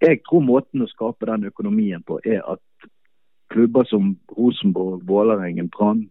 jeg 0.01 0.21
tror 0.25 0.47
måten 0.47 0.81
å 0.81 0.87
skape 0.87 1.27
den 1.27 1.43
økonomien 1.51 2.03
på 2.07 2.19
er 2.25 2.39
at 2.47 2.63
klubber 3.51 3.83
som 3.83 4.15
Rosenborg, 4.37 5.03
Vålerengen, 5.07 5.69
Brann 5.69 6.07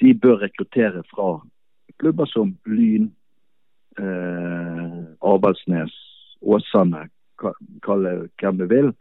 de 0.00 0.14
bør 0.14 0.40
rekruttere 0.42 1.02
fra 1.14 1.38
klubber 2.00 2.26
som 2.26 2.56
Lyn, 2.66 3.10
eh, 4.00 4.98
Abaldsnes, 5.20 5.94
Åsane, 6.40 7.08
kall 7.84 8.04
det 8.04 8.16
hvem 8.40 8.58
du 8.58 8.66
vil. 8.70 8.92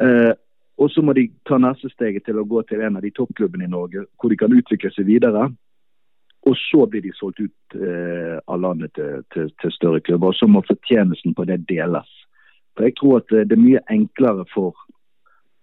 Eh, 0.00 0.32
og 0.80 0.90
så 0.90 1.02
må 1.04 1.12
de 1.12 1.28
ta 1.48 1.58
neste 1.60 1.90
steget 1.92 2.24
til 2.24 2.40
å 2.40 2.46
gå 2.48 2.62
til 2.68 2.80
en 2.80 2.96
av 2.96 3.04
de 3.04 3.12
toppklubbene 3.12 3.66
i 3.66 3.72
Norge, 3.72 4.06
hvor 4.16 4.32
de 4.32 4.38
kan 4.40 4.54
utvikle 4.56 4.90
seg 4.94 5.10
videre. 5.10 5.50
Og 6.48 6.56
så 6.56 6.86
blir 6.88 7.04
de 7.04 7.12
solgt 7.18 7.42
ut 7.42 7.76
eh, 7.76 8.38
av 8.48 8.62
landet 8.62 8.94
til, 8.96 9.20
til, 9.34 9.50
til, 9.60 9.74
større 9.74 10.00
klubber. 10.00 10.32
Og 10.32 10.38
så 10.38 10.48
må 10.48 10.64
fortjenesten 10.64 11.36
på 11.36 11.44
det 11.50 11.60
deles. 11.68 12.08
For 12.72 12.88
Jeg 12.88 12.96
tror 12.96 13.20
at 13.20 13.34
eh, 13.36 13.44
det 13.44 13.58
er 13.58 13.66
mye 13.66 13.84
enklere 13.92 14.46
for 14.54 14.78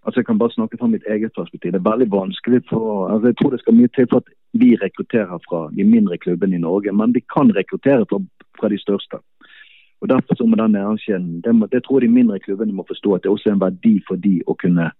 altså 0.08 0.20
Jeg 0.20 0.26
kan 0.26 0.38
bare 0.38 0.56
snakke 0.56 0.78
fra 0.80 0.86
mitt 0.86 1.06
eget 1.14 1.32
perspektiv. 1.38 1.72
Det 1.72 1.80
er 1.80 1.90
veldig 1.90 2.10
vanskelig 2.10 2.60
for 2.70 3.08
altså 3.12 3.26
Jeg 3.28 3.36
tror 3.36 3.50
det 3.50 3.60
skal 3.60 3.78
mye 3.78 3.90
til 3.96 4.06
for 4.10 4.18
at 4.22 4.28
vi 4.62 4.70
rekrutterer 4.84 5.38
fra 5.48 5.60
de 5.76 5.84
mindre 5.84 6.16
klubbene 6.24 6.56
i 6.56 6.64
Norge. 6.68 6.92
Men 6.92 7.14
vi 7.14 7.22
kan 7.34 7.56
rekruttere 7.60 8.06
fra, 8.10 8.18
fra 8.60 8.68
de 8.68 8.78
største. 8.86 9.16
Og 10.00 10.08
Derfor 10.08 10.34
så 10.34 10.46
må 10.46 10.56
den 10.56 10.72
næringskjeden 10.78 11.40
det, 11.44 11.72
det 11.72 11.84
tror 11.84 12.00
de 12.00 12.08
mindre 12.08 12.38
klubbene 12.38 12.72
må 12.72 12.84
forstå 12.88 13.14
at 13.14 13.22
det 13.22 13.30
også 13.30 13.48
er 13.48 13.54
en 13.54 13.66
verdi 13.68 13.94
for 14.08 14.16
de 14.16 14.40
å 14.46 14.54
kunne 14.62 14.90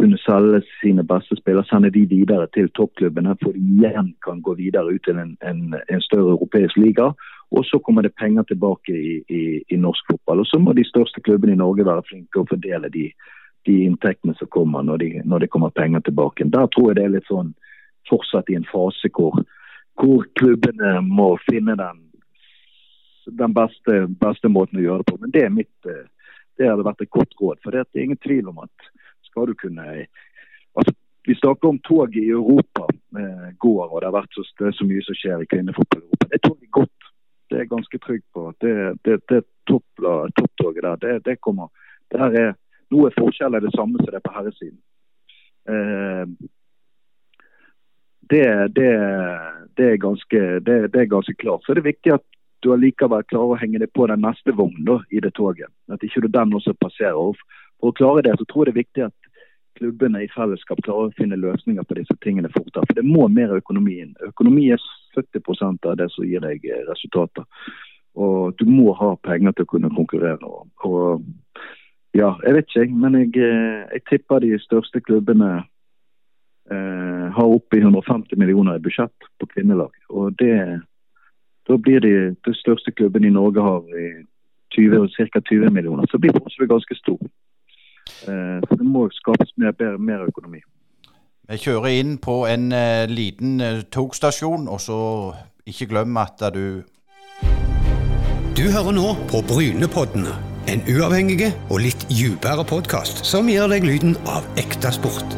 kunne 0.00 0.18
selge 0.18 0.62
sine 0.82 1.04
beste 1.06 1.36
spillere, 1.38 1.64
sende 1.68 1.90
de 1.90 2.02
videre 2.10 2.46
til 2.54 2.70
toppklubbene, 2.78 3.36
for 3.42 3.54
de 3.54 3.62
igjen 3.78 4.10
kan 4.26 4.42
gå 4.42 4.54
videre 4.58 4.94
ut 4.94 5.04
til 5.06 5.18
en, 5.22 5.36
en, 5.50 5.60
en, 5.74 6.02
større 6.08 6.34
europeisk 6.34 6.76
liga. 6.76 7.12
Og 7.54 7.64
så 7.68 7.78
kommer 7.78 8.02
det 8.02 8.16
penger 8.18 8.42
tilbake 8.42 8.90
i, 8.90 9.14
i, 9.28 9.42
i, 9.70 9.76
norsk 9.76 10.10
fotball. 10.10 10.42
Og 10.42 10.46
så 10.50 10.58
må 10.58 10.74
de 10.74 10.86
største 10.88 11.22
klubbene 11.22 11.54
i 11.54 11.62
Norge 11.62 11.86
være 11.86 12.06
flinke 12.08 12.42
å 12.42 12.48
fordele 12.50 12.90
de, 12.90 13.06
de 13.66 13.76
inntektene 13.84 14.34
som 14.38 14.50
kommer 14.52 14.82
når, 14.82 14.98
de, 14.98 15.10
når, 15.24 15.44
det 15.44 15.50
kommer 15.52 15.70
penger 15.70 16.00
tilbake. 16.04 16.46
Der 16.52 16.66
tror 16.72 16.90
jeg 16.90 16.98
det 16.98 17.04
er 17.04 17.14
litt 17.16 17.28
sånn 17.30 17.52
fortsatt 18.08 18.50
i 18.52 18.58
en 18.58 18.66
fase 18.68 19.08
hvor, 19.16 19.38
hvor 20.00 20.26
klubbene 20.38 20.98
må 21.04 21.34
finne 21.46 21.76
den, 21.80 22.02
den 23.40 23.54
beste, 23.56 24.04
beste, 24.20 24.50
måten 24.52 24.80
å 24.80 24.84
gjøre 24.84 25.04
det 25.04 25.12
på. 25.12 25.20
Men 25.22 25.32
det 25.32 25.46
er 25.46 25.54
mitt 25.54 25.92
det 26.58 26.68
hadde 26.70 26.86
vært 26.86 27.02
et 27.02 27.14
godt 27.14 27.32
råd. 27.40 27.62
For 27.62 27.74
det 27.74 27.82
er 27.82 28.04
ingen 28.04 28.20
tvil 28.22 28.50
om 28.52 28.60
at 28.62 28.90
skal 29.26 29.50
du 29.50 29.56
kunne 29.58 29.84
altså, 30.78 30.92
Vi 31.26 31.34
snakker 31.38 31.68
om 31.68 31.78
toget 31.88 32.20
i 32.20 32.30
Europa 32.30 32.84
eh, 33.16 33.48
går, 33.58 33.86
og 33.88 34.00
det 34.00 34.08
har 34.10 34.18
vært 34.18 34.36
så, 34.36 34.44
er 34.60 34.74
så 34.76 34.84
mye 34.84 35.02
som 35.06 35.16
skjer 35.16 35.40
i 35.40 35.48
kvinnefotball 35.48 36.02
i 36.02 36.04
Europa. 36.04 36.26
Det 36.30 36.40
toget 36.44 36.70
godt. 36.70 37.06
Det 37.48 37.56
er 37.56 37.62
jeg 37.62 37.70
ganske 37.70 38.00
trygg 38.06 38.22
på. 38.34 38.42
Det, 38.60 38.74
det, 39.08 39.16
det 39.32 39.40
topptoget 39.64 40.36
top 40.36 40.76
der, 40.82 40.96
det, 41.00 41.14
det, 41.24 41.40
kommer 41.40 41.68
der 42.12 42.36
er 42.42 42.52
Forskjell 43.18 43.56
er 43.56 43.64
det 43.64 43.72
samme 43.76 44.00
som 44.00 44.10
det 44.10 44.20
er 44.20 44.26
på 44.26 44.34
herresiden. 44.34 44.78
Eh, 45.68 46.26
det, 48.30 48.46
det, 48.76 48.90
det, 49.76 49.88
er 49.90 49.96
ganske, 49.96 50.40
det, 50.64 50.94
er 50.94 51.10
ganske 51.10 51.34
klart. 51.34 51.64
Så 51.64 51.72
er 51.72 51.80
det 51.80 51.90
viktig 51.90 52.14
at 52.14 52.24
du 52.64 52.72
allikevel 52.72 53.26
klarer 53.28 53.52
å 53.52 53.60
henge 53.60 53.82
deg 53.82 53.92
på 53.92 54.06
den 54.08 54.24
neste 54.24 54.54
vognen 54.56 55.04
i 55.12 55.20
det 55.20 55.34
toget. 55.36 55.68
At 55.92 56.04
ikke 56.04 56.24
du 56.24 56.30
den 56.32 56.56
også 56.56 56.72
passerer. 56.80 57.36
For 57.80 57.92
å 57.92 57.96
klare 57.98 58.24
det, 58.24 58.38
så 58.40 58.48
tror 58.48 58.64
jeg 58.64 58.72
det 58.72 58.74
er 58.74 58.82
viktig 58.82 59.06
at 59.10 59.30
klubbene 59.78 60.22
i 60.24 60.30
fellesskap 60.32 60.80
klarer 60.86 61.10
å 61.10 61.16
finne 61.18 61.36
løsninger 61.40 61.84
på 61.84 61.98
disse 61.98 62.16
tingene 62.24 62.52
fortere. 62.54 62.86
For 62.88 62.96
det 62.96 63.04
må 63.04 63.26
mer 63.28 63.56
økonomi 63.58 63.98
inn. 64.04 64.14
Økonomi 64.30 64.70
er 64.72 64.82
70% 65.18 65.90
av 65.90 65.98
det 66.00 66.08
som 66.14 66.26
gir 66.28 66.44
deg 66.44 66.64
eh, 66.64 66.84
resultater. 66.88 67.44
Og 68.14 68.54
du 68.58 68.64
må 68.70 68.94
ha 68.94 69.14
penger 69.26 69.52
til 69.52 69.66
å 69.66 69.72
kunne 69.74 69.90
konkurrere. 69.94 70.46
Og, 70.86 71.24
ja, 72.14 72.34
jeg 72.46 72.54
vet 72.54 72.76
ikke, 72.76 72.98
men 73.02 73.14
jeg, 73.20 73.30
eh, 73.36 73.84
jeg 73.92 74.02
tipper 74.10 74.38
de 74.38 74.58
største 74.62 75.00
klubbene 75.00 75.52
eh, 76.70 77.26
har 77.36 77.56
oppi 77.56 77.80
150 77.82 78.38
millioner 78.38 78.78
i 78.78 78.84
budsjett 78.84 79.30
på 79.40 79.48
kvinnelag. 79.54 79.92
Og 80.10 80.38
det, 80.38 80.80
da 81.68 81.76
blir 81.76 82.00
de, 82.00 82.14
de 82.46 82.54
største 82.54 82.92
klubbene 82.92 83.28
i 83.28 83.34
Norge 83.34 83.62
har 83.62 83.82
ca. 84.74 85.40
20 85.40 85.70
millioner. 85.70 86.06
Så 86.10 86.18
blir 86.18 86.32
forskjellen 86.32 86.68
ganske 86.68 86.94
stor. 86.94 87.18
Eh, 88.28 88.60
så 88.68 88.76
det 88.78 88.86
må 88.86 89.08
skapes 89.12 89.52
mer, 89.56 89.72
mer, 89.78 89.96
mer 89.96 90.26
økonomi. 90.28 90.60
Vi 91.48 91.60
kjører 91.60 91.92
inn 92.00 92.16
på 92.18 92.44
en 92.48 92.72
eh, 92.72 93.04
liten 93.08 93.60
uh, 93.60 93.82
togstasjon, 93.92 94.68
og 94.68 94.80
så 94.80 94.98
ikke 95.66 95.90
glem 95.92 96.16
at 96.16 96.40
du 96.54 96.82
Du 98.56 98.64
hører 98.70 98.92
nå 98.94 99.14
på 99.28 99.42
Brynepoddene. 99.48 100.53
En 100.70 100.80
uavhengig 100.88 101.50
og 101.68 101.80
litt 101.84 102.06
dypere 102.08 102.64
podkast 102.64 103.26
som 103.28 103.48
gir 103.50 103.68
deg 103.68 103.84
lyden 103.84 104.16
av 104.30 104.44
ekte 104.60 104.92
sport. 104.96 105.34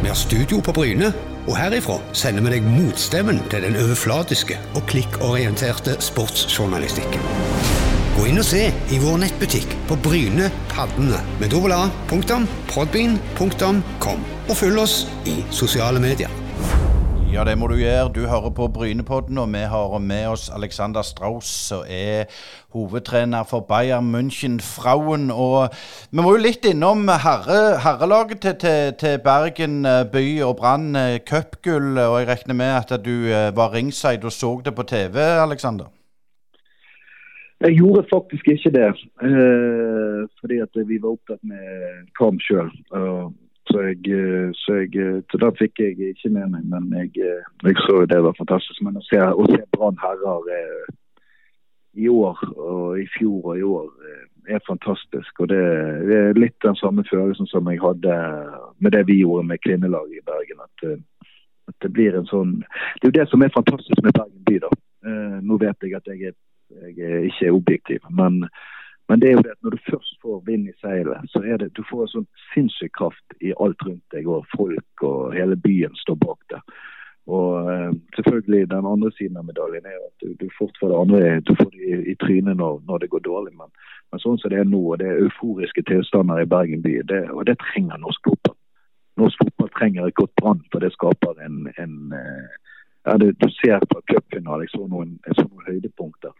Vi 0.00 0.08
har 0.08 0.16
studio 0.16 0.60
på 0.64 0.72
Bryne, 0.76 1.12
og 1.44 1.56
herifra 1.58 1.98
sender 2.16 2.42
vi 2.46 2.50
deg 2.56 2.64
motstemmen 2.64 3.38
til 3.52 3.62
den 3.66 3.76
overflatiske 3.82 4.56
og 4.72 4.82
klikkorienterte 4.88 5.92
sportsjournalistikken. 6.04 7.22
Gå 8.14 8.22
inn 8.30 8.40
og 8.40 8.46
se 8.48 8.62
i 8.72 8.98
vår 9.02 9.16
nettbutikk 9.26 9.68
på 9.90 9.94
Bryne 10.06 10.46
Paddene 10.72 11.20
med 11.42 11.48
www.podbean.com, 11.52 14.18
og 14.48 14.54
følg 14.56 14.78
oss 14.80 15.06
i 15.28 15.44
sosiale 15.52 16.00
medier. 16.00 16.43
Ja, 17.34 17.42
det 17.44 17.56
må 17.58 17.66
du 17.66 17.74
gjøre. 17.74 18.12
Du 18.14 18.20
hører 18.30 18.52
på 18.54 18.68
Brynepodden, 18.74 19.38
og 19.42 19.48
vi 19.50 19.62
har 19.66 19.98
med 19.98 20.26
oss 20.30 20.44
Alexander 20.54 21.02
Strauss, 21.02 21.48
som 21.68 21.80
er 21.90 22.30
hovedtrener 22.70 23.42
for 23.50 23.66
Bayern 23.70 24.12
München 24.14 24.60
Frauen. 24.62 25.32
Og 25.34 25.74
vi 26.12 26.22
må 26.22 26.36
jo 26.36 26.44
litt 26.44 26.68
innom 26.70 27.08
herre, 27.24 27.58
herrelaget 27.82 28.38
til, 28.44 28.54
til, 28.62 28.94
til, 29.00 29.18
Bergen 29.26 29.82
eh, 29.82 30.04
by 30.14 30.24
og 30.46 30.54
Brann 30.62 30.94
eh, 30.94 31.18
cupgull. 31.26 31.98
Og 31.98 32.20
jeg 32.20 32.30
regner 32.30 32.60
med 32.62 32.72
at 32.78 32.94
du 33.02 33.26
eh, 33.26 33.50
var 33.56 33.74
ringside 33.74 34.30
og 34.30 34.32
så 34.32 34.54
det 34.64 34.76
på 34.78 34.86
TV, 34.94 35.18
Alexander? 35.18 35.90
Jeg 37.66 37.80
gjorde 37.80 38.06
faktisk 38.14 38.48
ikke 38.48 38.70
det, 38.78 38.90
fordi 40.40 40.56
at 40.62 40.74
vi 40.86 40.98
var 41.02 41.16
opptatt 41.16 41.42
med 41.42 42.06
kamp 42.18 42.42
sjøl. 42.46 42.70
Så, 43.74 43.80
jeg, 43.82 44.52
så, 44.54 44.74
jeg, 44.86 45.22
så 45.30 45.38
da 45.42 45.48
fikk 45.58 45.80
jeg 45.82 45.96
ikke 46.12 46.28
med 46.30 46.52
meg, 46.52 46.66
men 46.70 46.92
jeg, 46.94 47.10
jeg 47.66 47.80
så 47.82 48.04
det 48.06 48.20
var 48.22 48.36
fantastisk. 48.38 48.78
Men 48.86 49.00
å 49.00 49.02
se, 49.02 49.18
å 49.18 49.46
se 49.48 49.58
Brann 49.74 49.98
herrer 49.98 50.46
eh, 50.54 50.92
i 52.04 52.06
år 52.06 52.38
og 52.54 53.00
i 53.02 53.08
fjor 53.16 53.48
og 53.50 53.58
i 53.58 53.64
år 53.66 53.88
eh, 54.12 54.54
er 54.54 54.62
fantastisk. 54.68 55.42
Og 55.42 55.50
det, 55.50 55.58
det, 56.06 56.20
er 56.20 56.38
litt 56.38 56.54
den 56.62 56.78
samme 56.78 57.02
følelsen 57.10 57.50
som 57.50 57.66
jeg 57.72 57.82
hadde 57.82 58.20
med 58.78 58.94
det 58.94 59.02
vi 59.10 59.18
gjorde 59.24 59.48
med 59.50 59.62
kvinnelaget 59.66 60.22
i 60.22 60.26
Bergen. 60.30 60.62
At, 60.68 60.88
at, 61.66 61.76
det 61.82 61.90
blir 61.98 62.14
en 62.14 62.30
sånn 62.30 62.60
Det 62.62 63.08
er 63.08 63.10
jo 63.10 63.18
det 63.18 63.28
som 63.32 63.42
er 63.42 63.56
fantastisk 63.58 64.06
med 64.06 64.14
Bergen 64.14 64.46
by, 64.46 64.62
da. 64.68 64.74
Nå 65.44 65.58
vet 65.60 65.82
jeg 65.82 65.98
at 65.98 66.06
jeg 66.14 66.30
er 66.30 66.38
jeg 66.74 67.10
er 67.10 67.26
ikke 67.28 67.52
objektiv. 67.52 68.06
Men, 68.10 68.46
men, 69.08 69.20
det 69.20 69.28
er 69.28 69.36
jo 69.36 69.44
det 69.44 69.52
at 69.52 69.62
når 69.62 69.76
du 69.76 69.84
først 69.90 70.16
får 70.22 70.42
vind 70.46 70.68
i 70.68 70.74
seilet, 70.80 71.30
så 71.32 71.42
er 71.44 71.60
det 71.60 71.74
du 71.76 71.82
får 71.90 72.06
en 72.06 72.12
sånn 72.14 72.28
sinnssyk 72.54 72.92
kraft 72.98 73.36
i 73.40 73.52
alt 73.60 73.82
rundt 73.84 74.04
deg. 74.14 74.28
Og 74.30 74.46
folk 74.56 75.04
og 75.04 75.34
hele 75.36 75.56
byen 75.60 75.94
står 76.00 76.16
bak 76.24 76.40
det. 76.52 76.60
Og 77.26 77.70
eh, 77.72 77.92
selvfølgelig 78.16 78.70
den 78.70 78.86
andre 78.86 79.10
siden 79.18 79.36
av 79.36 79.46
medaljen 79.48 79.86
er 79.88 79.96
at 79.96 80.24
du, 80.24 80.34
du 80.40 80.48
får 80.58 80.72
det 80.80 80.96
andre 80.98 81.40
du 81.40 81.54
får 81.56 81.70
det 81.72 81.84
i, 81.84 82.00
i 82.12 82.14
trynet 82.20 82.56
når, 82.56 82.82
når, 82.88 82.98
det 82.98 83.10
går 83.14 83.24
dårlig. 83.24 83.54
Men, 83.56 83.70
men, 84.12 84.20
sånn 84.20 84.36
som 84.40 84.52
det 84.52 84.60
er 84.60 84.68
nå, 84.68 84.82
og 84.92 85.00
det 85.00 85.08
er 85.08 85.22
euforiske 85.24 85.86
tilstander 85.88 86.42
i 86.42 86.50
Bergen 86.56 86.84
by, 86.84 86.98
det, 87.08 87.22
og 87.32 87.46
det 87.48 87.56
trenger 87.64 88.00
norsk 88.02 88.28
fotball. 88.28 88.58
Norsk 89.20 89.40
fotball 89.40 89.72
trenger 89.78 90.08
et 90.08 90.18
godt 90.20 90.34
brann, 90.40 90.60
for 90.72 90.84
det 90.84 90.92
skaper 90.92 91.40
en, 91.46 91.64
en 91.80 91.96
eh, 92.18 92.60
ja, 93.04 93.16
det, 93.20 93.32
Du 93.40 93.48
ser 93.60 93.80
på 93.88 94.02
cupfinalen, 94.10 94.66
jeg 94.66 94.74
så 94.74 94.86
noen, 94.88 95.16
jeg 95.26 95.38
så 95.38 95.46
noen 95.48 95.68
høydepunkter. 95.68 96.36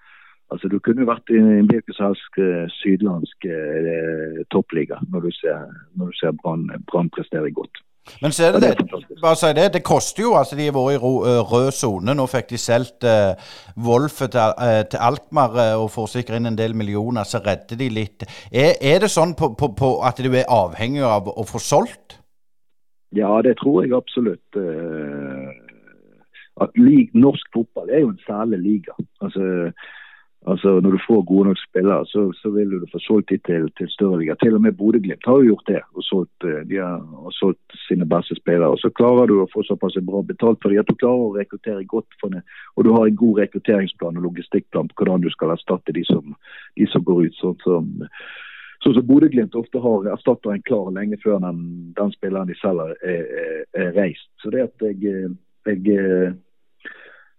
Altså, 0.55 0.71
Du 0.71 0.79
kunne 0.79 1.07
vært 1.09 1.33
i 1.35 1.40
en 1.40 1.71
hvilken 1.71 1.97
som 1.97 2.12
helst 2.12 2.38
eh, 2.38 2.69
sydlandsk 2.81 3.49
eh, 3.51 4.45
toppliga 4.55 5.01
når 5.11 5.27
du 5.27 5.33
ser, 5.40 5.67
når 5.99 6.14
ser 6.21 6.38
Brann 6.38 7.11
prestere 7.14 7.51
godt. 7.51 7.83
Men 8.21 8.33
ser 8.37 8.53
du 8.53 8.59
det, 8.61 8.75
bare 9.23 9.37
si 9.40 9.51
det, 9.57 9.71
det 9.73 9.81
koster 9.85 10.23
jo. 10.27 10.35
altså 10.37 10.57
De 10.57 10.67
har 10.69 10.77
vært 10.77 10.93
i 10.93 10.99
eh, 11.31 11.53
rød 11.53 11.71
sone. 11.73 12.14
Nå 12.14 12.27
fikk 12.29 12.51
de 12.53 12.61
solgt 12.61 13.07
eh, 13.09 13.33
Wolfe 13.87 14.29
til, 14.29 14.59
eh, 14.67 14.83
til, 14.90 15.01
Alkmaar 15.01 15.57
uh, 15.57 15.83
og 15.83 15.90
får 15.95 16.11
sikkert 16.12 16.38
inn 16.38 16.53
en 16.53 16.59
del 16.59 16.77
millioner, 16.77 17.25
så 17.25 17.40
redder 17.45 17.81
de 17.81 17.88
litt. 17.88 18.27
Er, 18.53 18.77
er 18.81 19.01
det 19.05 19.11
sånn 19.12 19.33
på, 19.38 19.55
på, 19.59 19.73
på 19.79 19.95
at 20.05 20.21
du 20.21 20.31
er 20.31 20.51
avhengig 20.53 21.05
av 21.09 21.33
å 21.33 21.47
få 21.49 21.62
solgt? 21.62 22.21
Ja, 23.17 23.33
det 23.47 23.57
tror 23.62 23.83
jeg 23.85 23.97
absolutt. 23.97 24.59
Eh, 24.59 25.50
at 26.63 26.77
lig, 26.79 27.09
norsk 27.17 27.46
fotball 27.57 27.88
er 27.90 28.05
jo 28.05 28.13
en 28.13 28.25
særlig 28.27 28.61
liga. 28.63 28.94
Altså, 29.25 29.73
Altså 30.47 30.81
Når 30.81 30.90
du 30.90 30.99
får 31.09 31.23
gode 31.25 31.49
nok 31.49 31.59
spillere, 31.59 32.07
så, 32.07 32.23
så 32.40 32.51
vil 32.51 32.71
du 32.71 32.87
få 32.92 32.99
solgt 33.01 33.31
de 33.31 33.38
til, 33.49 33.71
til 33.79 33.88
større 33.88 34.19
liga. 34.21 34.35
Til 34.35 34.55
og 34.55 34.63
med 34.63 34.77
Bodø-Glimt 34.77 35.27
har 35.27 35.38
jo 35.40 35.49
gjort 35.51 35.71
det. 35.73 35.83
og 35.97 36.03
solgt, 36.05 36.45
eh, 36.45 36.61
De 36.69 36.77
har, 36.77 37.01
og 37.27 37.33
solgt 37.33 37.77
sine 37.88 38.07
beste 38.15 38.37
spillere. 38.37 38.69
og 38.69 38.79
Så 38.79 38.90
klarer 38.90 39.27
du 39.27 39.38
å 39.40 39.49
få 39.55 39.65
såpass 39.65 39.97
bra 40.05 40.21
betalt 40.23 40.61
for 40.61 40.69
dem 40.69 40.85
at 40.85 40.90
du 40.90 40.95
klarer 41.01 41.25
å 41.25 41.37
rekruttere 41.38 41.85
godt 41.85 42.19
for 42.21 42.29
dem. 42.29 42.42
Og 42.77 42.85
du 42.85 42.92
har 42.92 43.07
en 43.07 43.17
god 43.17 43.40
rekrutteringsplan 43.40 44.21
og 44.21 44.27
logistikkplan 44.29 44.88
på 44.88 45.01
hvordan 45.01 45.25
du 45.25 45.31
skal 45.33 45.57
erstatte 45.57 45.97
de 45.97 46.05
som, 46.05 46.37
de 46.77 46.87
som 46.92 47.05
går 47.05 47.25
ut. 47.27 47.40
sånn 47.40 47.57
som 47.65 47.88
Sånn 48.85 48.99
som 48.99 49.07
Bodø-Glimt 49.09 49.55
ofte 49.57 49.81
har 49.81 50.11
erstatteren 50.13 50.61
klar 50.69 50.90
lenge 50.92 51.17
før 51.23 51.38
den, 51.40 51.61
den 51.97 52.11
spilleren 52.13 52.51
de 52.51 52.57
selger 52.61 52.90
er, 53.01 53.23
er, 53.25 53.63
er, 53.81 53.92
reist. 53.97 54.29
Så 54.42 54.53
det 54.53 54.67
at 54.67 54.85
jeg, 54.85 55.31
jeg 55.65 56.35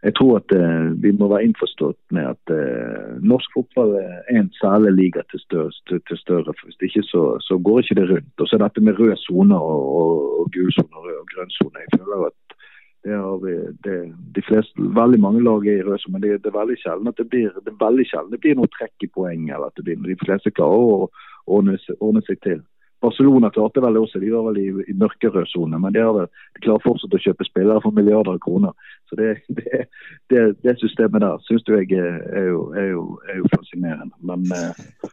jeg 0.04 0.14
tror 0.16 0.38
at 0.38 0.54
uh, 0.54 1.02
vi 1.04 1.12
må 1.12 1.28
være 1.32 1.46
innforstått 1.48 1.98
med 2.16 2.28
at 2.34 2.54
uh, 2.54 3.16
norsk 3.32 3.50
fotball 3.56 3.96
er 3.98 4.38
en 4.38 4.52
særlig 4.60 4.92
liga 5.00 5.24
til 5.32 5.40
større. 5.40 5.72
Til, 5.90 6.02
til 6.08 6.18
større. 6.18 6.54
Hvis 6.64 6.78
ikke 6.88 7.04
så, 7.04 7.24
så, 7.48 7.58
går 7.58 7.80
ikke 7.80 7.98
det 8.00 8.10
rundt. 8.10 8.42
Og 8.42 8.48
så 8.48 8.60
dette 8.62 8.82
med 8.82 9.00
røde 9.00 9.18
soner 9.24 9.58
og, 9.58 9.86
og, 10.02 10.40
og 10.40 10.52
gul 10.54 10.72
sone 10.78 11.02
og, 11.02 11.10
og 11.22 11.26
grønn 11.34 11.56
sone. 11.58 11.86
Jeg 11.86 12.00
føler 12.00 12.28
at 12.30 12.58
det 13.06 13.14
har 13.14 13.38
vi, 13.46 13.54
det, 13.86 13.98
de 14.36 14.42
fleste, 14.42 14.86
Veldig 15.02 15.20
mange 15.22 15.42
lag 15.44 15.68
er 15.68 15.78
i 15.80 15.84
rød 15.88 16.08
men 16.12 16.22
det, 16.22 16.44
det, 16.44 16.50
er 16.50 16.60
veldig 16.60 16.78
sjelden 16.82 17.08
at 17.12 17.18
det 17.18 17.28
blir 17.30 17.52
det 17.66 17.74
er 17.74 17.84
veldig 17.86 18.06
sjelden 18.10 18.32
det 18.34 18.40
blir 18.42 18.56
noe 18.58 18.72
trekk 18.78 19.06
i 19.06 19.12
poeng. 19.18 19.44
eller 19.50 19.68
at 19.70 19.78
det 19.78 19.86
blir, 19.86 20.00
De 20.10 20.26
fleste 20.26 20.52
klarer 20.52 20.86
å 20.96 21.10
ordne, 21.46 21.78
ordne 22.00 22.24
seg 22.26 22.42
til. 22.42 22.64
Barcelona 23.06 23.52
klarte 23.54 23.84
vel 23.84 24.00
også, 24.02 24.20
de 24.22 24.32
var 24.34 24.48
vel 24.50 24.62
i, 24.62 24.68
i 24.92 24.96
mørkerød 24.98 25.48
sone, 25.52 25.80
men 25.82 25.94
de, 25.96 26.04
vel, 26.18 26.30
de 26.58 26.66
klarer 26.66 26.84
fortsatt 26.86 27.16
å 27.16 27.22
kjøpe 27.22 27.48
spillere 27.48 27.84
for 27.84 27.96
milliarder 27.96 28.36
av 28.36 28.42
kroner. 28.46 28.74
Så 29.10 29.20
det, 29.20 29.36
det, 29.60 29.86
det, 30.34 30.46
det 30.66 30.78
systemet 30.82 31.24
der 31.24 31.44
syns 31.48 31.68
jeg 31.70 31.92
er 31.94 32.50
jo, 32.50 32.66
er, 32.74 32.90
jo, 32.96 33.06
er 33.30 33.40
jo, 33.42 33.52
fascinerende. 33.54 34.14
Men, 34.26 34.46
eh, 34.56 35.12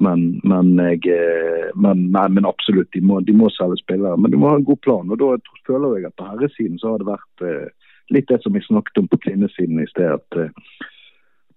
men, 0.00 0.24
men, 0.48 0.72
jeg, 0.80 1.02
eh, 1.12 1.70
men, 1.76 2.06
nei, 2.14 2.26
men 2.32 2.48
absolutt, 2.48 2.88
de 2.94 3.02
må, 3.04 3.20
de 3.24 3.34
må, 3.36 3.50
selge 3.56 3.80
spillere. 3.82 4.16
Men 4.16 4.32
de 4.32 4.40
må 4.40 4.52
ha 4.52 4.60
en 4.60 4.68
god 4.68 4.80
plan. 4.86 5.10
og 5.12 5.20
Da 5.20 5.60
føler 5.68 5.98
jeg 5.98 6.08
at 6.08 6.16
på 6.20 6.28
herresiden 6.28 6.80
så 6.80 6.94
har 6.94 7.02
det 7.02 7.10
vært 7.10 7.44
eh, 7.44 7.90
litt 8.14 8.30
det 8.30 8.40
som 8.42 8.56
jeg 8.56 8.66
snakket 8.66 9.02
om 9.02 9.10
på 9.10 9.20
kvinnesiden 9.26 9.82
i 9.82 9.88
sted. 9.90 10.16
at 10.18 10.40
eh, 10.40 10.52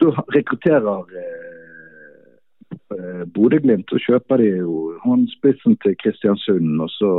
Du 0.01 0.09
rekrutterer 0.35 1.15
eh, 1.23 1.23
eh, 1.23 1.62
Bodø-Glimt, 3.35 3.89
så 3.89 3.99
kjøper 3.99 4.41
de 4.41 4.47
jo 4.63 4.93
håndspissen 5.03 5.77
til 5.83 5.95
Kristiansund. 6.03 6.81
og 6.81 6.89
Så 6.89 7.09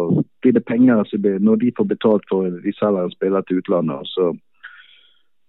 blir 0.42 0.52
det 0.52 0.64
penger 0.64 1.04
når 1.38 1.56
de 1.56 1.72
får 1.76 1.84
betalt 1.84 2.24
for 2.28 2.48
de 2.48 2.72
selger 2.78 3.04
en 3.04 3.16
spiller 3.16 3.40
til 3.40 3.58
utlandet. 3.58 3.96
og 3.96 4.06
så, 4.06 4.26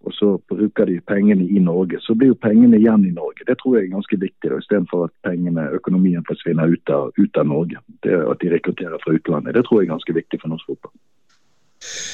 og 0.05 0.13
så 0.13 0.37
bruker 0.49 0.85
de 0.85 0.99
pengene 1.07 1.47
i 1.47 1.59
Norge. 1.59 1.99
Så 1.99 2.15
blir 2.15 2.27
jo 2.33 2.43
pengene 2.47 2.77
igjen 2.77 3.05
i 3.05 3.15
Norge. 3.21 3.47
Det 3.47 3.57
tror 3.57 3.77
jeg 3.77 3.85
er 3.85 3.95
ganske 3.97 4.19
viktig, 4.19 4.51
istedenfor 4.59 5.03
at 5.07 5.13
pengene, 5.23 5.69
økonomien 5.79 6.25
forsvinner 6.27 6.69
ut 6.75 6.89
av, 6.89 7.11
ut 7.17 7.37
av 7.37 7.47
Norge. 7.47 7.81
Det 8.03 8.13
At 8.31 8.41
de 8.41 8.53
rekrutterer 8.53 8.97
fra 9.03 9.13
utlandet. 9.17 9.55
Det 9.55 9.65
tror 9.65 9.81
jeg 9.81 9.87
er 9.87 9.95
ganske 9.95 10.13
viktig 10.13 10.41
for 10.41 10.53
norsk 10.53 10.65
fotball. 10.69 10.93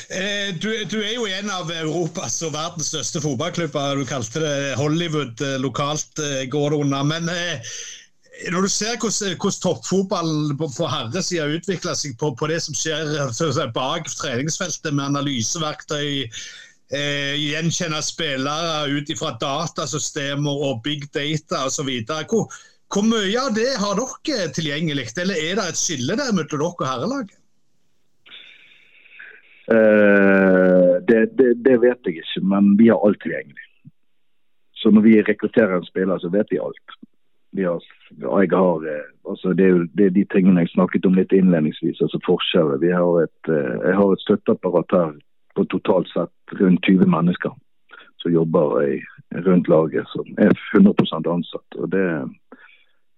Eh, 0.09 0.51
du, 0.57 0.69
du, 0.86 0.97
er 1.03 1.15
jo 1.15 1.28
en 1.30 1.49
av 1.53 1.72
Europas 1.72 2.41
og 2.47 2.53
verdens 2.55 2.91
største 2.91 3.22
fotballklubber. 3.24 4.01
Du 4.01 4.05
kalte 4.09 4.43
det 4.43 4.76
Hollywood 4.80 5.41
eh, 5.45 5.57
lokalt, 5.63 6.11
eh, 6.19 6.45
går 6.51 6.74
det 6.74 6.82
unna. 6.86 7.03
Men 7.07 7.32
når 8.49 8.65
du 8.65 8.69
ser 8.72 8.97
hvordan, 8.97 9.38
hvordan 9.38 9.61
toppfotballen 9.63 10.57
på, 10.57 10.67
på 10.78 10.89
herresida 10.89 11.47
utvikler 11.51 11.95
seg 11.97 12.17
på, 12.19 12.34
på, 12.38 12.49
det 12.49 12.59
som 12.65 12.78
skjer 12.78 13.72
bak 13.76 14.09
treningsfeltet 14.09 14.93
med 14.95 15.11
analyseverktøy, 15.11 16.28
eh, 16.95 17.36
gjenkjenne 17.38 18.01
spillere 18.05 18.89
ut 18.91 19.11
fra 19.19 19.36
datasystemer 19.41 20.65
og 20.69 20.82
big 20.86 21.07
data 21.15 21.65
osv. 21.67 21.91
Hvor, 22.07 22.49
hvor 22.91 23.07
mye 23.07 23.38
av 23.39 23.53
det 23.55 23.69
har 23.80 23.99
dere 23.99 24.49
tilgjengelig, 24.55 25.11
eller 25.22 25.38
er 25.38 25.59
det 25.59 25.69
et 25.69 25.84
skille 25.84 26.17
der 26.17 26.34
mellom 26.34 26.51
dere 26.51 26.72
og 26.72 26.88
herrelaget? 26.88 27.38
Uh, 29.70 30.97
det, 31.07 31.38
det, 31.38 31.51
det, 31.66 31.76
vet 31.82 32.07
jeg 32.07 32.22
ikke, 32.22 32.41
men 32.41 32.74
vi 32.80 32.89
har 32.89 33.03
alt 33.05 33.22
tilgjengelig. 33.22 33.68
Så 34.82 34.89
når 34.89 35.05
vi 35.05 35.22
rekrutterer 35.22 35.78
en 35.78 35.86
spiller, 35.86 36.18
så 36.18 36.32
vet 36.34 36.49
vi 36.49 36.59
alt 36.59 36.97
vi 37.51 37.64
har, 37.64 37.84
jeg 38.09 38.49
har, 38.51 38.88
eh, 38.88 39.07
altså 39.30 39.53
det, 39.53 39.66
er 39.66 39.70
jo, 39.70 39.88
det 39.93 40.05
er 40.05 40.14
de 40.16 40.26
tingene 40.32 40.64
jeg 40.64 40.72
snakket 40.72 41.05
om 41.05 41.18
litt 41.20 41.34
innledningsvis, 41.36 41.99
altså 42.01 42.20
forskjeller. 42.26 42.84
Har 42.95 43.24
et, 43.26 43.51
eh, 43.51 43.74
jeg 43.89 43.97
har 43.99 44.14
et 44.14 44.24
støtteapparat 44.24 44.95
her 44.95 45.12
på 45.55 45.66
totalt 45.74 46.07
sett 46.14 46.55
rundt 46.62 46.86
20 46.88 47.12
mennesker 47.12 47.51
som 48.24 48.32
jobber 48.32 48.78
i, 48.86 49.01
rundt 49.47 49.68
laget, 49.68 50.07
som 50.14 50.28
er 50.38 50.53
100% 50.78 51.28
ansatt. 51.28 51.78
og 51.78 51.91
det, 51.91 52.07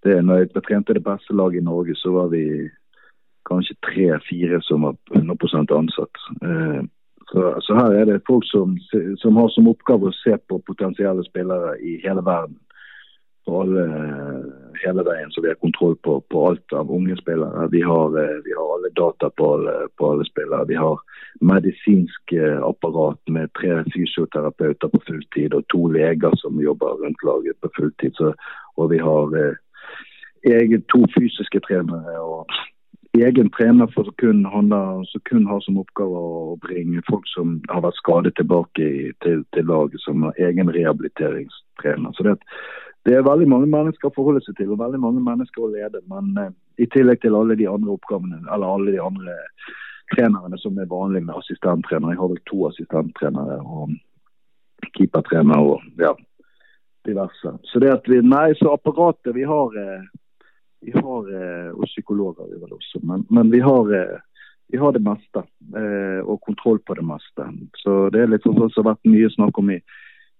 det 0.03 0.21
når 0.25 0.37
jeg 0.39 0.63
trente 0.63 0.93
det 0.93 1.03
beste 1.03 1.35
laget 1.35 1.61
i 1.61 1.65
Norge, 1.65 1.95
så 1.95 2.11
var 2.11 2.31
vi 2.33 2.69
kanskje 3.53 3.79
tre-fire 3.87 4.59
som 4.67 4.87
var 4.87 4.97
100% 5.15 5.73
ansatt. 5.77 6.27
Eh, 6.43 6.81
så, 7.31 7.55
så, 7.65 7.77
her 7.79 7.95
er 7.97 8.05
det 8.05 8.25
folk 8.27 8.45
som, 8.45 8.75
som, 9.17 9.37
har 9.39 9.49
som 9.55 9.69
oppgave 9.71 10.09
å 10.09 10.19
se 10.19 10.35
på 10.49 10.59
potensielle 10.67 11.23
spillere 11.25 11.77
i 11.81 11.95
hele 12.03 12.21
verden 12.25 12.59
på 13.45 13.61
alle, 13.61 13.83
hele 14.83 15.03
veien, 15.03 15.31
så 15.31 15.41
vi 15.43 15.49
har 15.51 15.57
kontroll 15.59 15.95
på, 16.05 16.19
på 16.31 16.43
alt 16.47 16.73
av 16.73 16.91
unge 16.91 17.15
spillere. 17.19 17.67
Vi 17.71 17.81
har, 17.83 18.15
eh, 18.19 18.37
vi 18.45 18.53
har 18.55 18.69
alle 18.75 18.91
data 18.95 19.29
på 19.29 19.49
alle, 19.53 19.73
på 19.99 20.11
alle, 20.11 20.25
spillere. 20.25 20.67
Vi 20.67 20.77
har 20.79 21.01
medisinsk 21.41 22.33
eh, 22.33 22.61
apparat 22.63 23.19
med 23.27 23.51
tre 23.59 23.81
fysioterapeuter 23.95 24.93
på 24.93 25.01
fulltid 25.07 25.57
og 25.57 25.67
to 25.73 25.87
leger 25.91 26.37
som 26.39 26.61
jobber 26.61 27.03
rundt 27.03 27.27
laget 27.27 27.59
på 27.59 27.71
fulltid. 27.79 28.15
Så, 28.15 28.31
og 28.77 28.91
vi 28.95 29.01
har 29.03 29.35
eh, 29.41 29.59
egen, 30.55 30.85
to 30.93 31.03
fysiske 31.17 31.59
trenere 31.67 32.19
og 32.19 32.47
egen 33.17 33.49
trener 33.53 33.87
for 33.93 34.09
kun, 34.17 34.45
handler, 34.45 35.03
som 35.05 35.21
kun 35.29 35.45
har 35.45 35.59
som 35.61 35.77
oppgave 35.77 36.17
å 36.17 36.55
bringe 36.61 37.03
folk 37.09 37.27
som 37.29 37.59
har 37.69 37.83
vært 37.85 37.99
skadet 37.99 38.33
tilbake 38.39 38.87
til, 39.25 39.43
til 39.53 39.69
laget, 39.69 40.01
som 40.01 40.25
har 40.25 40.39
egen 40.41 40.71
rehabiliteringstrener. 40.73 42.15
Så 42.17 42.25
det, 42.25 42.35
det 43.05 43.17
er 43.17 43.27
veldig 43.27 43.49
mange 43.51 43.69
mennesker 43.69 44.09
å 44.09 44.15
forholde 44.15 44.41
seg 44.45 44.57
til 44.57 44.73
og 44.73 44.81
veldig 44.81 45.01
mange 45.03 45.21
mennesker 45.21 45.61
å 45.61 45.71
lede. 45.75 46.01
Men 46.09 46.33
eh, 46.41 46.51
i 46.81 46.89
tillegg 46.89 47.21
til 47.21 47.37
alle 47.37 47.57
de 47.59 47.69
andre 47.69 47.93
oppgavene, 47.93 48.41
eller 48.47 48.65
alle 48.65 48.95
de 48.95 49.01
andre 49.03 49.37
trenerne 50.15 50.57
som 50.61 50.77
er 50.79 50.89
vanlige 50.89 51.27
med 51.27 51.37
assistenttrenere. 51.37 52.15
Jeg 52.15 52.21
har 52.23 52.33
vel 52.33 52.43
to 52.49 52.65
assistenttrenere 52.69 53.59
og 53.61 53.93
keepertrener 54.97 55.61
og 55.61 56.01
ja, 56.01 56.13
diverse. 57.07 57.55
Så 57.69 57.81
det 57.83 57.93
at 57.93 58.09
vi, 58.09 58.23
nei, 58.25 58.49
så 58.59 58.73
apparatet 58.73 59.35
vi 59.35 59.45
har, 59.47 59.77
uh, 59.77 60.22
vi 60.83 60.93
har 60.95 61.33
uh, 61.33 61.71
og 61.73 61.87
psykologer 61.89 62.51
vi 62.51 62.61
vel 62.61 62.77
også, 62.77 63.01
men, 63.03 63.25
men 63.29 63.51
vi 63.53 63.63
har 63.63 63.91
vi 64.73 64.79
har 64.81 64.93
det 64.95 65.03
meste, 65.05 65.41
og 66.25 66.39
kontroll 66.41 66.79
på 66.81 66.95
det 66.97 67.03
meste. 67.05 67.45
Så 67.77 68.07
Det 68.09 68.21
er 68.23 68.29
litt 68.31 68.45
sånn 68.47 68.55
som 68.57 68.71
det 68.71 68.79
har 68.79 68.87
vært 68.87 69.11
mye 69.11 69.29
snakk 69.35 69.59
om 69.61 69.69
i 69.69 69.75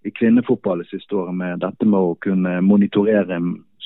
i 0.03 0.11
kvinnefotball 0.11 0.77
det 0.77 0.89
siste 0.89 1.15
året 1.15 1.35
med 1.35 1.61
dette 1.63 1.87
med 1.87 1.99
å 1.99 2.15
kunne 2.25 2.57
monitorere 2.65 3.39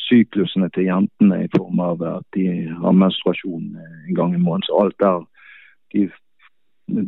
syklusene 0.08 0.70
til 0.74 0.88
jentene 0.90 1.44
i 1.46 1.50
form 1.56 1.82
av 1.84 2.04
at 2.06 2.26
de 2.38 2.48
har 2.82 2.96
menstruasjon 2.96 3.76
en 3.78 4.16
gang 4.18 4.34
i 4.34 4.42
måneden. 4.42 4.66
Så 4.68 4.80
alt 4.82 4.98
der 5.04 5.26
de, 5.94 6.08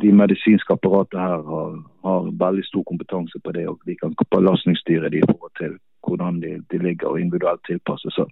de 0.04 0.12
medisinske 0.14 0.76
apparatene 0.76 1.26
her 1.26 1.46
har, 1.48 1.78
har, 2.06 2.30
veldig 2.44 2.66
stor 2.68 2.84
kompetanse 2.90 3.40
på 3.44 3.54
det. 3.56 3.66
Og 3.68 3.80
vi 3.88 3.96
kan 3.98 4.14
belastningsstyre 4.30 5.10
de 5.10 5.22
i 5.22 5.30
forhold 5.30 5.56
til 5.58 5.78
hvordan 6.06 6.40
de, 6.44 6.58
de 6.70 6.82
ligger 6.82 7.14
og 7.14 7.20
individuelt 7.20 7.64
tilpasse. 7.66 8.14
Så 8.14 8.28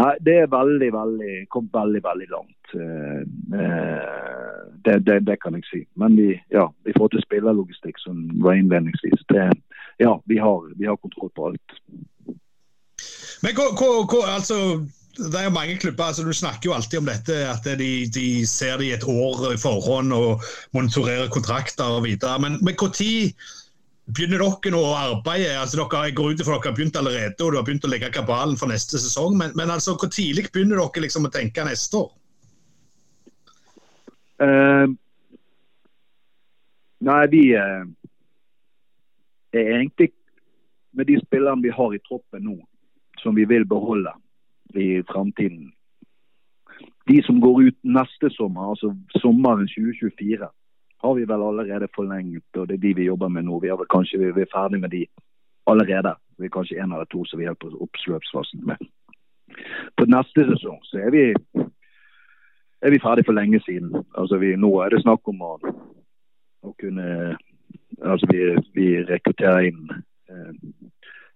Nei, 0.00 0.12
det 0.24 0.34
er 0.40 0.52
veldig, 0.52 0.88
veldig 0.94 1.34
kom 1.52 1.66
veldig, 1.72 2.00
veldig 2.04 2.28
langt. 2.32 2.72
Eh, 2.80 3.18
eh, 3.60 4.62
det, 4.84 4.94
det, 5.06 5.18
det, 5.26 5.36
kan 5.42 5.58
jeg 5.58 5.68
si. 5.68 5.82
Men 6.00 6.16
vi, 6.16 6.30
ja, 6.54 6.64
i 6.88 6.94
forhold 6.96 7.12
til 7.12 7.24
spillerlogistikk, 7.26 8.00
som 8.00 8.24
var 8.44 8.56
innledningsvis, 8.56 9.26
det, 9.34 9.50
ja, 10.00 10.16
vi 10.32 10.40
har, 10.40 10.64
vi 10.80 10.88
har 10.88 10.96
kontroll 10.96 11.32
på 11.36 11.50
alt. 11.50 11.76
Men 13.42 13.56
hva, 13.58 13.68
hva, 13.76 14.24
altså 14.32 14.58
det 15.18 15.40
er 15.42 15.52
mange 15.52 15.76
klubber, 15.76 16.04
altså 16.08 16.24
Du 16.24 16.32
snakker 16.32 16.70
jo 16.70 16.74
alltid 16.74 16.98
om 16.98 17.08
dette, 17.10 17.34
at 17.44 17.66
de, 17.78 17.90
de 18.14 18.46
ser 18.48 18.78
det 18.80 18.86
i 18.86 18.94
et 18.96 19.04
år 19.04 19.50
i 19.52 19.60
forhånd 19.60 20.14
og 20.16 20.40
monitorerer 20.72 21.28
kontrakter 21.28 21.98
og 21.98 22.06
videre. 22.06 22.38
Men 22.40 22.56
når 22.62 22.78
begynner 24.14 24.42
dere 24.42 24.72
nå 24.74 24.80
å 24.82 24.94
arbeide? 24.98 25.56
altså 25.58 25.82
dere, 25.82 26.06
Jeg 26.06 26.16
går 26.18 26.32
ut 26.32 26.42
ifra 26.42 26.56
dere 26.58 26.70
har 26.70 26.76
begynt 26.76 26.98
allerede 27.00 27.44
og 27.44 27.52
du 27.52 27.58
har 27.58 27.66
begynt 27.66 27.86
å 27.86 27.92
legge 27.92 28.12
kabalen 28.14 28.56
for 28.60 28.70
neste 28.72 29.00
sesong. 29.00 29.36
Men, 29.38 29.54
men 29.58 29.70
altså, 29.70 29.96
hvor 29.96 30.10
tidlig 30.12 30.50
begynner 30.52 30.80
dere 30.80 31.06
liksom 31.06 31.28
å 31.28 31.32
tenke 31.32 31.64
neste 31.66 32.02
år? 32.02 32.10
Uh, 34.42 34.90
nei, 37.06 37.20
vi 37.30 37.42
uh, 37.54 37.84
er 39.54 39.74
egentlig 39.76 40.10
med 40.92 41.08
de 41.08 41.20
spillerne 41.22 41.62
vi 41.62 41.72
har 41.72 41.94
i 41.94 42.02
troppen 42.08 42.42
nå, 42.44 42.56
som 43.22 43.36
vi 43.38 43.46
vil 43.48 43.64
beholde 43.68 44.12
i 44.74 45.02
framtiden. 45.08 45.70
De 47.08 47.20
som 47.26 47.38
går 47.42 47.68
ut 47.68 47.78
neste 47.82 48.30
sommer, 48.34 48.72
altså 48.74 48.92
sommeren 49.22 49.68
2024 49.70 50.50
har 51.02 51.14
vi 51.14 51.24
vel 51.28 51.42
allerede 51.42 51.88
forlengt, 51.94 52.56
og 52.56 52.68
det 52.68 52.74
er 52.74 52.84
de 52.84 52.94
vi 52.94 53.08
jobber 53.10 53.28
med 53.28 53.46
nå. 53.46 53.58
Vi 53.60 53.68
er 53.68 53.78
vel 53.80 53.90
kanskje 53.90 54.20
vi 54.22 54.30
er 54.42 54.52
ferdig 54.54 54.80
med 54.80 54.90
de 54.90 55.06
allerede. 55.66 56.14
Vi 56.38 56.46
er 56.46 56.56
kanskje 56.56 56.78
en 56.82 56.92
eller 56.92 57.08
to 57.10 57.24
som 57.24 57.40
vi 57.40 57.44
er 57.44 57.56
oppsløpsfasen 57.86 58.66
med. 58.66 58.76
På 59.96 60.06
neste 60.08 60.46
sesong 60.48 60.80
så 60.88 60.98
er 60.98 61.10
vi, 61.10 61.24
er 62.82 62.90
vi 62.90 63.02
ferdig 63.02 63.26
for 63.26 63.36
lenge 63.36 63.60
siden. 63.66 63.94
Altså 64.14 64.38
vi, 64.38 64.56
nå 64.56 64.72
er 64.80 64.94
det 64.94 65.02
snakk 65.02 65.28
om 65.28 65.42
å, 65.42 65.56
å 66.62 66.74
kunne 66.80 67.36
Altså 68.02 68.26
vi, 68.32 68.38
vi 68.74 68.86
rekrutterer 69.04 69.68
inn 69.68 69.90
eh, 69.92 70.54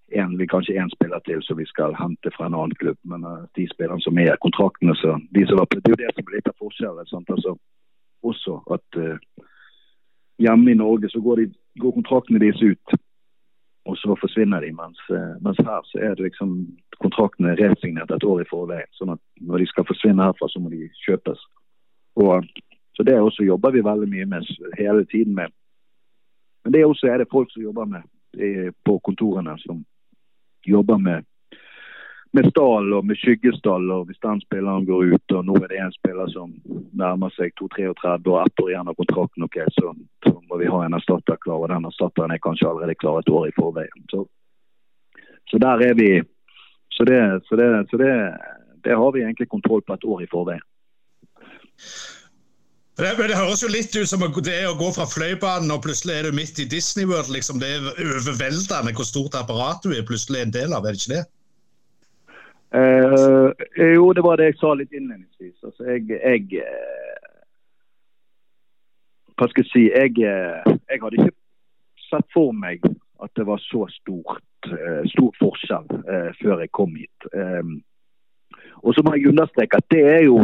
en, 0.09 0.39
vi 0.39 0.47
kanskje 0.47 0.75
én 0.81 0.91
spiller 0.91 1.21
til 1.27 1.43
som 1.43 1.59
vi 1.59 1.67
skal 1.67 1.95
hente 1.95 2.31
fra 2.37 2.47
en 2.47 2.55
annen 2.55 2.75
klubb. 2.81 2.99
Men 3.03 3.25
uh, 3.25 3.45
de 3.57 3.67
spillerne 3.71 4.03
som 4.03 4.19
er 4.19 4.33
i 4.33 4.43
kontraktene, 4.43 4.95
så 4.95 5.19
de 5.35 5.47
som 5.47 5.59
var, 5.59 5.69
det 5.71 5.83
er 5.85 5.95
jo 5.95 6.03
det 6.03 6.12
som 6.14 6.27
er 6.27 6.37
litt 6.37 6.51
av 6.51 6.59
forskjellen. 6.62 7.11
Sant? 7.11 7.31
Altså, 7.31 7.57
også 8.23 8.59
at 8.77 9.01
uh, 9.03 9.19
hjemme 10.39 10.70
i 10.70 10.78
Norge 10.78 11.09
så 11.11 11.20
går, 11.20 11.43
de, 11.43 11.47
går 11.80 11.95
kontraktene 11.97 12.41
deres 12.43 12.62
ut 12.62 12.97
og 13.87 13.97
så 13.99 14.16
forsvinner 14.20 14.61
de. 14.61 14.72
Mens, 14.72 14.99
eh, 15.11 15.34
mens, 15.41 15.59
her 15.59 15.82
så 15.84 15.99
er 15.99 16.14
det 16.14 16.24
liksom 16.24 16.51
kontraktene 16.99 17.55
resignert 17.61 18.11
et 18.11 18.24
år 18.24 18.43
i 18.43 18.49
forveien. 18.51 18.91
Sånn 18.99 19.14
at 19.14 19.22
når 19.41 19.62
de 19.62 19.68
skal 19.70 19.87
forsvinne 19.87 20.26
herfra, 20.26 20.49
så 20.51 20.61
må 20.61 20.72
de 20.72 20.89
kjøpes. 21.05 21.45
Og, 22.22 22.49
så 22.97 23.07
det 23.07 23.18
også 23.20 23.47
jobber 23.47 23.74
vi 23.76 23.84
veldig 23.87 24.09
mye 24.11 24.26
med 24.26 24.51
hele 24.78 25.05
tiden 25.12 25.34
med. 25.34 25.55
Men 26.64 26.72
det 26.74 26.87
også 26.87 27.12
er 27.12 27.22
det 27.22 27.30
folk 27.30 27.53
som 27.53 27.62
jobber 27.62 27.87
med 27.87 28.03
på 28.84 28.99
kontorene, 29.05 29.55
som 29.59 29.84
jobber 30.66 30.99
med 30.99 31.24
med 32.33 32.51
stall 32.51 32.93
og 32.93 33.05
med 33.07 33.18
skyggestall. 33.20 33.91
og 33.91 34.07
Hvis 34.07 34.22
den 34.22 34.41
spilleren 34.41 34.87
går 34.87 35.14
ut, 35.14 35.33
og 35.37 35.45
nå 35.49 35.57
er 35.62 35.68
det 35.72 35.81
en 35.81 35.95
spiller 35.95 36.31
som 36.33 36.55
nærmer 37.03 37.33
seg 37.37 37.55
2-33 37.61 38.33
og 38.33 38.41
ett 38.43 38.62
år 38.62 38.70
igjen 38.72 38.91
av 38.91 38.99
kontrakten, 39.01 39.47
ok, 39.47 39.59
så, 39.79 39.95
så, 40.27 40.35
må 40.49 40.61
vi 40.62 40.70
ha 40.70 40.83
en 40.85 40.99
erstatter 40.99 41.39
klar. 41.45 41.62
Og 41.62 41.70
den 41.72 41.89
erstatteren 41.91 42.35
er 42.35 42.43
kanskje 42.43 42.68
allerede 42.70 42.99
klar 43.03 43.20
et 43.20 43.33
år 43.33 43.49
i 43.49 43.57
forveien. 43.57 44.05
Så, 44.12 44.27
så 45.51 45.62
der 45.62 45.89
er 45.91 45.95
vi 45.95 46.11
Så, 46.97 47.05
det, 47.05 47.16
så, 47.45 47.57
det, 47.57 47.64
så 47.91 47.97
det, 48.01 48.12
det, 48.85 48.95
har 48.97 49.11
vi 49.12 49.20
egentlig 49.20 49.49
kontroll 49.49 49.83
på 49.83 49.93
et 49.95 50.05
år 50.05 50.22
i 50.22 50.29
forveien. 50.33 50.62
Det, 52.97 53.11
det, 53.18 53.37
høres 53.37 53.61
jo 53.61 53.68
litt 53.68 53.93
ut 53.93 54.09
som 54.09 54.24
det 54.47 54.61
å 54.64 54.79
gå 54.79 54.89
fra 54.97 55.05
Fløibanen 55.05 55.74
og 55.74 55.83
plutselig 55.85 56.14
er 56.14 56.31
du 56.31 56.39
midt 56.39 56.57
i 56.62 56.64
Disney 56.64 57.05
World. 57.05 57.29
Liksom. 57.29 57.61
Det 57.61 57.68
er 57.68 57.91
overveldende 58.01 58.95
hvor 58.97 59.05
stort 59.05 59.37
apparat 59.37 59.85
du 59.85 59.93
er 59.93 60.09
plutselig 60.09 60.47
en 60.47 60.55
del 60.57 60.72
av, 60.72 60.87
er 60.87 60.97
det 60.97 61.03
ikke 61.03 61.18
det? 61.18 61.27
Uh, 62.75 63.53
jo, 63.95 64.12
det 64.12 64.23
var 64.27 64.37
det 64.37 64.51
jeg 64.51 64.59
sa 64.61 64.73
litt 64.75 64.93
innledningsvis. 64.93 65.57
Altså, 65.62 65.85
jeg, 65.87 66.03
jeg 66.11 66.62
uh, 66.67 67.23
Hva 69.37 69.49
skal 69.53 69.62
jeg 69.62 69.71
si? 69.71 69.85
Jeg, 69.93 70.17
uh, 70.27 70.77
jeg, 70.91 71.03
hadde 71.03 71.21
ikke 71.21 71.37
sett 72.11 72.27
for 72.35 72.53
meg 72.57 72.83
at 73.23 73.31
det 73.39 73.47
var 73.49 73.61
så 73.64 73.87
stort, 73.89 74.43
stor 75.09 75.31
forskjell 75.41 75.87
før 76.37 76.61
jeg 76.61 76.71
kom 76.77 76.93
hit. 76.99 77.29
Um, 77.33 77.79
og 78.85 78.93
så 78.95 79.03
må 79.03 79.14
jeg 79.17 79.31
understreke 79.31 79.81
at 79.81 79.89
det 79.91 80.03
er 80.05 80.23
jo 80.27 80.43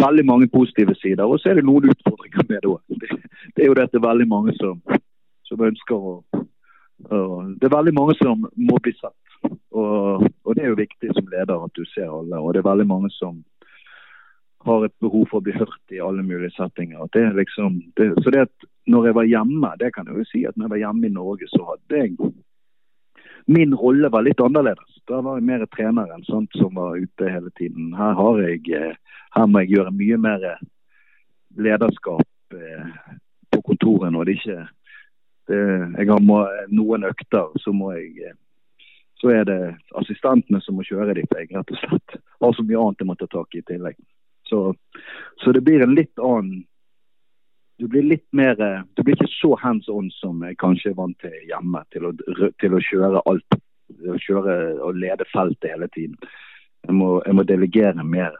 veldig 0.00 0.24
mange 0.26 0.48
positive 0.48 0.94
sider. 0.94 1.24
Og 1.24 1.40
så 1.40 1.50
er 1.50 1.60
det 1.60 1.66
noen 1.68 1.90
utfordringer 1.92 2.46
med 2.48 2.56
det 2.62 2.70
òg. 2.70 2.80
Det, 2.88 3.10
det, 3.54 3.62
er 3.62 3.68
jo 3.68 3.76
dette 3.76 4.02
veldig 4.02 4.28
mange 4.32 4.54
som, 4.56 4.80
som 5.44 5.66
ønsker 5.68 5.94
å 6.12 6.14
Det 7.60 7.68
er 7.68 7.76
veldig 7.76 7.94
mange 7.96 8.14
som 8.16 8.48
må 8.56 8.80
bli 8.82 8.92
sett. 8.96 9.29
Og, 9.70 10.26
og, 10.44 10.50
det 10.56 10.64
er 10.64 10.72
jo 10.72 10.80
viktig 10.80 11.14
som 11.14 11.30
leder 11.30 11.64
at 11.64 11.78
du 11.78 11.84
ser 11.92 12.10
alle. 12.10 12.38
Og 12.38 12.54
det 12.54 12.62
er 12.62 12.68
veldig 12.70 12.86
mange 12.90 13.10
som 13.14 13.40
har 14.66 14.84
et 14.84 14.96
behov 15.00 15.24
for 15.30 15.40
å 15.40 15.46
bli 15.46 15.54
hørt 15.56 15.94
i 15.94 16.02
alle 16.04 16.22
mulige 16.26 16.52
settinger. 16.56 17.08
Det 17.14 17.22
liksom, 17.38 17.78
det, 17.96 18.10
så 18.20 18.32
det 18.34 18.44
at 18.48 18.68
når 18.90 19.08
jeg 19.08 19.16
var 19.16 19.30
hjemme, 19.30 19.72
det 19.80 19.92
kan 19.94 20.08
jeg 20.10 20.20
jo 20.20 20.28
si 20.28 20.42
at 20.48 20.56
når 20.56 20.66
jeg 20.66 20.74
var 20.74 20.82
hjemme 20.84 21.08
i 21.08 21.14
Norge, 21.14 21.48
så 21.52 21.64
hadde 21.72 22.02
jeg 22.04 22.32
Min 23.50 23.72
rolle 23.74 24.10
var 24.12 24.22
litt 24.22 24.38
annerledes. 24.44 24.98
Da 25.08 25.22
var 25.24 25.38
jeg 25.38 25.46
mer 25.48 25.62
trener 25.72 26.10
enn 26.12 26.26
sånt 26.26 26.52
som 26.60 26.76
var 26.76 26.98
ute 27.00 27.30
hele 27.32 27.48
tiden. 27.58 27.88
Her, 27.96 28.12
har 28.14 28.42
jeg, 28.44 28.92
her 29.34 29.46
må 29.48 29.62
jeg 29.62 29.72
gjøre 29.72 29.94
mye 29.96 30.18
mer 30.20 30.44
lederskap 31.58 32.54
eh, 32.54 32.92
på 33.50 33.62
kontoret 33.66 34.12
når 34.12 34.28
det 34.28 34.36
ikke 34.38 34.58
det, 35.50 35.62
Jeg 35.98 36.06
har 36.12 36.20
må, 36.22 36.44
noen 36.70 37.08
økter, 37.08 37.48
så 37.64 37.72
må 37.74 37.94
jeg 37.96 38.28
eh, 38.28 38.36
så 39.20 39.30
er 39.34 39.44
det 39.44 39.60
assistentene 40.00 40.60
som 40.64 40.78
må 40.78 40.84
kjøre 40.86 41.14
dit, 41.18 41.36
jeg 41.36 41.50
rett 41.52 41.72
og 41.74 41.80
slett 41.82 42.18
har 42.40 42.56
så 42.56 42.64
mye 42.64 42.80
annet 42.80 43.02
jeg 43.02 43.08
må 43.10 43.16
ta 43.20 43.28
tak 43.30 43.54
i 43.54 43.60
i 43.60 43.66
tillegg. 43.68 43.96
Så, 44.48 44.60
så, 45.44 45.52
det 45.52 45.62
blir 45.66 45.84
en 45.84 45.94
litt 45.94 46.18
annen 46.18 46.64
Du 47.78 47.86
blir 47.88 48.02
litt 48.02 48.26
mer 48.36 48.56
Du 48.96 49.02
blir 49.02 49.14
ikke 49.14 49.30
så 49.30 49.54
hands 49.62 49.88
on 49.88 50.10
som 50.10 50.42
jeg 50.44 50.58
kanskje 50.60 50.90
er 50.90 50.96
vant 50.98 51.16
til 51.22 51.36
hjemme, 51.48 51.84
til 51.92 52.08
å, 52.08 52.14
til 52.60 52.74
å 52.74 52.80
kjøre 52.82 53.22
alt. 53.30 53.60
Å 53.90 54.16
kjøre 54.22 54.56
og 54.86 54.98
lede 54.98 55.26
feltet 55.32 55.70
hele 55.72 55.88
tiden. 55.94 56.16
Jeg 56.86 56.96
må, 56.96 57.20
jeg 57.26 57.36
må 57.36 57.44
delegere 57.44 58.04
mer 58.04 58.34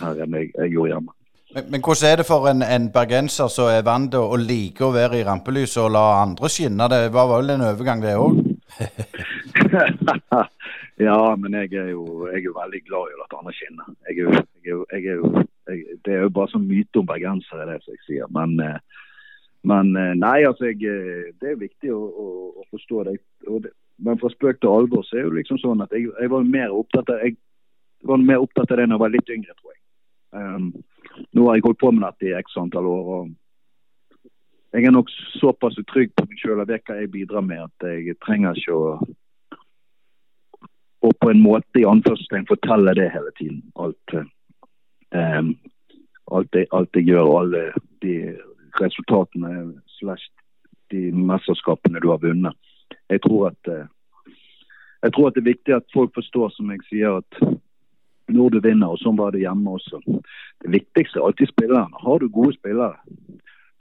her 0.00 0.24
enn 0.24 0.36
jeg, 0.38 0.50
jeg 0.56 0.74
gjorde 0.74 0.92
hjemme. 0.94 1.14
Men, 1.54 1.70
men, 1.70 1.82
hvordan 1.86 2.10
er 2.10 2.16
det 2.18 2.26
for 2.26 2.48
en, 2.50 2.64
en 2.66 2.90
bergenser 2.90 3.50
som 3.52 3.70
er 3.70 3.84
vant 3.86 4.10
til 4.10 4.24
å 4.24 4.38
like 4.40 4.82
å 4.82 4.94
være 4.94 5.20
i 5.20 5.26
rampelyset 5.26 5.84
og 5.84 5.92
la 5.94 6.04
andre 6.22 6.50
skinne? 6.50 6.88
Det 6.90 7.02
var 7.14 7.30
vel 7.30 7.54
en 7.54 7.66
overgang, 7.68 8.02
det 8.02 8.16
òg? 8.18 8.40
ja, 11.06 11.36
men 11.36 11.54
jeg 11.58 11.72
er, 11.72 11.88
jo, 11.92 12.26
jeg 12.28 12.40
er, 12.40 12.44
jo, 12.44 12.52
veldig 12.56 12.82
glad 12.88 13.10
i 13.10 13.14
å 13.14 13.20
la 13.20 13.38
andre 13.38 13.54
skinne. 13.54 13.84
Jeg 14.08 14.14
er 14.14 14.20
jo, 14.24 14.30
jeg 14.90 15.02
er 15.04 15.16
jo, 15.20 15.26
det 16.04 16.12
er 16.14 16.22
jo 16.26 16.34
bare 16.34 16.52
sånn 16.52 16.68
myte 16.68 17.00
om 17.00 17.08
bergensere, 17.08 17.68
det 17.70 17.78
som 17.84 17.92
jeg 17.94 18.02
sier. 18.06 18.26
Men, 18.34 18.50
eh, 18.62 18.78
men 19.70 19.86
eh, 20.00 20.14
nei, 20.18 20.38
altså, 20.48 20.62
jeg, 20.70 20.78
eh, 20.88 21.26
det 21.40 21.48
er 21.52 21.62
viktig 21.62 21.90
å, 21.94 22.00
å, 22.00 22.26
å 22.62 22.64
forstå 22.74 22.96
det. 23.08 23.14
det. 23.66 23.72
Men 24.04 24.20
fra 24.20 24.30
spøk 24.32 24.56
til 24.60 24.74
alvor 24.74 25.02
så 25.06 25.12
er 25.20 25.28
det 25.28 25.42
liksom 25.42 25.58
sånn 25.62 25.84
at 25.84 25.92
jeg, 25.94 26.02
jeg 26.18 26.32
var 26.32 26.42
mer 26.48 26.70
opptatt 26.74 27.08
av 27.14 27.22
jeg 27.22 27.32
var 28.10 28.18
mer 28.20 28.42
opptatt 28.42 28.72
av 28.74 28.80
det 28.80 28.88
da 28.90 28.96
jeg 28.96 29.00
var 29.00 29.14
litt 29.14 29.30
yngre, 29.32 29.54
tror 29.56 29.72
jeg. 29.72 29.80
Um, 30.34 30.64
nå 31.32 31.40
har 31.46 31.54
jeg 31.56 31.64
holdt 31.64 31.80
på 31.80 31.92
med 31.94 32.04
dette 32.04 32.26
i 32.26 32.36
x 32.36 32.58
antall 32.60 32.86
år. 32.90 33.04
og 33.14 33.22
jeg 34.74 34.88
er 34.88 34.94
nok 34.94 35.10
såpass 35.38 35.76
trygg 35.86 36.10
på 36.18 36.24
meg 36.26 36.40
sjøl 36.40 36.62
og 36.62 36.70
hva 36.70 36.96
jeg 36.98 37.12
bidrar 37.12 37.44
med, 37.46 37.62
at 37.62 37.86
jeg 37.86 38.16
trenger 38.24 38.58
ikke 38.58 38.74
å 38.74 38.86
og 41.04 41.12
på 41.20 41.30
en 41.30 41.42
måte 41.44 41.80
i 41.80 41.84
anførselstegn 41.84 42.46
fortelle 42.48 42.94
det 42.96 43.10
hele 43.12 43.32
tiden. 43.38 43.60
Alt, 43.76 44.14
um, 45.12 45.50
alt, 46.32 46.56
jeg, 46.56 46.68
alt, 46.72 46.96
jeg 46.96 47.10
gjør 47.10 47.32
alle 47.40 47.64
de 48.00 48.14
resultatene 48.80 49.50
slash 49.98 50.30
de 50.94 51.10
mesterskapene 51.12 52.00
du 52.00 52.08
har 52.08 52.22
vunnet. 52.22 52.56
Jeg 53.12 53.20
tror, 53.26 53.50
at, 53.50 53.68
uh, 53.68 54.32
jeg 55.04 55.12
tror 55.12 55.28
at 55.28 55.36
det 55.36 55.44
er 55.44 55.50
viktig 55.50 55.76
at 55.76 55.92
folk 55.92 56.16
forstår, 56.16 56.54
som 56.56 56.72
jeg 56.72 56.80
sier, 56.88 57.20
at 57.20 58.32
når 58.32 58.56
du 58.56 58.60
vinner, 58.64 58.88
og 58.88 59.02
sånn 59.02 59.20
var 59.20 59.34
det 59.34 59.44
hjemme 59.44 59.76
også. 59.76 60.00
Det 60.64 60.72
viktigste 60.72 61.20
er 61.20 61.28
alltid 61.28 61.52
spillerne. 61.52 62.00
Har 62.00 62.22
du 62.22 62.30
gode 62.32 62.56
spillere, 62.56 62.96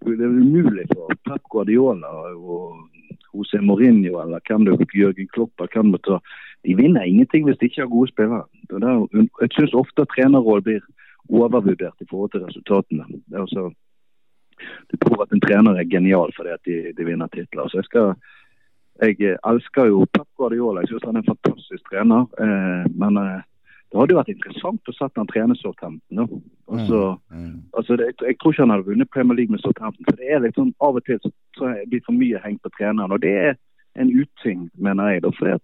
det 0.06 0.26
er 0.26 0.40
umulig 0.44 0.86
for 0.94 1.14
Pep 1.28 1.44
Guardiola 1.52 2.10
og 2.36 2.90
José 3.34 3.62
Mourinho 3.62 4.20
eller 4.22 4.42
hvem 4.48 4.66
det 4.66 4.74
er, 4.74 4.98
Jørgen 5.02 5.30
Klopp 5.34 5.64
hvem 5.74 5.94
det 5.94 6.02
er. 6.08 6.20
De 6.64 6.76
vinner 6.76 7.04
ingenting 7.04 7.46
hvis 7.46 7.58
de 7.58 7.66
ikke 7.66 7.82
har 7.82 7.92
gode 7.92 8.12
spillere. 8.12 8.44
Der, 8.70 9.08
jeg 9.42 9.50
syns 9.52 9.74
ofte 9.74 10.06
at 10.06 10.12
trenerrollen 10.16 10.64
blir 10.64 10.82
overvurdert 11.30 12.02
i 12.02 12.08
forhold 12.10 12.32
til 12.32 12.46
resultatene. 12.46 13.06
Det 13.10 13.36
er 13.36 13.42
altså, 13.42 13.72
du 14.92 14.98
tror 14.98 15.24
at 15.24 15.34
en 15.34 15.44
trener 15.44 15.80
er 15.80 15.92
genial 15.96 16.32
fordi 16.36 16.54
at 16.54 16.64
de, 16.66 16.94
de 16.98 17.06
vinner 17.06 17.28
titler. 17.28 17.68
Så 17.68 17.82
jeg, 17.82 17.88
skal, 17.90 18.14
jeg 19.02 19.38
elsker 19.52 19.92
jo 19.92 20.06
Pep 20.14 20.30
Guardiola. 20.38 20.82
Jeg 20.82 20.94
syns 20.94 21.08
han 21.08 21.16
er 21.16 21.26
en 21.26 21.32
fantastisk 21.34 21.90
trener. 21.92 22.30
Eh, 22.44 22.86
men 23.02 23.18
eh, 23.18 23.42
det 23.94 24.00
hadde 24.02 24.14
jo 24.16 24.18
vært 24.18 24.32
interessant 24.34 24.90
å 24.90 24.94
sette 24.98 25.22
han 25.22 25.28
trene 25.30 25.56
Southampton. 25.60 26.24
Også, 26.66 27.02
mm, 27.30 27.42
mm. 27.44 27.58
Altså 27.78 27.98
det, 28.00 28.08
jeg, 28.26 28.38
tror 28.42 28.56
ikke 28.56 28.64
han 28.64 28.74
hadde 28.74 28.88
vunnet 28.88 29.12
Premier 29.14 29.38
League 29.38 29.54
med 29.54 29.62
Southampton. 29.62 30.08
for 30.08 30.18
det 30.18 30.32
er 30.34 30.56
sånn 30.56 30.72
Av 30.82 30.98
og 30.98 31.06
til 31.06 31.20
så, 31.22 31.30
så 31.60 31.70
blir 31.92 32.02
for 32.08 32.18
mye 32.18 32.42
hengt 32.42 32.64
på 32.66 32.72
treneren. 32.74 33.14
og 33.14 33.22
Det 33.22 33.34
er 33.38 33.54
en 34.02 34.10
uting, 34.10 34.64
mener 34.82 35.14
jeg. 35.14 35.22
Da, 35.28 35.30
for 35.38 35.62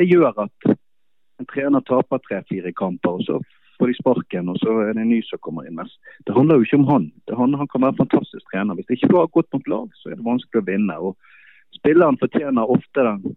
det 0.00 0.08
gjør 0.08 0.32
at 0.46 0.70
en 0.72 1.48
trener 1.52 1.84
taper 1.84 2.22
tre-fire 2.24 2.72
kamper, 2.72 3.20
og 3.20 3.26
så 3.28 3.36
får 3.76 3.92
de 3.92 3.96
sparken, 3.98 4.48
og 4.48 4.56
så 4.62 4.78
er 4.86 4.96
det 4.96 5.04
en 5.04 5.12
ny 5.12 5.18
som 5.28 5.42
kommer 5.44 5.68
inn. 5.68 5.76
Mens 5.76 5.92
det 6.24 6.36
handler 6.38 6.56
jo 6.56 6.64
ikke 6.70 6.80
om 6.80 6.88
han. 6.88 7.10
Det 7.28 7.36
handler, 7.36 7.66
han 7.66 7.68
kan 7.74 7.84
være 7.84 7.98
en 7.98 8.00
fantastisk 8.00 8.48
trener. 8.48 8.80
Hvis 8.80 8.88
det 8.88 8.96
ikke 8.96 9.12
du 9.12 9.18
har 9.20 9.28
godt 9.36 9.52
nok 9.52 9.68
lag, 9.68 9.92
så 10.00 10.08
er 10.08 10.16
det 10.16 10.24
vanskelig 10.24 10.64
å 10.64 10.68
vinne. 10.70 10.96
og 10.96 11.76
Spilleren 11.76 12.16
fortjener 12.16 12.72
ofte 12.72 13.04
den 13.04 13.36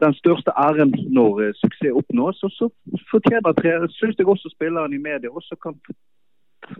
den 0.00 0.14
største 0.14 0.52
æren 0.56 0.94
når 1.16 1.32
uh, 1.40 1.50
suksess 1.54 1.96
oppnås. 2.00 2.42
Og 2.42 2.50
så 2.50 2.68
fortjener 3.10 3.88
syns 3.96 4.18
jeg 4.18 4.26
også 4.26 4.52
spilleren 4.52 4.94
i 4.94 5.02
media 5.08 5.30
også 5.30 5.56
kan 5.62 5.76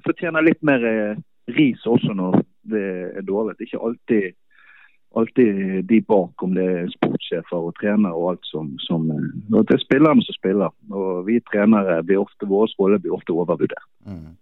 fortjene 0.07 0.43
litt 0.45 0.63
mer 0.63 0.85
uh, 0.85 1.17
ris 1.59 1.87
også 1.87 2.15
når 2.15 2.43
det 2.71 2.87
er 3.19 3.27
dårlig. 3.27 3.57
Det 3.57 3.65
er 3.65 3.71
ikke 3.71 3.87
alltid, 3.89 4.25
alltid 5.17 5.85
de 5.85 6.01
bak, 6.01 6.43
om 6.43 6.55
det 6.55 6.65
er 6.65 6.91
sportssjefer 6.95 7.59
og 7.59 7.75
trenere 7.81 8.15
og 8.15 8.29
alt 8.33 8.47
som, 8.47 8.69
som 8.79 9.09
og 9.11 9.65
Det 9.67 9.75
er 9.75 9.83
spillerne 9.83 10.23
som 10.23 10.37
spiller. 10.37 10.71
Og 10.91 11.27
vi 11.27 11.41
trenere 11.51 12.03
blir 12.07 12.23
ofte, 12.23 12.47
våre 12.47 12.71
rolle 12.79 13.01
blir 13.03 13.15
ofte 13.17 13.35
overvurdert. 13.35 13.87
Mm. 14.07 14.37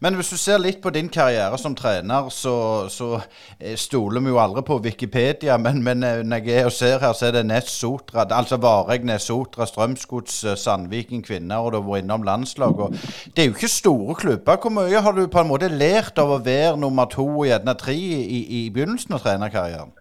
Men 0.00 0.16
hvis 0.16 0.30
du 0.32 0.36
ser 0.36 0.58
litt 0.60 0.80
på 0.82 0.90
din 0.90 1.08
karriere 1.08 1.58
som 1.60 1.74
trener, 1.76 2.28
så, 2.32 2.56
så 2.88 3.20
eh, 3.60 3.76
stoler 3.76 4.24
vi 4.24 4.32
jo 4.32 4.40
aldri 4.40 4.64
på 4.66 4.78
Wikipedia. 4.84 5.58
Men, 5.60 5.82
men 5.84 6.02
eh, 6.02 6.22
når 6.24 6.48
jeg 6.48 6.64
er 6.64 6.72
ser 6.74 7.04
her, 7.04 7.12
så 7.12 7.28
er 7.28 7.36
det 7.36 7.44
Ness 7.46 7.74
Sotra, 7.80 8.24
altså 8.24 8.58
Vareg, 8.60 9.04
Ness 9.04 9.28
Sotra, 9.28 9.66
Strømsgods, 9.68 10.44
eh, 10.44 10.56
Sandviken 10.60 11.22
kvinner, 11.24 11.60
og 11.60 11.72
du 11.72 11.80
har 11.80 11.88
vært 11.88 12.04
innom 12.04 12.24
landslag. 12.24 12.80
Og 12.80 12.96
det 13.36 13.44
er 13.44 13.50
jo 13.50 13.58
ikke 13.58 13.72
store 13.72 14.16
klubber. 14.24 14.56
Hvor 14.60 14.72
mye 14.72 15.04
har 15.04 15.12
du 15.12 15.26
på 15.28 15.44
en 15.44 15.52
måte 15.52 15.68
lært 15.68 16.18
av 16.20 16.32
å 16.32 16.40
være 16.44 16.80
nummer 16.80 17.08
to 17.12 17.28
og 17.28 17.46
gjerne 17.48 17.76
tre 17.76 17.94
i, 17.96 18.40
i 18.64 18.64
begynnelsen 18.72 19.16
av 19.16 19.24
trenerkarrieren? 19.24 19.92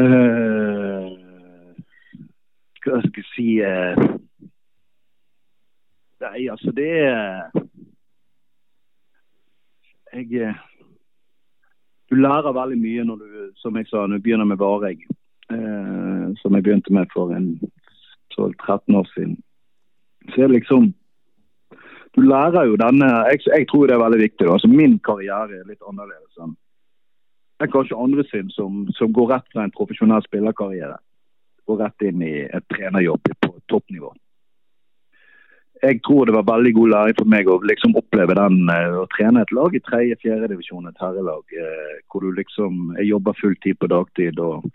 Uh, 0.00 1.12
hva 2.80 3.00
skal 3.04 3.20
jeg 3.20 3.30
si 3.34 3.48
uh 3.60 4.20
Nei, 6.20 6.48
altså 6.52 6.72
det 6.76 6.90
er 7.00 7.50
Jeg 10.12 10.42
eh, 10.42 10.54
Du 12.10 12.14
lærer 12.14 12.52
veldig 12.52 12.78
mye 12.80 13.04
når 13.04 13.16
du, 13.16 13.28
som 13.56 13.76
jeg 13.76 13.86
sa, 13.88 14.06
når 14.06 14.18
du 14.18 14.24
begynner 14.24 14.48
med 14.48 14.58
vareegg. 14.58 15.04
Uh, 15.50 16.30
som 16.40 16.54
jeg 16.54 16.62
begynte 16.62 16.92
med 16.94 17.06
for 17.12 17.32
en 17.34 17.60
12-13 18.34 18.96
år 19.00 19.06
siden. 19.14 19.36
Så 20.30 20.42
er 20.42 20.52
liksom 20.54 20.92
Du 22.14 22.20
lærer 22.20 22.64
jo 22.64 22.76
denne 22.76 23.06
Jeg, 23.30 23.40
jeg 23.46 23.68
tror 23.68 23.86
det 23.86 23.94
er 23.94 24.04
veldig 24.04 24.22
viktig. 24.22 24.46
Da. 24.46 24.52
Altså 24.52 24.68
Min 24.68 24.98
karriere 24.98 25.60
er 25.60 25.68
litt 25.68 25.82
annerledes 25.88 26.42
enn 26.42 26.56
enn 27.60 27.72
kanskje 27.72 27.98
andre 28.00 28.24
sin, 28.30 28.50
som, 28.54 28.86
som 28.96 29.12
går 29.12 29.34
rett 29.34 29.52
fra 29.52 29.66
en 29.66 29.76
profesjonell 29.76 30.24
spillerkarriere. 30.26 30.96
Går 31.68 31.80
rett 31.84 32.08
inn 32.08 32.24
i 32.24 32.34
et 32.48 32.66
trenerjobb 32.72 33.32
på 33.44 33.54
toppnivå 33.72 34.14
jeg 35.82 36.00
tror 36.04 36.28
det 36.28 36.34
var 36.36 36.48
veldig 36.48 36.72
god 36.76 36.92
læring 36.92 37.16
for 37.18 37.32
meg 37.32 37.48
å 37.48 37.56
liksom 37.64 37.96
oppleve 37.98 38.36
den 38.36 38.68
eh, 38.72 38.98
å 39.00 39.06
trene 39.14 39.44
et 39.44 39.54
lag 39.56 39.74
i 39.74 39.82
tredje-fjerde 39.84 40.50
divisjon, 40.52 40.88
et 40.88 41.00
herrelag. 41.00 41.44
Eh, 41.56 41.96
hvor 42.10 42.24
du 42.24 42.32
liksom 42.36 42.94
Jeg 42.98 43.10
jobber 43.10 43.38
full 43.40 43.56
tid 43.64 43.78
på 43.80 43.88
dagtid 43.88 44.40
og, 44.44 44.66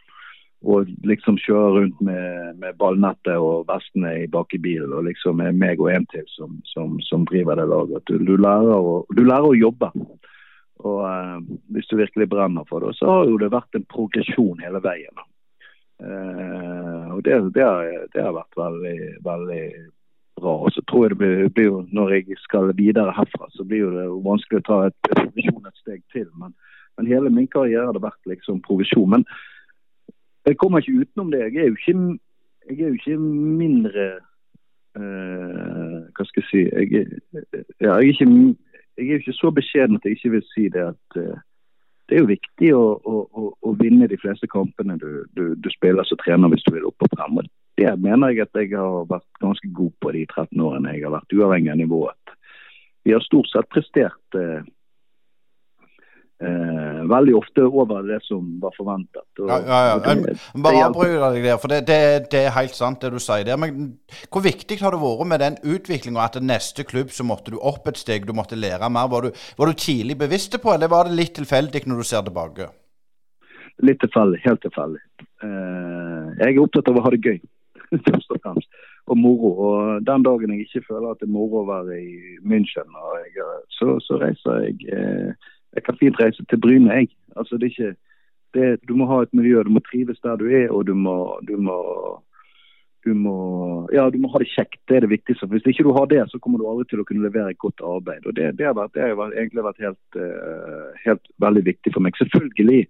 og 0.65 0.89
liksom 1.05 1.37
kjører 1.37 1.79
rundt 1.79 2.01
med, 2.01 2.55
med 2.61 2.77
ballnettet 2.81 3.37
og 3.37 3.67
vestene 3.69 4.15
i 4.23 4.27
bak 4.27 4.53
i 4.57 4.61
bilen. 4.61 4.93
Og 4.93 5.05
liksom 5.09 5.43
er 5.45 5.53
meg 5.53 5.81
og 5.81 5.91
en 5.93 6.07
til 6.13 6.25
som, 6.33 6.57
som, 6.73 6.97
som 7.05 7.27
driver 7.29 7.61
det 7.61 7.67
laget. 7.69 8.05
Du, 8.09 8.17
du, 8.17 8.35
lærer 8.37 8.73
å, 8.73 9.03
du, 9.13 9.23
lærer 9.23 9.51
å, 9.51 9.59
jobbe. 9.67 9.91
Og 10.83 11.05
eh, 11.07 11.37
hvis 11.75 11.87
du 11.87 11.97
virkelig 11.97 12.29
brenner 12.29 12.67
for 12.69 12.83
det, 12.83 12.95
så 12.97 13.07
har 13.09 13.29
jo 13.29 13.39
det 13.39 13.53
vært 13.53 13.77
en 13.77 13.87
progresjon 13.91 14.63
hele 14.63 14.81
veien. 14.83 15.25
Eh, 16.03 17.13
og 17.15 17.23
det, 17.23 17.37
det, 17.55 17.63
har, 17.63 17.91
det, 18.13 18.21
har, 18.21 18.33
vært 18.35 18.59
veldig, 18.59 18.97
veldig 19.23 19.63
bra. 20.41 20.55
Og 20.67 20.71
så 20.75 20.83
tror 20.89 21.05
jeg 21.05 21.15
det 21.15 21.19
blir, 21.21 21.49
blir, 21.55 21.87
Når 21.95 22.13
jeg 22.17 22.39
skal 22.43 22.75
videre 22.75 23.15
herfra, 23.15 23.47
så 23.51 23.63
blir 23.63 23.91
det 23.95 24.05
jo 24.09 24.19
vanskelig 24.25 24.63
å 24.63 24.67
ta 24.67 24.79
et 24.89 25.11
et 25.15 25.81
steg 25.81 26.03
til. 26.11 26.27
Men, 26.35 26.53
men, 26.97 27.07
hele 27.07 27.29
min 27.29 27.47
karriere 27.47 27.85
har 27.85 27.93
det 27.93 28.03
vært 28.03 28.31
liksom 28.31 28.61
provisjon. 28.61 29.09
Men 29.09 29.25
jeg 30.45 30.57
kommer 30.57 30.79
ikke 30.79 31.01
utenom 31.01 31.31
det. 31.31 31.39
Jeg 31.39 31.63
er 31.63 31.67
jo 31.67 31.79
ikke, 31.79 32.19
jeg 32.69 32.79
er 32.79 32.87
jo 32.87 32.99
ikke 32.99 33.17
mindre 33.19 34.05
eh, 34.99 35.97
Hva 36.15 36.25
skal 36.27 36.43
jeg 36.43 36.49
si 36.49 36.61
jeg, 36.67 37.07
ja, 37.33 37.41
jeg, 37.79 37.89
er 37.89 38.11
ikke, 38.11 38.55
jeg 38.97 39.07
er 39.07 39.17
jo 39.17 39.23
ikke 39.23 39.39
så 39.39 39.51
beskjeden 39.51 39.97
at 39.97 40.05
jeg 40.07 40.17
ikke 40.17 40.33
vil 40.37 40.47
si 40.53 40.69
det 40.73 40.83
at 40.93 41.19
uh, 41.19 41.35
det 42.05 42.17
er 42.17 42.21
jo 42.21 42.29
viktig 42.29 42.69
å, 42.77 42.83
å, 43.01 43.45
å, 43.65 43.71
vinne 43.79 44.07
de 44.09 44.17
fleste 44.21 44.47
kampene 44.51 44.97
du, 45.01 45.23
du, 45.33 45.55
du 45.57 45.69
spiller 45.73 46.05
som 46.05 46.19
trener 46.21 46.51
hvis 46.53 46.65
du 46.67 46.75
vil 46.75 46.85
opp 46.85 47.01
og 47.01 47.15
frem. 47.15 47.39
Og 47.41 47.47
det 47.81 47.93
mener 47.97 48.29
jeg 48.31 48.45
at 48.45 48.59
jeg 48.61 48.75
har 48.77 49.07
vært 49.09 49.41
ganske 49.41 49.69
god 49.73 49.93
på 50.03 50.13
de 50.13 50.21
13 50.27 50.61
årene 50.61 50.93
jeg 50.93 51.07
har 51.07 51.15
vært 51.15 51.33
uavhengig 51.33 51.71
av 51.73 51.79
nivået. 51.81 52.35
Vi 53.05 53.13
har 53.13 53.25
stort 53.25 53.49
sett 53.49 53.69
prestert 53.73 54.37
eh, 54.37 54.61
eh, 56.43 57.01
veldig 57.09 57.35
ofte 57.37 57.65
over 57.67 58.05
det 58.07 58.19
som 58.25 58.43
var 58.61 58.73
forventet. 58.77 59.25
Og, 59.39 59.49
ja, 59.49 59.59
ja, 59.65 59.79
ja. 59.91 59.97
Det, 60.03 60.35
Bare 60.65 60.83
avbryt 60.87 61.17
deg 61.21 61.47
der, 61.47 61.59
for 61.61 61.73
det, 61.73 61.81
det, 61.89 61.99
det, 62.33 62.43
er 62.45 62.55
helt 62.57 62.77
sant 62.77 63.03
det 63.03 63.13
du 63.13 63.19
sier 63.23 63.45
der. 63.47 63.59
Men 63.61 63.95
hvor 64.29 64.45
viktig 64.45 64.79
har 64.81 64.95
det 64.95 65.01
vært 65.03 65.31
med 65.31 65.43
den 65.45 65.59
utviklinga 65.75 66.27
at 66.27 66.39
neste 66.43 66.87
klubb 66.87 67.13
så 67.15 67.27
måtte 67.27 67.55
du 67.55 67.59
opp 67.59 67.87
et 67.91 68.01
steg, 68.01 68.27
du 68.27 68.35
måtte 68.37 68.59
lære 68.59 68.89
mer? 68.91 69.11
Var 69.11 69.27
du, 69.27 69.43
var 69.59 69.71
du 69.71 69.85
tidlig 69.85 70.19
bevisst 70.19 70.55
på, 70.61 70.73
eller 70.73 70.91
var 70.91 71.09
det 71.09 71.19
litt 71.19 71.35
tilfeldig 71.39 71.85
når 71.85 72.01
du 72.01 72.09
ser 72.11 72.25
tilbake? 72.27 72.71
Litt 73.83 73.99
tilfeldig. 74.03 74.39
Helt 74.45 74.63
tilfeldig. 74.63 75.03
Eh, 75.43 76.31
jeg 76.39 76.55
er 76.55 76.63
opptatt 76.63 76.89
av 76.91 76.99
å 76.99 77.05
ha 77.05 77.11
det 77.11 77.23
gøy. 77.25 77.39
først 78.07 78.31
og 78.31 78.41
fremst. 78.43 78.69
Og 79.05 79.17
moro. 79.17 79.51
Og 79.67 80.05
den 80.07 80.23
dagen 80.25 80.53
jeg 80.53 80.65
ikke 80.65 80.85
føler 80.89 81.11
at 81.11 81.21
det 81.21 81.27
er 81.29 81.35
moro 81.35 81.61
å 81.61 81.69
være 81.69 81.99
i 82.01 82.37
München, 82.47 82.95
jeg, 83.21 83.49
så, 83.77 83.97
så, 84.05 84.19
reiser 84.21 84.65
jeg 84.65 84.89
eh, 84.95 85.51
Jeg 85.75 85.83
kan 85.83 85.97
fint 85.99 86.19
reise 86.21 86.45
til 86.49 86.61
Bryne, 86.61 86.93
jeg. 86.93 87.09
Altså, 87.35 87.57
det 87.59 87.67
er 87.67 87.73
ikke, 87.73 87.95
det, 88.55 88.67
du 88.87 88.95
må 88.95 89.07
ha 89.11 89.21
et 89.23 89.33
miljø, 89.33 89.63
du 89.63 89.73
må 89.75 89.83
trives 89.83 90.19
der 90.23 90.39
du 90.39 90.47
er, 90.47 90.69
og 90.71 90.87
du 90.87 90.93
må, 90.95 91.17
du 91.47 91.57
må 91.57 91.79
du 93.05 93.13
må, 93.13 93.35
ja, 93.93 94.07
du 94.09 94.17
må 94.17 94.31
ha 94.33 94.39
det 94.41 94.49
kjekt. 94.49 94.79
Det 94.89 94.97
er 94.97 95.03
det 95.05 95.11
viktigste. 95.11 95.45
Hvis 95.51 95.67
ikke 95.69 95.83
du 95.85 95.91
har 95.93 96.07
det, 96.09 96.23
så 96.31 96.39
kommer 96.41 96.57
du 96.57 96.65
aldri 96.65 96.87
til 96.89 97.03
å 97.03 97.05
kunne 97.05 97.21
levere 97.27 97.51
et 97.53 97.61
godt 97.61 97.83
arbeid. 97.85 98.25
Og 98.25 98.33
Det, 98.33 98.47
det 98.57 98.65
har, 98.65 98.73
vært, 98.73 98.95
det 98.95 99.03
har 99.05 99.35
egentlig 99.35 99.65
vært 99.67 99.83
helt, 99.85 100.17
uh, 100.17 100.89
helt, 101.03 101.29
veldig 101.45 101.63
viktig 101.67 101.93
for 101.93 102.01
meg. 102.01 102.17
Selvfølgelig 102.17 102.87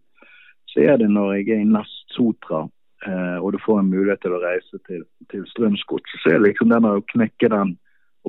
så 0.72 0.86
er 0.88 1.02
det 1.02 1.10
når 1.12 1.34
jeg 1.36 1.50
er 1.58 1.66
i 1.66 1.68
Nest 1.68 2.16
Sotra 2.16 2.66
eh, 3.08 3.38
og 3.40 3.54
du 3.54 3.60
får 3.64 3.80
en 3.80 3.92
mulighet 3.94 4.20
til 4.26 4.34
å 4.36 4.42
reise 4.44 4.80
til, 4.90 5.06
til 5.32 5.46
Strømsgodset, 5.52 6.20
så 6.20 6.34
er 6.34 6.40
det 6.40 6.50
liksom 6.50 6.74
den 6.74 6.88
å 6.90 7.04
knekke 7.14 7.52
den 7.54 7.76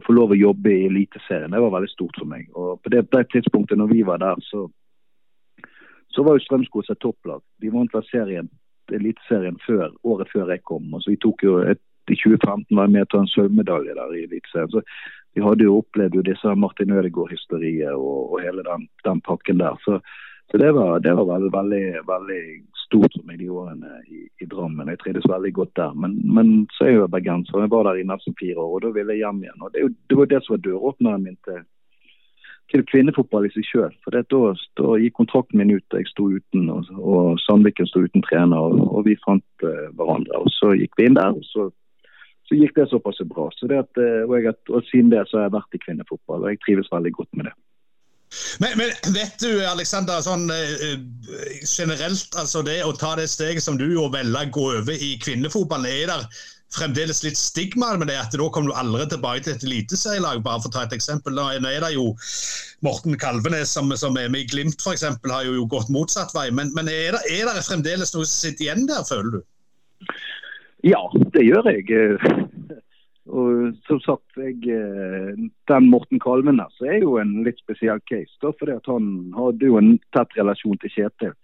få 0.07 0.15
lov 0.15 0.35
å 0.35 0.39
jobbe 0.39 0.73
i 0.73 0.87
Eliteserien, 0.87 1.51
det 1.51 1.63
var 1.63 1.75
veldig 1.75 1.91
stort 1.93 2.19
for 2.21 2.31
meg. 2.31 2.47
Og 2.55 2.79
På 2.83 2.93
det, 2.93 3.07
det 3.11 3.25
tidspunktet 3.33 3.79
når 3.79 3.91
vi 3.93 4.05
var 4.07 4.23
der, 4.23 4.39
så, 4.47 4.69
så 6.15 6.25
var 6.27 6.39
jo 6.39 6.45
Strømsgods 6.47 6.93
et 6.95 7.03
topplag. 7.03 7.43
De 7.63 7.73
vant 7.75 7.93
vel 7.95 8.07
serien, 8.11 8.51
Eliteserien 8.95 9.59
før, 9.67 9.91
året 10.07 10.31
før 10.33 10.55
jeg 10.55 10.63
kom. 10.63 10.95
og 10.95 11.03
så 11.03 11.11
vi 11.11 11.21
tok 11.23 11.43
jo 11.43 11.59
et 11.67 11.83
i 12.07 12.15
2015 12.15 12.77
var 12.77 12.87
jeg 12.87 12.95
med 12.95 13.09
til 13.11 13.19
en 13.19 13.33
sølvmedalje 13.33 13.95
der 13.99 14.13
i 14.15 14.25
Eliteserien. 14.29 14.71
Så 14.71 14.83
vi 15.35 15.43
hadde 15.43 15.67
jo 15.67 15.81
opplevd 15.81 16.15
jo 16.15 16.23
disse 16.29 16.55
Martin 16.55 16.93
Ødegaard-hysteriet 16.95 17.95
og, 17.95 18.33
og, 18.33 18.37
hele 18.45 18.63
den, 18.69 18.87
den, 19.05 19.21
pakken 19.27 19.59
der. 19.59 19.75
Så, 19.85 19.99
så 20.51 20.59
det, 20.59 20.73
var, 20.73 21.01
det 21.01 21.15
var 21.15 21.27
veldig, 21.27 21.53
veldig, 21.53 21.85
veldig 22.07 22.43
stort 22.87 23.15
for 23.17 23.27
meg 23.27 23.41
de 23.41 23.49
årene 23.51 24.01
i, 24.07 24.27
i 24.43 24.47
Drammen. 24.47 24.91
Jeg 24.93 25.01
trivdes 25.01 25.27
veldig 25.31 25.53
godt 25.53 25.73
der. 25.79 25.95
Men, 26.03 26.19
men 26.37 26.53
så 26.77 26.85
er 26.85 26.93
jeg 26.93 27.01
jo 27.01 27.09
bergenser. 27.11 27.65
Jeg 27.65 27.73
var 27.73 27.89
der 27.89 27.99
i 27.99 28.07
nesten 28.07 28.37
fire 28.39 28.63
år, 28.63 28.77
og 28.77 28.85
da 28.85 28.93
ville 28.95 29.17
jeg 29.17 29.25
hjem 29.25 29.41
igjen. 29.43 29.65
Og 29.67 29.73
Det, 29.75 29.89
det 30.11 30.19
var 30.21 30.31
det 30.31 30.41
som 30.45 30.55
var 30.55 30.63
døråpneren 30.69 31.25
min 31.25 31.39
til, 31.49 31.65
til 32.71 32.87
kvinnefotball 32.93 33.49
i 33.49 33.53
seg 33.57 33.67
sjøl. 33.67 33.99
For 34.07 34.15
da, 34.15 34.23
da, 34.79 34.95
gikk 35.03 35.19
kontrakten 35.19 35.59
min 35.59 35.75
ut, 35.75 35.99
jeg 35.99 36.11
sto 36.13 36.29
uten, 36.31 36.71
og, 36.71 36.95
og 36.95 37.43
Sandviken 37.43 37.91
sto 37.91 38.07
uten 38.07 38.23
trener. 38.29 38.71
Og, 38.71 38.87
og 38.87 39.11
vi 39.11 39.19
fant 39.27 39.67
uh, 39.67 39.91
hverandre. 39.99 40.45
Og 40.47 40.55
Så 40.55 40.77
gikk 40.79 40.95
vi 41.01 41.11
inn 41.11 41.19
der, 41.19 41.35
og 41.35 41.43
så, 41.51 41.73
så 42.47 42.61
gikk 42.61 42.79
det 42.79 42.87
såpass 42.95 43.19
bra. 43.27 43.51
Så 43.59 43.67
det 43.67 43.83
at, 43.83 43.91
uh, 43.99 44.23
og, 44.31 44.39
jeg, 44.39 44.55
og 44.71 44.87
Siden 44.93 45.11
det 45.11 45.27
så 45.27 45.43
har 45.43 45.51
jeg 45.51 45.59
vært 45.59 45.75
i 45.75 45.87
kvinnefotball, 45.89 46.47
og 46.47 46.55
jeg 46.55 46.63
trives 46.63 46.95
veldig 46.95 47.19
godt 47.19 47.35
med 47.35 47.51
det. 47.51 47.59
Men, 48.59 48.75
men, 48.79 48.91
vet 49.15 49.39
du, 49.41 49.51
Alexander, 49.67 50.21
sånn 50.25 50.51
uh, 50.51 50.99
generelt, 51.63 52.37
altså 52.37 52.63
det 52.67 52.81
å 52.85 52.93
ta 52.97 53.15
det 53.19 53.29
steget 53.31 53.65
som 53.65 53.79
du 53.79 53.87
gjorde, 53.87 54.19
velge 54.19 54.45
å 54.49 54.55
gå 54.57 54.69
over 54.81 55.09
i 55.09 55.15
kvinnefotballen, 55.23 55.89
er 55.89 56.13
det 56.13 56.21
fremdeles 56.77 57.23
litt 57.25 57.39
stigma 57.39 57.93
med 57.97 58.11
det 58.11 58.19
at 58.21 58.35
da 58.35 58.49
kommer 58.53 58.73
du 58.73 58.79
aldri 58.79 59.07
tilbake 59.11 59.45
til 59.47 59.55
et 59.55 59.67
eliteserielag, 59.69 60.43
bare 60.45 60.63
for 60.65 60.73
å 60.73 60.75
ta 60.75 60.85
et 60.87 60.97
eksempel. 60.97 61.37
Nå 61.37 61.47
er 61.55 61.85
det 61.85 61.93
jo 61.95 62.11
Morten 62.85 63.17
Kalvenes 63.21 63.73
som, 63.77 63.93
som 63.97 64.19
er 64.21 64.33
med 64.33 64.45
i 64.45 64.51
Glimt 64.51 64.83
f.eks., 64.83 65.07
har 65.07 65.47
jo 65.47 65.67
gått 65.71 65.93
motsatt 65.95 66.35
vei. 66.37 66.49
Men, 66.51 66.75
men 66.77 66.91
er, 66.93 67.17
det, 67.17 67.23
er 67.39 67.53
det 67.53 67.65
fremdeles 67.67 68.13
noe 68.17 68.27
som 68.27 68.35
sitter 68.35 68.67
igjen 68.67 68.89
der, 68.91 69.07
føler 69.09 69.39
du? 69.39 70.11
Ja, 70.87 71.01
det 71.35 71.47
gjør 71.47 71.71
jeg. 71.73 71.87
Og 73.27 73.75
som 73.89 73.99
sagt, 74.05 74.37
jeg, 74.39 74.61
eh, 74.71 75.35
Den 75.69 75.91
Morten 75.91 76.21
Kalvenes 76.21 76.81
er 76.81 77.01
jo 77.03 77.17
en 77.19 77.43
litt 77.43 77.59
spesiell 77.59 78.01
case. 78.07 78.37
Da, 78.43 78.53
fordi 78.53 78.79
Han 78.87 79.33
hadde 79.35 79.67
jo 79.67 79.79
en 79.79 79.99
tett 80.15 80.39
relasjon 80.39 80.79
til 80.79 80.91
Kjetil. 80.91 81.35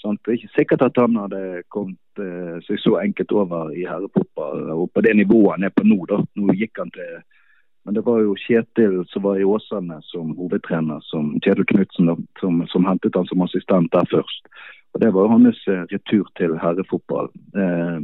Sant? 0.00 0.20
Det 0.24 0.32
er 0.32 0.38
ikke 0.38 0.56
sikkert 0.56 0.82
at 0.82 0.98
han 1.00 1.16
hadde 1.16 1.62
kommet 1.72 2.20
eh, 2.20 2.58
seg 2.66 2.80
så 2.80 2.98
enkelt 3.00 3.32
over 3.32 3.72
i 3.72 3.86
herrefotball 3.88 4.68
og 4.74 4.90
på 4.92 5.02
det 5.04 5.14
nivået 5.16 5.56
han 5.56 5.68
er 5.68 5.72
på 5.72 5.86
nå. 5.86 6.04
da. 6.10 6.20
Nå 6.36 6.56
gikk 6.56 6.78
han 6.78 6.92
til 6.92 7.22
Men 7.86 7.94
det 7.94 8.02
var 8.04 8.20
jo 8.20 8.34
Kjetil 8.34 9.04
som 9.12 9.22
var 9.22 9.38
i 9.38 9.46
Åsane 9.46 10.00
som 10.02 10.34
hovedtrener, 10.36 11.00
som 11.06 11.36
Kjetil 11.40 11.68
Knutsen, 11.70 12.10
som, 12.40 12.64
som, 12.66 12.84
hentet 12.84 13.14
han 13.14 13.28
som 13.30 13.42
assistent 13.42 13.92
der 13.92 14.08
først. 14.10 14.48
Og 14.92 15.00
Det 15.00 15.12
var 15.14 15.22
jo 15.22 15.34
hans 15.36 15.60
eh, 15.68 15.84
retur 15.92 16.26
til 16.36 16.58
herrefotball. 16.58 17.30
Eh, 17.56 18.00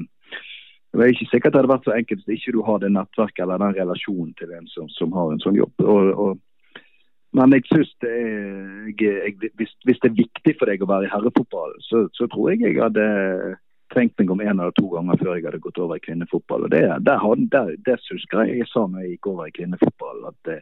det 0.93 1.05
er 1.05 1.15
ikke 1.15 1.31
sikkert 1.31 1.55
det 1.55 1.61
hadde 1.63 1.73
vært 1.73 1.87
så 1.89 1.95
enkelt 1.97 2.25
hvis 2.27 2.43
ikke 2.43 2.53
du 2.53 2.63
har 2.67 2.81
det 2.83 2.91
nettverket 2.93 3.43
eller 3.45 3.63
den 3.63 3.77
relasjonen 3.79 4.33
til 4.37 4.51
en 4.53 4.67
som, 4.69 4.91
som 4.93 5.15
har 5.17 5.33
en 5.33 5.41
sånn 5.41 5.57
jobb. 5.57 5.73
Og, 5.81 6.11
og, 6.25 6.83
men 7.33 7.57
jeg 7.57 7.65
synes 7.71 7.93
det 8.05 8.13
er, 8.13 8.91
jeg, 9.01 9.53
hvis, 9.57 9.73
hvis, 9.89 10.01
det 10.03 10.11
er 10.11 10.21
viktig 10.21 10.57
for 10.61 10.69
deg 10.69 10.85
å 10.85 10.91
være 10.91 11.09
i 11.09 11.13
herrefotball, 11.15 11.73
så, 11.89 12.05
så, 12.13 12.29
tror 12.29 12.53
jeg 12.53 12.61
jeg 12.67 12.83
hadde 12.83 13.07
tenkt 13.93 14.21
meg 14.21 14.33
om 14.33 14.41
en 14.45 14.53
eller 14.53 14.77
to 14.77 14.89
ganger 14.93 15.21
før 15.21 15.35
jeg 15.37 15.47
hadde 15.49 15.65
gått 15.65 15.81
over 15.81 15.97
i 15.97 16.05
kvinnefotball. 16.05 16.69
og 16.69 16.75
Det, 16.75 16.85
der, 17.09 17.27
der, 17.57 17.75
det 17.89 17.99
husker 18.11 18.45
jeg 18.45 18.63
jeg 18.63 18.73
sa 18.73 18.85
når 18.85 19.07
jeg 19.07 19.15
gikk 19.17 19.31
over 19.33 19.49
i 19.49 19.57
kvinnefotball. 19.57 20.27
at 20.29 20.49
det, 20.49 20.59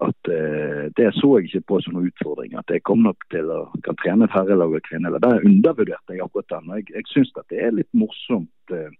at 0.00 0.28
eh, 0.32 0.84
det 0.96 1.10
så 1.16 1.34
jeg 1.38 1.48
ikke 1.48 1.66
på 1.68 1.80
som 1.84 1.96
noen 1.96 2.08
utfordring. 2.10 2.56
At 2.58 2.72
jeg 2.72 2.84
kom 2.88 3.04
nok 3.04 3.24
til 3.32 3.48
å 3.52 3.62
kan 3.84 3.98
trene 4.00 4.28
et 4.28 4.34
herrelag 4.34 4.76
og 4.76 4.84
kvinnelag. 4.88 5.24
Der 5.24 5.44
undervurderte 5.48 6.16
jeg 6.16 6.24
akkurat 6.24 6.52
den. 6.52 6.72
Jeg, 6.80 6.88
jeg 6.96 7.08
syns 7.12 7.32
at 7.36 7.48
det 7.52 7.60
er 7.64 7.76
litt 7.76 7.90
morsomt. 7.96 8.76
eh, 8.76 8.92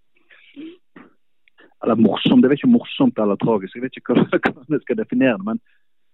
eller 1.82 1.98
morsomt, 1.98 2.42
det 2.42 2.50
er 2.50 2.58
ikke 2.58 2.74
morsomt 2.76 3.18
eller 3.18 3.38
tragisk, 3.42 3.76
jeg 3.76 3.82
vet 3.86 3.96
ikke 3.98 4.14
hvordan 4.16 4.76
jeg 4.76 4.84
skal 4.84 5.00
definere 5.00 5.38
det. 5.38 5.46
Men, 5.48 5.60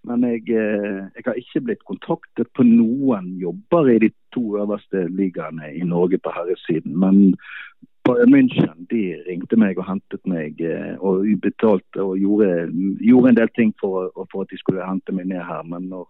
men 0.09 0.25
jeg, 0.25 0.43
eh, 0.49 1.05
jeg 1.17 1.27
har 1.27 1.41
ikke 1.41 1.65
blitt 1.69 1.85
kontaktet 1.89 2.51
på 2.57 2.67
noen 2.67 3.35
jobber 3.43 3.91
i 3.93 3.99
de 4.07 4.11
to 4.35 4.45
øverste 4.63 5.07
ligaene 5.13 5.73
i 5.77 5.85
Norge 5.85 6.21
på 6.23 6.33
herresiden. 6.35 6.97
Men 6.99 7.35
Bayern 8.09 8.33
München 8.33 8.87
de 8.91 9.03
ringte 9.29 9.59
meg 9.61 9.79
og 9.79 9.89
hentet 9.91 10.25
meg 10.25 10.61
eh, 10.65 10.95
og 11.05 11.27
betalte 11.45 12.05
og 12.05 12.17
gjorde, 12.17 12.71
gjorde 13.05 13.35
en 13.35 13.41
del 13.41 13.51
ting 13.59 13.75
for, 13.81 14.09
for 14.33 14.47
at 14.47 14.53
de 14.53 14.61
skulle 14.61 14.87
hente 14.87 15.13
meg 15.13 15.29
ned 15.29 15.45
her. 15.45 15.67
Men 15.69 15.91
når, 15.93 16.07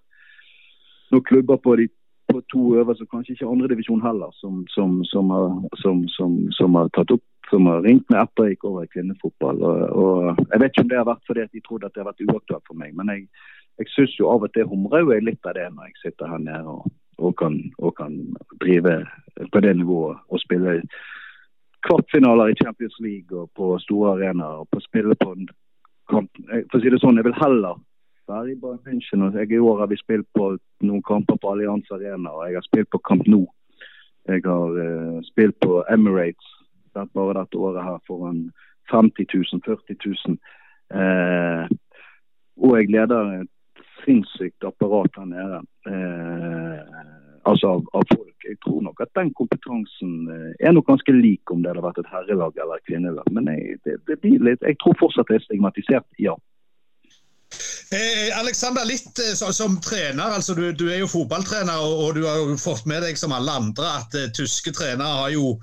når 1.10 1.26
klubber 1.30 1.56
på 1.56 1.76
de 1.80 1.88
på 2.28 2.42
to 2.52 2.62
øverste, 2.76 3.06
kanskje 3.08 3.32
ikke 3.32 3.48
andredivisjon 3.48 4.02
heller, 4.04 4.28
som, 4.36 4.66
som, 4.68 4.98
som, 5.08 6.32
som 6.52 6.74
har 6.76 6.90
tatt 6.92 7.14
opp 7.16 7.24
som 7.50 7.66
har 7.70 7.82
ringt 7.84 8.08
meg 8.10 8.22
etter 8.22 8.48
jeg 8.48 8.56
gikk 8.56 8.66
over 8.70 8.86
i 8.86 8.92
kvinnefotball. 8.92 9.62
Og, 9.64 9.82
og 10.02 10.42
Jeg 10.52 10.60
vet 10.60 10.72
ikke 10.72 10.84
om 10.84 10.90
det 10.92 11.00
har 11.00 11.08
vært 11.08 11.28
fordi 11.28 11.44
at 11.44 11.52
de 11.54 11.64
trodde 11.64 11.88
at 11.88 11.94
det 11.94 12.02
har 12.02 12.10
vært 12.10 12.24
uaktuelt 12.26 12.66
for 12.68 12.80
meg, 12.80 12.94
men 12.98 13.12
jeg, 13.12 13.28
jeg 13.80 13.92
syns 13.94 14.16
jo 14.18 14.30
av 14.32 14.46
og 14.46 14.52
til 14.54 14.68
humrer 14.70 15.06
jeg 15.14 15.28
litt 15.28 15.48
av 15.48 15.56
det 15.58 15.68
når 15.74 15.90
jeg 15.90 16.00
sitter 16.02 16.32
her 16.32 16.42
nede 16.42 16.74
og, 16.74 16.88
og, 17.18 17.32
kan, 17.38 17.58
og 17.78 17.94
kan 17.98 18.18
drive 18.62 18.98
på 19.52 19.62
det 19.64 19.76
nivået 19.76 20.18
og 20.28 20.42
spille 20.42 20.80
kvartfinaler 21.86 22.52
i 22.52 22.58
Champions 22.58 22.96
League 23.00 23.38
og 23.38 23.50
på 23.56 23.76
store 23.82 24.16
arenaer. 24.16 24.64
og 24.64 24.68
på 24.72 24.80
spille 24.82 25.14
på 25.14 25.32
en 25.32 25.48
kamp. 26.10 26.30
For 26.70 26.78
å 26.78 26.82
si 26.82 26.90
det 26.90 27.00
sånn, 27.02 27.20
jeg 27.20 27.28
vil 27.28 27.38
heller 27.38 27.78
være 28.28 28.52
i 28.52 28.58
Bayern 28.60 28.82
München. 28.86 29.24
og 29.24 29.36
jeg 29.38 29.52
I 29.52 29.62
år 29.62 29.78
har 29.78 29.88
vi 29.88 30.00
spilt 30.00 30.26
på 30.36 30.56
noen 30.82 31.02
kamper 31.02 31.38
på 31.40 31.52
Allianz 31.52 31.90
Arena, 31.94 32.34
og 32.34 32.48
jeg 32.48 32.58
har 32.58 32.66
spilt 32.66 32.90
på 32.90 33.00
Camp 33.08 33.26
Nou. 33.26 33.46
Jeg 34.28 34.42
har 34.44 34.74
uh, 34.76 35.20
spilt 35.24 35.56
på 35.64 35.84
Emirates 35.88 36.57
er 36.96 37.12
bare 37.14 37.36
dette 37.40 37.58
året 37.58 37.84
her 37.84 38.00
foran 38.06 38.50
50 38.92 39.26
000, 39.34 39.62
40 39.66 39.96
000. 40.04 40.38
Eh, 41.00 41.68
og 42.58 42.76
jeg 42.78 42.90
leder 42.90 43.32
et 43.40 43.84
sinnssykt 44.04 44.64
apparat 44.64 45.20
her 45.20 45.28
nede. 45.28 45.60
Eh, 45.86 46.80
altså 47.44 47.74
av, 47.76 47.84
av 47.94 48.04
folk. 48.14 48.36
Jeg 48.48 48.56
tror 48.64 48.82
nok 48.86 49.00
at 49.04 49.12
den 49.18 49.32
kompetansen 49.36 50.12
eh, 50.32 50.52
er 50.66 50.72
nok 50.72 50.88
ganske 50.88 51.12
lik 51.12 51.50
om 51.52 51.62
det 51.62 51.72
hadde 51.72 51.84
vært 51.84 52.00
et 52.02 52.12
herrelag 52.12 52.56
eller 52.56 52.80
et 52.80 52.88
kvinnelag. 52.90 53.32
Men 53.32 53.50
jeg, 53.52 53.78
det, 53.84 53.98
det 54.08 54.36
litt, 54.40 54.64
jeg 54.64 54.78
tror 54.82 54.96
fortsatt 55.00 55.30
det 55.30 55.40
er 55.40 55.46
stigmatisert, 55.46 56.08
ja. 56.22 56.36
Eh, 57.90 58.38
Alexander, 58.38 58.84
litt 58.84 59.18
eh, 59.18 59.32
som 59.32 59.78
trener, 59.80 60.34
altså 60.36 60.52
du, 60.54 60.66
du 60.76 60.90
er 60.92 60.98
jo 61.00 61.08
fotballtrener 61.08 61.80
og, 61.80 62.02
og 62.04 62.18
du 62.18 62.26
har 62.26 62.36
jo 62.36 62.58
fått 62.60 62.84
med 62.90 63.00
deg 63.00 63.16
som 63.16 63.32
alle 63.32 63.54
andre 63.62 63.92
at 64.02 64.16
eh, 64.18 64.28
tyske 64.36 64.74
trenere 64.76 65.22
har 65.22 65.30
jo 65.32 65.54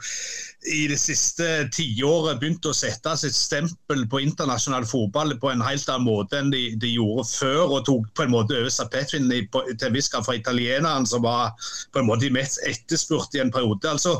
i 0.65 0.87
det 0.89 0.97
siste 0.97 1.45
tiåret 1.75 2.39
begynt 2.41 2.65
å 2.65 2.73
sette 2.73 3.13
sitt 3.21 3.37
stempel 3.37 4.07
på 4.09 4.23
internasjonal 4.23 4.87
fotball 4.89 5.35
på 5.37 5.51
en 5.51 5.61
helt 5.61 5.85
annen 5.93 6.07
måte 6.07 6.39
enn 6.41 6.49
de, 6.49 6.63
de 6.81 6.95
gjorde 6.95 7.27
før, 7.29 7.61
og 7.67 7.85
tok 7.85 8.09
på 8.17 8.25
en 8.25 8.33
måte 8.33 8.57
over 8.57 8.73
stafettpinnen 8.73 9.45
til 9.51 9.85
en 9.85 9.93
viss 9.93 10.09
grad 10.09 10.25
fra 10.25 10.39
italienerne, 10.39 11.05
som 11.05 11.21
var 11.27 11.53
på 11.93 12.01
en 12.01 12.09
måte 12.09 12.25
de 12.25 12.33
mest 12.39 12.57
etterspurt 12.65 13.37
i 13.37 13.45
en 13.45 13.53
periode. 13.53 13.85
altså 13.85 14.17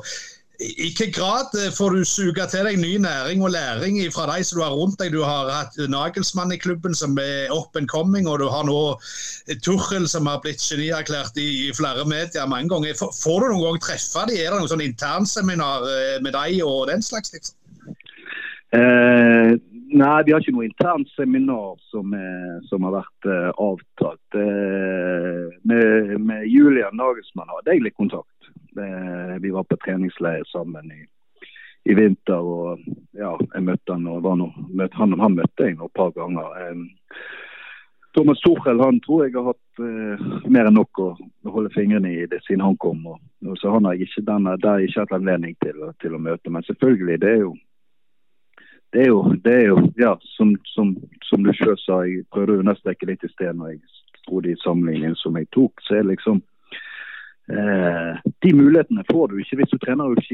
i 0.60 0.88
hvilken 0.88 1.12
grad 1.12 1.56
eh, 1.60 1.72
får 1.78 1.96
du 1.96 2.06
suge 2.08 2.46
til 2.52 2.68
deg 2.68 2.78
ny 2.80 2.94
næring 3.04 3.44
og 3.44 3.52
læring 3.56 3.98
fra 4.16 4.28
de 4.30 4.44
som 4.44 4.60
du 4.60 4.64
har 4.64 4.76
rundt 4.76 4.98
deg? 5.02 5.12
Du 5.12 5.24
har 5.26 5.52
hatt 5.52 5.76
Nagelsmann 5.92 6.54
i 6.56 6.60
klubben 6.62 6.96
som 6.96 7.18
er 7.20 7.52
up 7.54 7.76
and 7.76 7.90
coming, 7.92 8.28
og 8.28 8.40
du 8.40 8.48
har 8.52 8.64
nå 8.68 8.80
Tuchel 9.66 10.08
som 10.12 10.30
har 10.32 10.42
blitt 10.44 10.64
genierklært 10.64 11.38
i, 11.42 11.72
flere 11.76 12.08
medier 12.08 12.48
mange 12.48 12.72
ganger. 12.72 12.96
Får, 12.96 13.40
du 13.44 13.52
noen 13.52 13.64
gang 13.66 13.84
treffe 13.84 14.26
de? 14.30 14.40
Er 14.40 14.54
det 14.54 14.62
noen 14.62 14.72
sånn 14.72 14.86
internseminar 14.86 15.88
eh, 15.92 16.18
med 16.24 16.36
deg 16.38 16.62
og 16.66 16.88
den 16.92 17.04
slags? 17.06 17.36
liksom? 17.36 17.60
Eh, 18.76 19.56
nei, 19.96 20.16
vi 20.26 20.34
har 20.34 20.44
ikke 20.44 20.56
noe 20.56 20.68
internt 20.68 21.12
seminar 21.16 21.76
som, 21.92 22.16
som 22.70 22.88
har 22.88 22.98
vært 23.00 23.30
eh, 23.32 23.52
avtalt. 23.68 24.40
Eh, 24.40 25.44
med, 25.68 26.16
med 26.22 26.48
Julian 26.52 26.96
Nagelsmann 27.00 27.52
hadde 27.52 27.76
jeg 27.76 27.86
litt 27.86 28.00
kontakt. 28.00 28.30
Eh, 28.78 29.36
vi 29.42 29.52
var 29.52 29.64
på 29.64 29.78
treningsleir 29.78 30.44
sammen 30.52 30.92
i, 30.92 31.02
i 31.92 31.96
vinter, 31.96 32.40
og 32.40 32.80
ja, 33.16 33.34
jeg 33.54 33.64
møtte 33.64 33.96
han 33.96 34.08
og 34.12 34.30
nå, 34.40 34.50
møtte 34.74 35.00
han, 35.00 35.16
han 35.20 35.38
møtte 35.38 35.70
jeg 35.70 35.78
et 35.78 35.98
par 35.98 36.12
ganger. 36.16 36.80
Thomas 38.16 38.40
Tuchel 38.40 38.80
han 38.80 39.00
tror 39.04 39.26
jeg 39.26 39.36
har 39.36 39.50
hatt 39.52 39.84
eh, 39.84 40.26
mer 40.48 40.70
enn 40.70 40.78
nok 40.80 41.02
å 41.04 41.10
holde 41.52 41.72
fingrene 41.76 42.14
i 42.14 42.28
det 42.32 42.40
siden 42.46 42.64
han 42.64 42.78
kom. 42.80 43.02
Og, 43.12 43.20
og 43.44 43.58
så 43.60 43.74
han 43.76 43.88
har 43.90 44.00
ikke 44.00 44.24
denne, 44.28 44.56
der 44.64 44.84
ikke 44.86 45.04
hatt 45.04 45.16
anledning 45.18 45.56
til, 45.64 45.82
til 46.00 46.16
å 46.16 46.22
møte. 46.24 46.52
Men 46.52 46.64
selvfølgelig, 46.68 47.20
det 47.24 47.32
er 47.34 47.42
jo 47.44 47.56
det 48.96 49.02
er 49.04 49.10
jo, 49.12 49.22
det 49.44 49.54
er 49.54 49.66
jo 49.68 49.78
ja, 50.00 50.14
som, 50.38 50.54
som, 50.72 50.94
som 51.28 51.44
du 51.44 51.52
selv 51.58 51.76
sa, 51.84 51.98
jeg 52.08 52.24
prøvde 52.32 52.56
å 52.56 52.62
understreke 52.64 53.10
litt 53.10 53.26
i 53.28 53.32
sted 53.34 53.58
når 53.58 53.74
jeg 53.74 53.82
dro 54.30 54.40
de 54.46 54.54
sammenligningene 54.62 55.20
som 55.20 55.36
jeg 55.36 55.50
tok, 55.52 55.84
så 55.84 55.98
er 55.98 56.06
det 56.06 56.14
liksom 56.14 56.40
eh, 57.52 58.14
De 58.42 58.54
mulighetene 58.54 59.04
får 59.12 59.28
du 59.28 59.40
ikke 59.40 59.60
hvis 59.60 59.74
du 59.74 59.78
trener 59.78 60.12
Ulf 60.12 60.30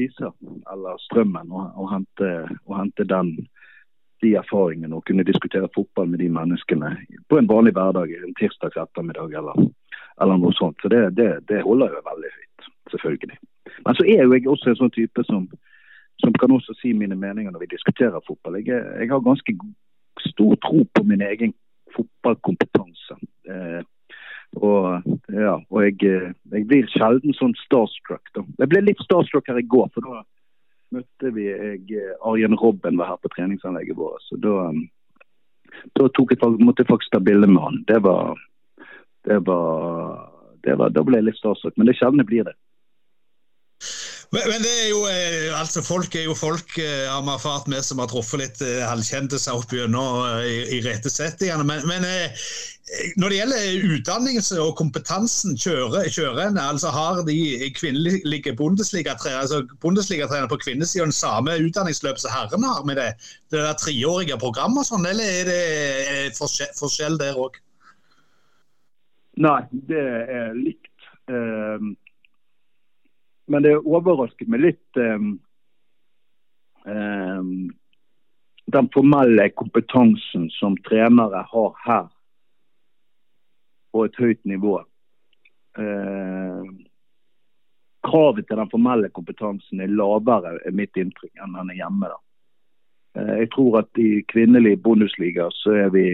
eller 0.72 1.02
Strømmen 1.06 1.52
og, 1.52 1.72
og, 1.76 1.90
hente, 1.92 2.30
hente 2.70 3.08
den, 3.08 3.34
de 4.22 4.34
erfaringene 4.38 4.96
og 4.96 5.04
kunne 5.04 5.26
diskutere 5.26 5.68
fotball 5.74 6.08
med 6.08 6.22
de 6.22 6.28
menneskene 6.28 6.96
på 7.28 7.38
en 7.38 7.50
vanlig 7.50 7.74
hverdag, 7.78 8.12
en 8.12 8.36
tirsdags 8.38 8.76
ettermiddag 8.76 9.34
eller, 9.40 9.66
eller 10.22 10.38
noe 10.38 10.54
sånt. 10.58 10.78
Så 10.82 10.88
det, 10.88 11.16
det, 11.16 11.30
det 11.48 11.64
holder 11.66 11.96
jo 11.96 12.06
veldig 12.06 12.32
høyt, 12.38 12.70
selvfølgelig. 12.94 13.38
Men 13.86 13.98
så 13.98 14.06
er 14.06 14.22
jo 14.22 14.34
jeg 14.34 14.48
også 14.48 14.70
en 14.70 14.82
sånn 14.84 14.96
type 14.96 15.24
som 15.28 15.48
som 16.22 16.32
kan 16.32 16.52
også 16.54 16.74
si 16.80 16.92
mine 16.92 17.16
meninger 17.16 17.50
når 17.52 17.64
vi 17.64 17.74
diskuterer 17.74 18.26
fotball. 18.26 18.60
Jeg, 18.60 18.78
jeg 19.00 19.08
har 19.10 19.28
ganske 19.28 19.52
stor 20.30 20.54
tro 20.66 20.84
på 20.94 21.02
min 21.10 21.22
egen 21.30 21.54
fotballkompetanse. 21.96 23.16
Eh, 23.50 23.80
og 24.60 25.02
ja, 25.32 25.56
og 25.70 25.84
jeg, 25.84 25.96
eh, 26.04 26.32
jeg 26.52 26.66
blir 26.68 26.88
sjelden 26.92 27.34
sånn 27.38 27.54
starstruck. 27.62 28.24
Da. 28.36 28.44
Jeg 28.60 28.72
ble 28.72 28.82
litt 28.84 29.00
starstruck 29.04 29.48
her 29.48 29.60
i 29.60 29.68
går, 29.74 29.88
for 29.94 30.04
da 30.04 30.22
møtte 30.92 31.30
vi 31.32 31.46
jeg, 31.48 31.84
eh, 31.96 32.16
Arjen 32.28 32.58
Robben 32.60 33.00
var 33.00 33.14
her 33.14 33.22
på 33.22 33.32
treningsanlegget 33.32 33.96
vårt. 33.96 34.20
Så 34.28 34.36
da, 34.42 34.68
eh, 34.68 35.78
da 35.96 36.10
jeg, 36.10 36.40
måtte 36.60 36.84
jeg 36.84 36.90
faktisk 36.90 37.14
ta 37.14 37.22
bilde 37.22 37.48
med 37.48 37.62
han. 37.64 37.80
Det 37.88 38.02
var, 38.04 38.36
det 39.28 39.40
var, 39.46 40.28
det 40.66 40.76
var 40.78 40.92
Da 40.92 41.06
ble 41.06 41.22
jeg 41.22 41.30
litt 41.30 41.40
starstruck. 41.40 41.76
Men 41.76 41.88
det 41.88 41.96
er 41.96 42.02
sjelden 42.02 42.20
jeg 42.20 42.30
blir 42.32 42.44
det. 42.50 42.56
Men, 44.32 44.62
det 44.64 44.70
er 44.72 44.86
jo, 44.88 45.00
altså 45.58 45.82
folk 45.84 46.14
er 46.16 46.22
jo 46.24 46.32
folk, 46.32 46.78
har 46.80 47.20
vi 47.20 47.32
erfart 47.34 47.66
vi 47.68 47.82
som 47.84 47.98
har 48.00 48.08
truffet 48.08 48.40
litt 48.40 48.62
halvkjendiser 48.88 49.58
opp 49.58 49.74
gjennom 49.76 50.22
i, 50.40 50.54
i 50.72 50.78
rette 50.86 51.12
settingene. 51.12 51.66
Men, 51.68 51.84
men 51.84 52.06
når 53.16 53.30
det 53.30 53.36
gjelder 53.38 53.84
utdannelse 53.94 54.56
og 54.60 54.72
kompetansen, 54.76 55.54
kjører, 55.56 56.08
kjørerne, 56.10 56.60
altså 56.60 56.90
har 56.90 57.22
de 57.28 57.36
kvinnelige 57.78 58.54
Bundesliga-trenere 58.58 59.44
altså 59.44 59.60
Bundesliga 59.80 60.26
på 60.50 60.58
kvinnesiden 60.64 61.12
samme 61.14 61.54
utdanningsløp 61.62 62.18
som 62.18 62.34
herrene 62.34 62.66
har 62.66 62.84
med 62.84 62.98
det, 62.98 63.12
det 63.54 63.62
der 63.62 63.78
treårige 63.78 64.38
programmet 64.42 64.82
og 64.82 64.88
sånn, 64.90 65.06
eller 65.06 65.24
er 65.24 65.50
det 65.50 66.36
forskjell, 66.36 66.72
forskjell 66.78 67.18
der 67.22 67.38
òg? 67.38 67.60
Nei, 69.40 69.60
det 69.70 70.02
er 70.38 70.50
likt. 70.58 71.06
Ehm, 71.30 71.94
men 73.46 73.62
det 73.62 73.76
overrasket 73.78 74.50
meg 74.50 74.66
litt 74.66 75.00
ehm, 75.00 75.36
ehm, 76.90 77.70
den 78.74 78.90
formelle 78.92 79.46
kompetansen 79.54 80.50
som 80.58 80.74
trenere 80.88 81.46
har 81.54 81.72
her 81.86 82.10
på 83.92 84.04
et 84.06 84.18
høyt 84.18 84.40
nivå. 84.48 84.78
Eh, 85.78 86.64
kravet 88.02 88.46
til 88.48 88.58
den 88.58 88.70
formelle 88.72 89.08
kompetansen 89.14 89.80
er 89.80 89.92
lavere, 89.92 90.58
er 90.66 90.76
mitt 90.76 90.96
inntrykk, 90.96 91.34
enn 91.42 91.58
den 91.58 91.72
er 91.72 91.80
hjemme. 91.82 92.10
Eh, 93.18 93.34
jeg 93.42 93.52
tror 93.54 93.82
at 93.82 94.02
i 94.02 94.24
kvinnelig 94.32 94.78
Bundesliga 94.82 95.48
så 95.62 95.76
er 95.84 95.92
vi 95.94 96.06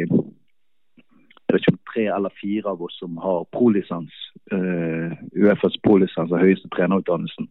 er 1.49 1.57
det 1.57 1.62
ikke 1.62 1.79
tre 1.95 2.05
eller 2.12 2.35
fire 2.37 2.74
av 2.74 2.83
oss 2.85 2.99
som 3.01 3.16
har 3.16 3.47
prolisens. 3.57 4.12
eh, 4.53 5.12
UFAs 5.33 5.79
prolisens 5.83 6.31
den 6.31 6.41
høyeste 6.41 6.68
trenerutdannelsen. 6.76 7.49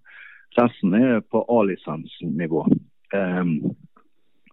Resten 0.57 0.93
er 0.93 1.19
på 1.21 1.45
A-lisensnivå. 1.49 2.65
Um, 3.13 3.75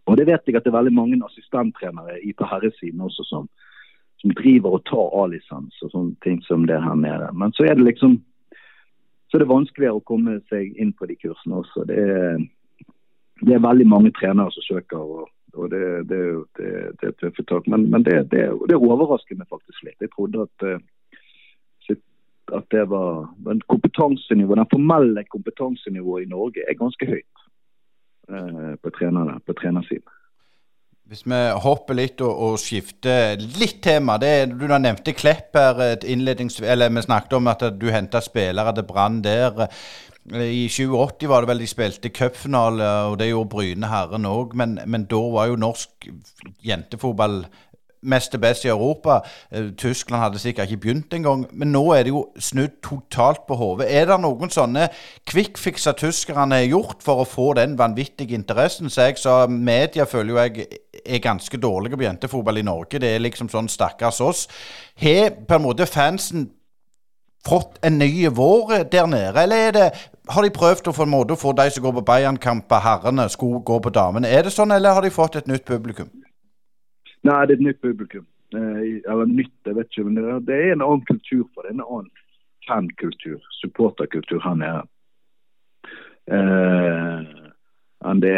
og 0.07 0.16
det 0.16 0.27
vet 0.27 0.47
jeg 0.47 0.57
at 0.57 0.64
det 0.64 0.72
er 0.72 0.79
veldig 0.79 0.93
mange 0.93 1.20
assistenttrenere 1.25 2.18
i 2.22 2.33
på 2.33 2.45
herresiden 2.49 3.01
også 3.01 3.25
som, 3.25 3.49
som 4.25 4.33
driver 4.39 4.79
og 4.79 4.85
tar 4.89 5.11
A-lisens 5.20 5.83
og 5.85 5.91
sånne 5.93 6.14
ting 6.25 6.41
som 6.47 6.64
det 6.66 6.81
her 6.81 6.97
nede. 6.97 7.29
Men 7.37 7.53
så 7.53 7.66
er 7.68 7.77
det 7.77 7.85
liksom 7.85 8.22
så 9.29 9.39
det 9.39 9.51
vanskeligere 9.51 9.99
å 9.99 10.07
komme 10.07 10.39
seg 10.49 10.77
inn 10.79 10.93
på 10.95 11.09
de 11.11 11.16
kursene 11.18 11.59
også. 11.59 11.85
Det 11.91 11.97
er, 11.99 12.37
det 13.43 13.57
er 13.57 13.64
veldig 13.64 13.87
mange 13.91 14.12
trenere 14.14 14.53
som 14.55 14.62
søker. 14.62 15.01
og, 15.03 15.29
og 15.59 15.70
det, 15.72 15.81
det, 16.09 16.18
er 16.18 16.29
jo 16.37 16.43
det, 16.59 16.70
det 17.01 17.09
er 17.09 17.16
tøffe 17.18 17.45
tak. 17.51 17.66
Men, 17.66 17.89
men 17.91 18.07
det, 18.07 18.14
det, 18.31 18.45
det 18.70 18.79
overrasker 18.79 19.37
meg 19.37 19.51
faktisk 19.51 19.83
litt. 19.83 19.99
Jeg 20.01 20.12
trodde 20.14 20.47
at, 20.47 20.66
eh, 20.70 21.99
at 22.55 22.70
det 22.70 22.85
var 22.95 23.27
men 23.43 23.61
kompetansenivå, 23.72 24.55
Den 24.55 24.70
formelle 24.70 25.25
kompetansenivået 25.35 26.29
i 26.29 26.31
Norge 26.31 26.64
er 26.68 26.79
ganske 26.79 27.09
høyt 27.11 27.45
eh, 28.31 28.72
på, 28.81 28.95
trenerne, 28.95 29.41
på 29.47 29.59
trenersiden. 29.59 30.14
Hvis 31.05 31.27
vi 31.29 31.39
hopper 31.61 31.99
litt 31.99 32.23
og, 32.25 32.33
og 32.33 32.55
skifter 32.63 33.37
litt 33.61 33.83
tema. 33.85 34.17
Det, 34.21 34.33
du 34.57 34.65
nevnte 34.65 35.13
Klepp 35.13 35.59
her 35.59 35.83
eller 36.01 36.95
vi 36.97 37.05
snakket 37.05 37.37
om 37.37 37.51
at 37.53 37.67
du 37.77 37.91
henta 37.93 38.23
spillere 38.25 38.73
til 38.73 38.87
Brann 38.89 39.21
der. 39.25 39.67
I 40.25 40.65
2080 40.73 41.29
var 41.29 41.45
det 41.45 41.51
vel 41.51 41.61
de 41.61 41.69
spilte 41.69 42.09
cupfinale, 42.09 42.87
og 43.11 43.19
det 43.21 43.29
gjorde 43.29 43.51
Bryne 43.53 43.91
Herren 43.93 44.25
òg. 44.25 44.55
Men, 44.57 44.79
men, 44.89 45.05
da 45.11 45.21
var 45.35 45.51
jo 45.51 45.61
norsk 45.61 46.09
jentefotball 46.65 47.43
mest 48.05 48.31
til 48.31 48.41
best 48.43 48.65
i 48.65 48.71
Europa. 48.73 49.21
Eh, 49.53 49.71
Tyskland 49.79 50.23
hadde 50.23 50.39
sikkert 50.39 50.71
ikke 50.71 50.81
begynt 50.87 51.15
engang. 51.15 51.47
Men 51.53 51.73
nå 51.73 51.83
er 51.93 52.07
det 52.07 52.15
jo 52.15 52.27
snudd 52.39 52.81
totalt 52.83 53.47
på 53.49 53.59
hodet. 53.61 53.89
Er 53.91 54.09
det 54.11 54.21
noen 54.23 54.53
sånne 54.53 54.89
kvikkfikser 55.31 55.97
tyskerne 55.99 56.61
har 56.61 56.69
gjort 56.69 57.05
for 57.05 57.23
å 57.23 57.29
få 57.29 57.53
den 57.59 57.79
vanvittige 57.79 58.37
interessen? 58.39 58.91
Så 58.91 59.09
jeg 59.09 59.21
sa 59.23 59.45
media 59.47 60.05
føler 60.05 60.35
jo 60.35 60.43
jeg 60.43 60.67
er 61.05 61.25
ganske 61.25 61.61
dårlige 61.61 61.97
på 61.97 62.07
jentefotball 62.07 62.59
i 62.59 62.67
Norge. 62.67 63.01
Det 63.01 63.15
er 63.15 63.25
liksom 63.25 63.49
sånn 63.53 63.69
stakkars 63.69 64.21
oss. 64.25 64.47
Har 65.01 65.33
på 65.49 65.59
en 65.59 65.67
måte 65.67 65.87
fansen 65.87 66.51
fått 67.45 67.79
en 67.85 67.99
ny 67.99 68.29
vår 68.33 68.85
der 68.93 69.07
nede, 69.07 69.43
eller 69.43 69.69
er 69.69 69.73
det 69.73 69.89
har 70.33 70.45
de 70.45 70.53
prøvd 70.55 70.89
å 70.89 70.95
få, 70.97 71.05
en 71.05 71.13
måte, 71.13 71.37
å 71.37 71.41
få 71.41 71.53
de 71.53 71.67
som 71.71 71.85
går 71.85 71.99
på 71.99 72.05
Bayern-kamper, 72.09 72.81
herrene, 72.81 73.27
skulle 73.33 73.61
gå 73.67 73.77
på 73.85 73.93
damene? 73.93 74.31
Er 74.33 74.47
det 74.47 74.55
sånn, 74.55 74.73
eller 74.73 74.97
har 74.97 75.05
de 75.05 75.13
fått 75.13 75.37
et 75.37 75.51
nytt 75.51 75.67
publikum? 75.69 76.09
Nei, 77.25 77.47
det 77.47 77.55
er 77.55 77.59
et 77.59 77.64
nytt 77.64 77.81
publikum. 77.81 78.27
Eh, 78.55 79.01
eller 79.09 79.25
nytt, 79.31 79.55
jeg 79.64 79.77
vet 79.77 79.89
ikke. 79.91 80.05
Men 80.05 80.45
det 80.47 80.57
er, 80.57 80.72
en 80.72 80.85
annen 80.85 81.05
kultur 81.09 81.47
for 81.55 81.64
det. 81.64 81.72
En 81.72 81.85
annen 81.85 82.11
fankultur, 82.68 83.41
supporterkultur 83.61 84.43
her 84.45 84.59
nede. 84.61 84.83
Eh, 86.29 87.25
enn, 88.05 88.20
det, 88.20 88.35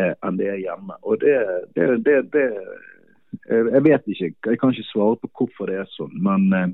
er 0.46 0.62
hjemme. 0.62 0.98
Og 1.02 1.20
det, 1.20 1.36
det, 1.74 1.88
det, 2.06 2.20
det 2.32 2.46
Jeg 3.50 3.82
vet 3.84 4.06
ikke. 4.06 4.32
Jeg 4.46 4.58
kan 4.58 4.70
ikke 4.70 4.90
svare 4.92 5.18
på 5.22 5.30
hvorfor 5.34 5.70
det 5.70 5.80
er 5.82 5.90
sånn. 5.96 6.14
Men, 6.22 6.46
eh, 6.54 6.70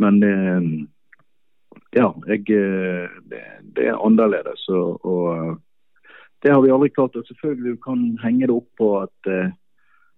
men 0.00 0.20
eh, 0.28 0.68
ja, 1.96 2.12
jeg, 2.28 2.44
det, 3.32 3.42
det, 3.76 3.88
er 3.88 3.96
annerledes. 3.96 4.68
Og, 4.68 5.00
og, 5.04 5.56
det 6.44 6.52
har 6.52 6.60
vi 6.60 6.72
aldri 6.72 6.92
klart. 6.92 7.16
Og 7.16 7.24
selvfølgelig 7.32 7.80
kan 7.88 8.04
henge 8.20 8.46
det 8.46 8.60
opp 8.60 8.68
på 8.76 8.92
at 9.00 9.32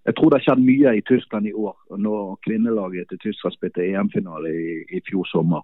jeg 0.06 0.16
tror 0.16 0.30
det 0.30 0.38
har 0.40 0.44
skjedd 0.46 0.64
mye 0.66 0.94
i 0.98 1.04
Tyskland 1.06 1.46
i 1.46 1.52
år. 1.52 1.76
Når 1.98 2.38
kvinnelaget 2.46 3.08
til 3.08 3.18
Tyskland 3.22 3.54
spilte 3.54 3.84
EM-finale 3.86 4.50
i, 4.50 4.74
i, 4.96 5.00
fjor 5.08 5.24
sommer. 5.30 5.62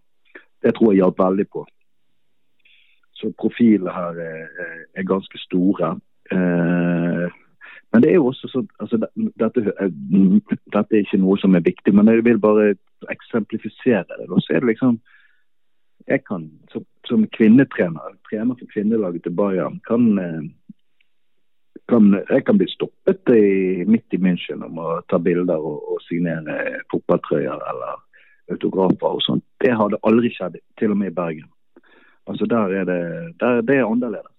Det 0.62 0.74
tror 0.74 0.93
jeg 0.93 1.03
hjalp 1.03 1.18
veldig 1.18 1.47
på. 1.53 1.64
Så 3.18 3.32
profilene 3.39 3.91
her 3.91 4.20
er, 4.22 4.47
er, 4.95 5.03
ganske 5.03 5.39
store. 5.43 5.97
Eh, 6.30 7.26
men 7.93 8.03
det 8.03 8.11
er 8.12 8.18
jo 8.20 8.28
også 8.30 8.51
sånn 8.53 8.68
altså, 8.78 9.01
dette, 9.43 9.64
dette, 9.64 10.95
er 10.95 11.03
ikke 11.03 11.18
noe 11.18 11.39
som 11.43 11.57
er 11.59 11.64
viktig, 11.66 11.95
men 11.95 12.11
jeg 12.12 12.22
vil 12.28 12.39
bare 12.39 12.74
eksemplifisere 13.11 14.07
det. 14.07 14.28
Så 14.28 14.55
er 14.55 14.62
det 14.62 14.74
liksom 14.74 15.01
jeg 16.09 16.22
kan 16.24 16.47
som, 16.72 16.84
som 17.09 17.26
kvinnetrener, 17.36 18.14
trener 18.30 18.55
for 18.55 18.70
kvinnelaget 18.72 19.26
til 19.26 19.34
Bayern, 19.36 19.80
kan, 19.89 20.07
eh, 20.18 20.47
kan, 21.89 22.11
jeg 22.28 22.45
kan 22.47 22.59
bli 22.61 22.68
stoppet 22.70 23.32
i, 23.32 23.84
midt 23.89 24.14
i 24.14 24.20
München 24.22 24.64
om 24.66 24.80
å 24.80 24.99
ta 25.11 25.20
bilder 25.22 25.59
og, 25.59 25.78
og 25.95 26.03
signere 26.07 26.82
fotballtrøyer 26.93 27.64
eller 27.72 28.03
autografer 28.53 29.14
og 29.18 29.22
sånt. 29.24 29.45
Det 29.64 29.74
hadde 29.76 30.01
aldri 30.09 30.32
skjedd, 30.34 30.59
til 30.80 30.95
og 30.95 31.01
med 31.01 31.12
i 31.12 31.16
Bergen. 31.16 31.49
Altså 32.28 32.49
der 32.49 32.74
er 32.80 32.84
det, 32.89 33.01
der, 33.41 33.62
det 33.64 33.78
er 33.78 33.89
annerledes. 33.89 34.34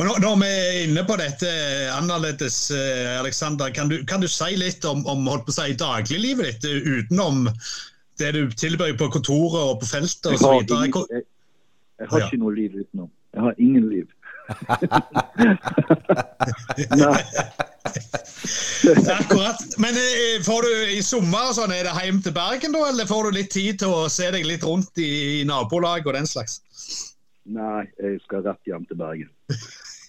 Og 0.00 0.06
når, 0.08 0.36
vi 0.40 0.48
er 0.48 0.76
inne 0.86 1.02
på 1.04 1.18
dette 1.20 1.48
annerledes, 1.92 2.58
eh, 2.72 3.18
Alexander, 3.20 3.68
kan 3.76 3.90
du, 3.92 3.98
kan 4.08 4.22
du 4.24 4.28
si 4.30 4.54
litt 4.56 4.84
om, 4.88 5.04
om 5.06 5.28
si, 5.52 5.74
dagliglivet 5.78 6.64
ditt 6.64 6.86
utenom 6.88 7.44
det 8.18 8.32
du 8.34 8.40
tilbyr 8.56 8.96
på 8.96 9.10
kontoret 9.12 9.60
og 9.60 9.82
på 9.82 9.90
feltet 9.90 10.32
osv.? 10.32 10.64
Jeg, 10.64 10.90
jeg, 10.96 11.26
jeg 12.00 12.08
har 12.08 12.26
ikke 12.26 12.40
noe 12.40 12.56
liv 12.56 12.80
utenom. 12.80 13.10
Jeg 13.36 13.46
har 13.46 13.60
ingen 13.60 13.86
liv. 13.92 14.08
Akkurat. 19.20 19.56
Men 19.78 19.90
eh, 19.90 20.42
får 20.46 20.62
du 20.62 20.96
i 20.96 21.02
sommer 21.02 21.52
sånn, 21.56 21.72
er 21.74 21.86
det 21.86 21.94
hjem 22.02 22.20
til 22.24 22.34
Bergen, 22.36 22.74
da, 22.74 22.84
eller 22.90 23.08
får 23.08 23.28
du 23.28 23.38
litt 23.38 23.52
tid 23.54 23.80
til 23.82 23.94
å 23.94 24.10
se 24.12 24.30
deg 24.34 24.46
litt 24.48 24.66
rundt 24.66 24.98
i, 24.98 25.42
nabolag 25.48 26.06
og 26.06 26.16
den 26.18 26.28
slags? 26.28 26.60
Nei, 27.52 27.86
jeg 28.02 28.20
skal 28.26 28.44
rett 28.46 28.70
hjem 28.70 28.84
til 28.90 29.00
Bergen. 29.00 29.32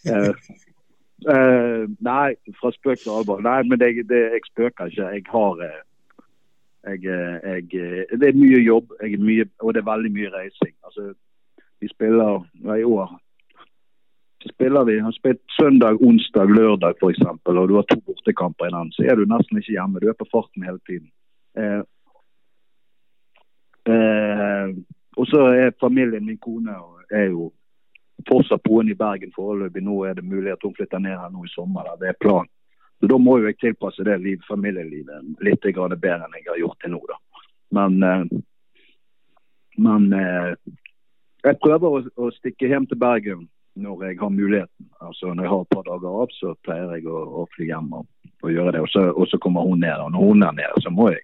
uh, 0.10 0.34
uh, 1.34 1.82
nei, 2.06 2.30
fra 2.60 2.74
spøk 2.76 3.04
til 3.04 3.16
alvor. 3.18 3.44
Nei, 3.46 3.60
men 3.70 3.82
det, 3.82 3.96
det, 4.10 4.22
jeg 4.38 4.48
spøker 4.52 4.92
ikke. 4.92 5.10
Jeg 5.18 5.28
har 5.34 5.66
jeg, 6.84 7.00
jeg, 7.08 7.68
det 8.20 8.28
er 8.28 8.36
mye 8.36 8.60
jobb, 8.60 8.90
er 9.00 9.20
mye, 9.22 9.46
og 9.64 9.74
det 9.74 9.84
er 9.84 9.92
veldig 9.92 10.12
mye 10.18 10.34
reising. 10.34 10.74
Altså, 10.84 11.14
vi 11.80 11.88
spiller 11.92 12.44
i 12.76 12.84
år 12.84 13.08
spiller 14.50 14.84
vi, 14.84 15.00
har 15.00 15.12
spilt 15.12 15.42
søndag, 15.60 16.02
onsdag, 16.02 16.52
lørdag 16.52 16.96
f.eks. 17.00 17.24
Og 17.46 17.68
du 17.70 17.76
har 17.76 17.88
to 17.90 18.00
bortekamper 18.02 18.68
i 18.68 18.74
den. 18.76 18.92
Så 18.92 19.06
er 19.08 19.16
du 19.16 19.26
nesten 19.30 19.60
ikke 19.60 19.76
hjemme. 19.76 20.02
Du 20.02 20.10
er 20.10 20.18
på 20.20 20.30
farten 20.32 20.66
hele 20.68 20.80
tiden. 20.88 21.10
Eh, 21.58 21.82
eh, 23.94 24.74
og 25.16 25.28
så 25.30 25.46
er 25.54 25.78
familien 25.80 26.26
min 26.26 26.42
kone 26.42 26.76
er 27.12 27.30
jo 27.30 27.52
fortsatt 28.28 28.64
boende 28.64 28.94
i 28.94 29.00
Bergen 29.00 29.34
foreløpig. 29.36 29.84
Nå 29.84 30.04
er 30.08 30.18
det 30.18 30.26
mulig 30.26 30.52
at 30.54 30.64
hun 30.64 30.76
flytter 30.78 31.02
ned 31.04 31.18
her 31.18 31.32
nå 31.32 31.46
i 31.46 31.54
sommer. 31.54 31.94
Det 32.02 32.12
er 32.12 32.20
planen. 32.20 32.50
Så 33.00 33.08
Da 33.08 33.18
må 33.18 33.38
jo 33.40 33.50
jeg 33.50 33.60
tilpasse 33.60 34.04
det 34.08 34.22
liv, 34.22 34.40
familielivet 34.48 35.44
litt 35.44 35.62
bedre 35.62 36.24
enn 36.24 36.38
jeg 36.38 36.48
har 36.48 36.60
gjort 36.62 36.80
til 36.82 36.92
nå. 36.92 37.02
da. 37.10 37.18
Men, 37.76 38.04
eh, 38.04 38.24
men 39.78 40.14
eh, 40.14 40.54
jeg 41.44 41.60
prøver 41.60 41.88
å, 41.90 42.02
å, 42.16 42.30
stikke 42.32 42.70
hjem 42.72 42.86
til 42.88 43.00
Bergen 43.02 43.50
når 43.76 44.04
jeg 44.06 44.18
har 44.20 44.30
muligheten. 44.30 44.90
Altså 45.02 45.34
Når 45.34 45.44
jeg 45.44 45.50
har 45.50 45.62
et 45.62 45.74
par 45.74 45.86
dager 45.88 46.22
av, 46.22 46.28
så 46.32 46.56
pleier 46.64 46.96
jeg 46.96 47.08
å, 47.10 47.20
å 47.42 47.46
fly 47.56 47.68
hjem 47.68 47.94
og, 48.00 48.08
og, 48.44 48.50
gjøre 48.52 48.72
det. 48.76 48.82
Og 48.86 48.90
så, 48.90 49.06
og 49.12 49.28
så 49.28 49.38
kommer 49.42 49.66
hun 49.68 49.80
ned. 49.80 49.98
Og 50.06 50.12
når 50.12 50.26
hun 50.28 50.44
er 50.44 50.58
nede, 50.60 50.84
så 50.84 50.90
må 50.94 51.10
jeg 51.14 51.24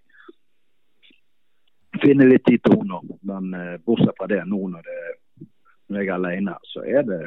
finne 2.02 2.30
litt 2.30 2.46
tid 2.48 2.64
til 2.66 2.80
henne. 2.80 3.02
Men 3.22 3.54
eh, 3.54 3.76
bortsett 3.86 4.18
fra 4.18 4.30
det, 4.32 4.42
nå 4.50 4.62
når, 4.74 4.88
det, 4.88 5.48
når 5.90 6.02
jeg 6.02 6.10
er 6.10 6.18
alene, 6.18 6.58
så 6.74 6.86
er 6.86 7.06
det 7.08 7.22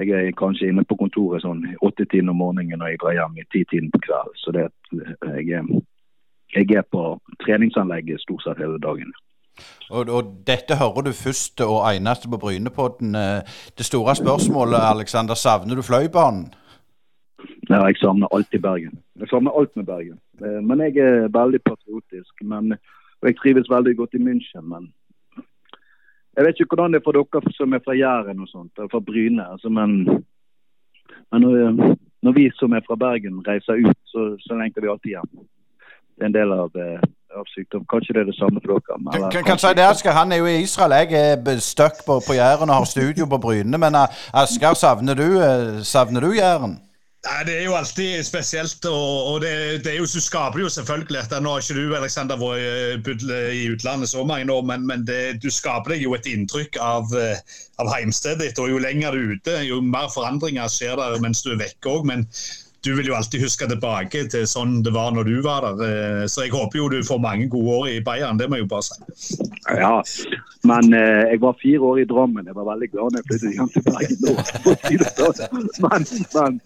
jeg 0.00 0.08
er 0.08 0.30
kanskje 0.32 0.70
inne 0.72 0.84
på 0.88 0.96
kontoret 0.96 1.42
sånn 1.44 1.66
åttetiden 1.84 2.30
om 2.32 2.38
morgenen 2.40 2.80
når 2.80 2.94
jeg 2.94 3.00
drar 3.02 3.16
hjem 3.18 3.34
i 3.42 3.48
titiden 3.52 3.90
på 3.92 4.00
kvelden. 4.06 4.38
Så 4.40 4.54
det, 4.56 4.62
jeg, 5.36 5.66
jeg, 6.54 6.70
er 6.78 6.86
på 6.88 7.02
treningsanlegget 7.44 8.22
stort 8.22 8.44
sett 8.46 8.62
hele 8.62 8.80
dagen. 8.80 9.12
Og, 9.90 10.08
og, 10.08 10.32
dette 10.46 10.78
hører 10.80 11.06
du 11.06 11.12
først 11.12 11.60
og 11.60 11.82
eneste 11.90 12.30
på 12.32 12.40
Brynepodden. 12.40 13.14
Det 13.78 13.86
store 13.86 14.14
spørsmålet, 14.16 14.80
Alexander, 14.94 15.34
savner 15.34 15.76
du 15.76 15.82
Fløibanen? 15.82 16.46
Ja, 17.70 17.84
jeg 17.86 17.96
savner 18.00 18.32
alt 18.34 18.54
i 18.54 18.58
Bergen. 18.58 18.98
Jeg 19.20 19.28
savner 19.28 19.52
alt 19.58 19.76
med 19.76 19.84
Bergen. 19.84 20.18
Men 20.68 20.80
jeg 20.80 20.96
er 20.96 21.28
veldig 21.28 21.60
patriotisk. 21.68 22.34
Men, 22.42 22.72
og 23.20 23.28
jeg 23.28 23.36
trives 23.36 23.70
veldig 23.70 23.96
godt 23.96 24.14
i 24.18 24.24
München. 24.24 24.64
Men 24.72 24.88
jeg 26.36 26.44
vet 26.44 26.60
ikke 26.60 26.74
hvordan 26.74 26.92
det 26.92 27.00
er 27.00 27.06
for 27.06 27.16
dere 27.18 27.52
som 27.56 27.74
er 27.76 27.82
fra 27.84 27.94
Jæren 27.94 28.40
og 28.40 28.48
sånt, 28.48 28.72
eller 28.76 28.92
fra 28.92 29.00
Bryne. 29.08 29.44
Altså, 29.52 29.68
men, 29.68 29.90
men 31.32 31.42
når, 31.44 31.96
når, 32.22 32.32
vi 32.38 32.46
som 32.56 32.72
er 32.72 32.84
fra 32.86 32.96
Bergen 32.96 33.42
reiser 33.48 33.84
ut, 33.88 33.98
så, 34.12 34.36
så 34.40 34.56
lengter 34.56 34.80
vi 34.80 34.92
alltid 34.92 35.10
hjem. 35.10 35.32
Det 36.16 36.24
er 36.24 36.30
en 36.30 36.38
del 36.38 36.54
av, 36.56 36.70
eh, 36.76 37.04
av 37.38 37.48
sykdom. 37.54 37.84
Kanskje 37.90 38.16
det 38.16 38.22
er 38.24 38.30
det 38.30 38.36
samme 38.38 38.62
for 38.64 38.76
dere. 38.76 39.00
Men, 39.06 39.26
kan, 39.32 39.44
kan 39.46 39.60
si 39.62 39.72
det, 39.78 39.88
Asker, 39.88 40.16
Han 40.16 40.32
er 40.32 40.42
jo 40.42 40.46
i 40.50 40.62
Israel. 40.62 40.94
Jeg 41.00 41.34
er 41.42 41.60
stuck 41.64 42.04
på, 42.06 42.20
på 42.26 42.38
Jæren 42.38 42.70
og 42.70 42.82
har 42.82 42.88
studio 42.88 43.26
på 43.26 43.40
Bryne. 43.42 43.78
Men 43.78 43.98
uh, 43.98 44.22
Asker, 44.44 44.74
savner 44.74 45.18
du, 45.18 45.28
uh, 45.40 45.82
savner 45.82 46.20
du 46.20 46.32
Jæren? 46.36 46.80
Nei, 47.22 47.42
Det 47.46 47.52
er 47.54 47.64
jo 47.68 47.74
alltid 47.78 48.24
spesielt. 48.26 48.84
og, 48.84 49.26
og 49.32 49.40
det, 49.40 49.84
det, 49.84 49.92
er 49.92 49.98
jo, 50.00 50.06
så 50.10 50.20
skaper 50.20 50.58
det 50.58 50.64
jo 50.64 50.72
selvfølgelig 50.76 51.20
at 51.20 51.42
Nå 51.42 51.52
har 51.52 51.62
ikke 51.62 51.76
du 51.78 51.94
Alexander, 51.94 52.40
vært 52.40 53.22
eh, 53.30 53.52
i 53.60 53.68
utlandet 53.70 54.10
så 54.10 54.24
mange 54.26 54.52
år, 54.52 54.64
men, 54.66 54.86
men 54.86 55.06
det, 55.06 55.38
du 55.42 55.46
skaper 55.50 55.94
deg 55.94 56.02
jo 56.02 56.16
et 56.18 56.26
inntrykk 56.26 56.80
av, 56.82 57.14
eh, 57.14 57.38
av 57.78 57.92
heimstedet 57.94 58.42
ditt. 58.42 58.58
og 58.58 58.74
Jo 58.74 58.82
lenger 58.82 59.14
du 59.14 59.22
er 59.22 59.36
ute, 59.36 59.56
jo 59.68 59.78
mer 59.86 60.10
forandringer 60.10 60.66
skjer 60.66 60.98
der 60.98 61.22
mens 61.22 61.44
du 61.46 61.52
er 61.54 61.62
vekke 61.62 61.94
òg. 61.94 62.08
Men 62.10 62.26
du 62.84 62.96
vil 62.96 63.06
jo 63.06 63.14
alltid 63.14 63.44
huske 63.44 63.66
tilbake 63.70 64.24
til 64.32 64.46
sånn 64.50 64.80
det 64.82 64.90
var 64.94 65.12
når 65.14 65.28
du 65.28 65.36
var 65.44 65.62
der. 65.62 65.82
Eh, 65.86 66.24
så 66.26 66.46
jeg 66.46 66.54
håper 66.54 66.80
jo 66.80 66.88
du 66.90 66.98
får 67.06 67.20
mange 67.22 67.46
gode 67.52 67.76
år 67.78 67.88
i 67.92 68.02
Bayern, 68.04 68.40
det 68.40 68.48
må 68.50 68.58
jeg 68.58 68.66
jo 68.66 68.70
bare 68.72 68.86
si. 68.88 69.48
Ja, 69.78 69.94
Men 70.66 70.90
eh, 70.98 71.30
jeg 71.30 71.42
var 71.44 71.58
fire 71.62 71.92
år 71.92 72.02
i 72.02 72.06
Drammen. 72.10 72.50
Jeg 72.50 72.58
var 72.58 72.70
veldig 72.72 72.90
glad 72.90 73.14
når 73.14 73.22
jeg 73.22 73.28
flyttet 73.30 73.56
hjem 73.58 73.72
til 73.74 73.86
Bergen 73.86 74.18
nå. 74.26 74.34
sånn. 75.38 75.66
Men, 75.86 76.08
men, 76.34 76.60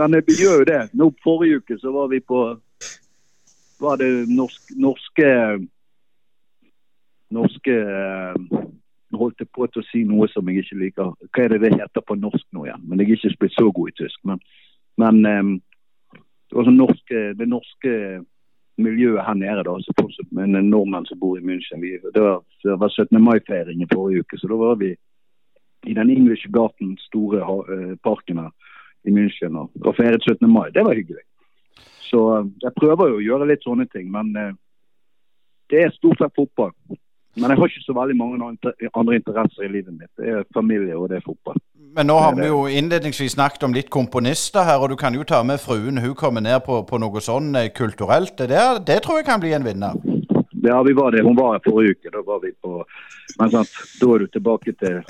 men 0.00 0.18
jeg 0.18 0.40
gjør 0.42 0.62
jo 0.64 0.68
det. 0.72 0.82
Nå 0.98 1.10
Forrige 1.22 1.62
uke 1.62 1.78
så 1.78 1.94
var 1.94 2.10
vi 2.10 2.22
på 2.22 2.44
var 3.78 4.00
det 4.00 4.10
norsk, 4.26 4.72
norske 4.74 5.28
norske 7.30 7.74
eh, 7.74 8.62
holdt 9.18 9.42
jeg 9.42 9.50
på 9.54 9.66
til 9.70 9.82
å 9.82 9.86
si 9.88 10.02
noe 10.08 10.28
som 10.32 10.48
jeg 10.50 10.64
ikke 10.64 10.80
liker. 10.82 11.12
Hva 11.30 11.44
er 11.44 11.54
det 11.54 11.60
det 11.64 11.76
heter 11.76 12.04
på 12.04 12.16
norsk 12.18 12.44
nå 12.56 12.66
igjen? 12.66 12.82
Men 12.88 13.02
jeg 13.02 13.14
er 13.14 13.20
ikke 13.20 13.44
blitt 13.44 13.56
så 13.56 13.70
god 13.74 13.92
i 13.92 13.96
tysk. 14.02 14.18
Men, 14.28 14.42
men 14.98 15.22
um, 15.26 15.54
det 16.48 16.64
sånn 16.64 16.78
norske, 16.80 17.22
det 17.38 17.46
norske 17.48 17.94
miljøet 18.78 19.26
her 19.26 19.36
nede, 19.38 19.64
da, 19.66 19.74
så 19.82 19.94
fortsatt 19.98 20.30
med 20.34 20.54
en 20.54 20.70
nordmenn 20.70 21.06
som 21.08 21.18
bor 21.20 21.38
i 21.38 21.44
München. 21.44 21.82
Vi, 21.82 21.96
det, 22.02 22.22
var, 22.22 22.42
var 22.78 22.94
17. 22.94 23.18
mai-feiring 23.22 23.82
i 23.82 23.88
forrige 23.92 24.24
uke, 24.24 24.38
så 24.38 24.50
da 24.50 24.58
var 24.60 24.78
vi 24.80 24.92
i 25.86 25.94
den 25.94 26.10
English 26.10 26.48
Garten, 26.54 26.96
store 27.08 27.42
uh, 27.42 27.96
parken 28.06 28.40
her 28.42 28.52
i 29.06 29.14
München 29.14 29.58
og, 29.58 29.74
og 29.84 29.94
feiret 29.98 30.24
17. 30.24 30.46
mai. 30.50 30.70
Det 30.74 30.84
var 30.86 30.98
hyggelig. 30.98 31.24
Så 32.08 32.22
uh, 32.38 32.48
jeg 32.62 32.74
prøver 32.78 33.12
jo 33.12 33.20
å 33.20 33.26
gjøre 33.26 33.50
litt 33.50 33.66
sånne 33.66 33.86
ting, 33.92 34.10
men 34.14 34.32
uh, 34.36 34.54
det 35.70 35.84
er 35.84 35.94
stort 35.94 36.22
sett 36.22 36.34
fotball. 36.38 36.72
Men 37.40 37.52
jeg 37.52 37.60
har 37.60 37.70
ikke 37.70 37.86
så 37.86 37.94
veldig 37.96 38.16
mange 38.18 38.50
andre 38.94 39.16
interesser 39.18 39.66
i 39.66 39.72
livet 39.72 39.94
mitt. 39.94 40.10
Det 40.18 40.28
er 40.34 40.46
familie 40.54 40.96
og 40.98 41.08
det 41.10 41.20
er 41.20 41.26
fotball. 41.26 41.58
Men 41.96 42.06
nå 42.06 42.18
har 42.20 42.34
vi 42.36 42.46
jo 42.46 42.58
innledningsvis 42.68 43.34
snakket 43.34 43.64
om 43.66 43.74
litt 43.74 43.88
komponister 43.90 44.66
her, 44.66 44.82
og 44.82 44.92
du 44.92 44.96
kan 45.00 45.14
jo 45.16 45.24
ta 45.26 45.40
med 45.42 45.60
fruen. 45.62 45.98
Hun 45.98 46.14
kommer 46.18 46.44
ned 46.44 46.60
på, 46.66 46.82
på 46.86 47.00
noe 47.00 47.22
sånn 47.24 47.54
eh, 47.56 47.70
kulturelt. 47.74 48.36
Det, 48.38 48.64
det 48.86 49.00
tror 49.04 49.20
jeg 49.20 49.28
kan 49.28 49.42
bli 49.42 49.54
en 49.56 49.66
vinner. 49.66 49.96
Ja, 50.62 50.82
vi 50.82 50.92
var 50.92 51.14
det. 51.14 51.22
Hun 51.22 51.36
var 51.38 51.56
her 51.56 51.62
forrige 51.64 51.96
uke. 51.96 52.12
Da 52.12 52.22
var 52.26 52.42
vi 52.42 52.52
på 52.62 52.82
Men 53.38 53.50
sant, 53.52 53.72
da 54.00 54.10
er 54.14 54.24
du 54.24 54.26
tilbake 54.34 54.72
til 54.80 55.00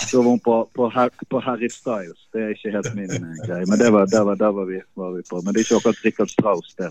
Da 0.00 0.16
var 0.16 0.30
hun 0.30 0.40
på, 0.40 0.56
på, 0.76 0.90
på 1.30 1.40
Harry 1.44 1.68
Styles. 1.68 2.20
Det 2.32 2.42
er 2.42 2.54
ikke 2.54 2.74
helt 2.76 2.94
min 2.96 3.12
uh, 3.12 3.36
greie. 3.46 3.68
Men 3.70 3.78
det 3.82 3.92
var, 3.92 4.08
der, 4.10 4.24
var, 4.28 4.40
der 4.40 4.52
var, 4.56 4.64
vi, 4.64 4.80
var, 4.96 5.14
vi, 5.16 5.22
på. 5.30 5.42
Men 5.44 5.54
det 5.54 5.60
er 5.60 5.66
ikke 5.68 5.80
akkurat 5.80 6.04
Richard 6.04 6.32
Strauss, 6.36 6.74
det. 6.80 6.90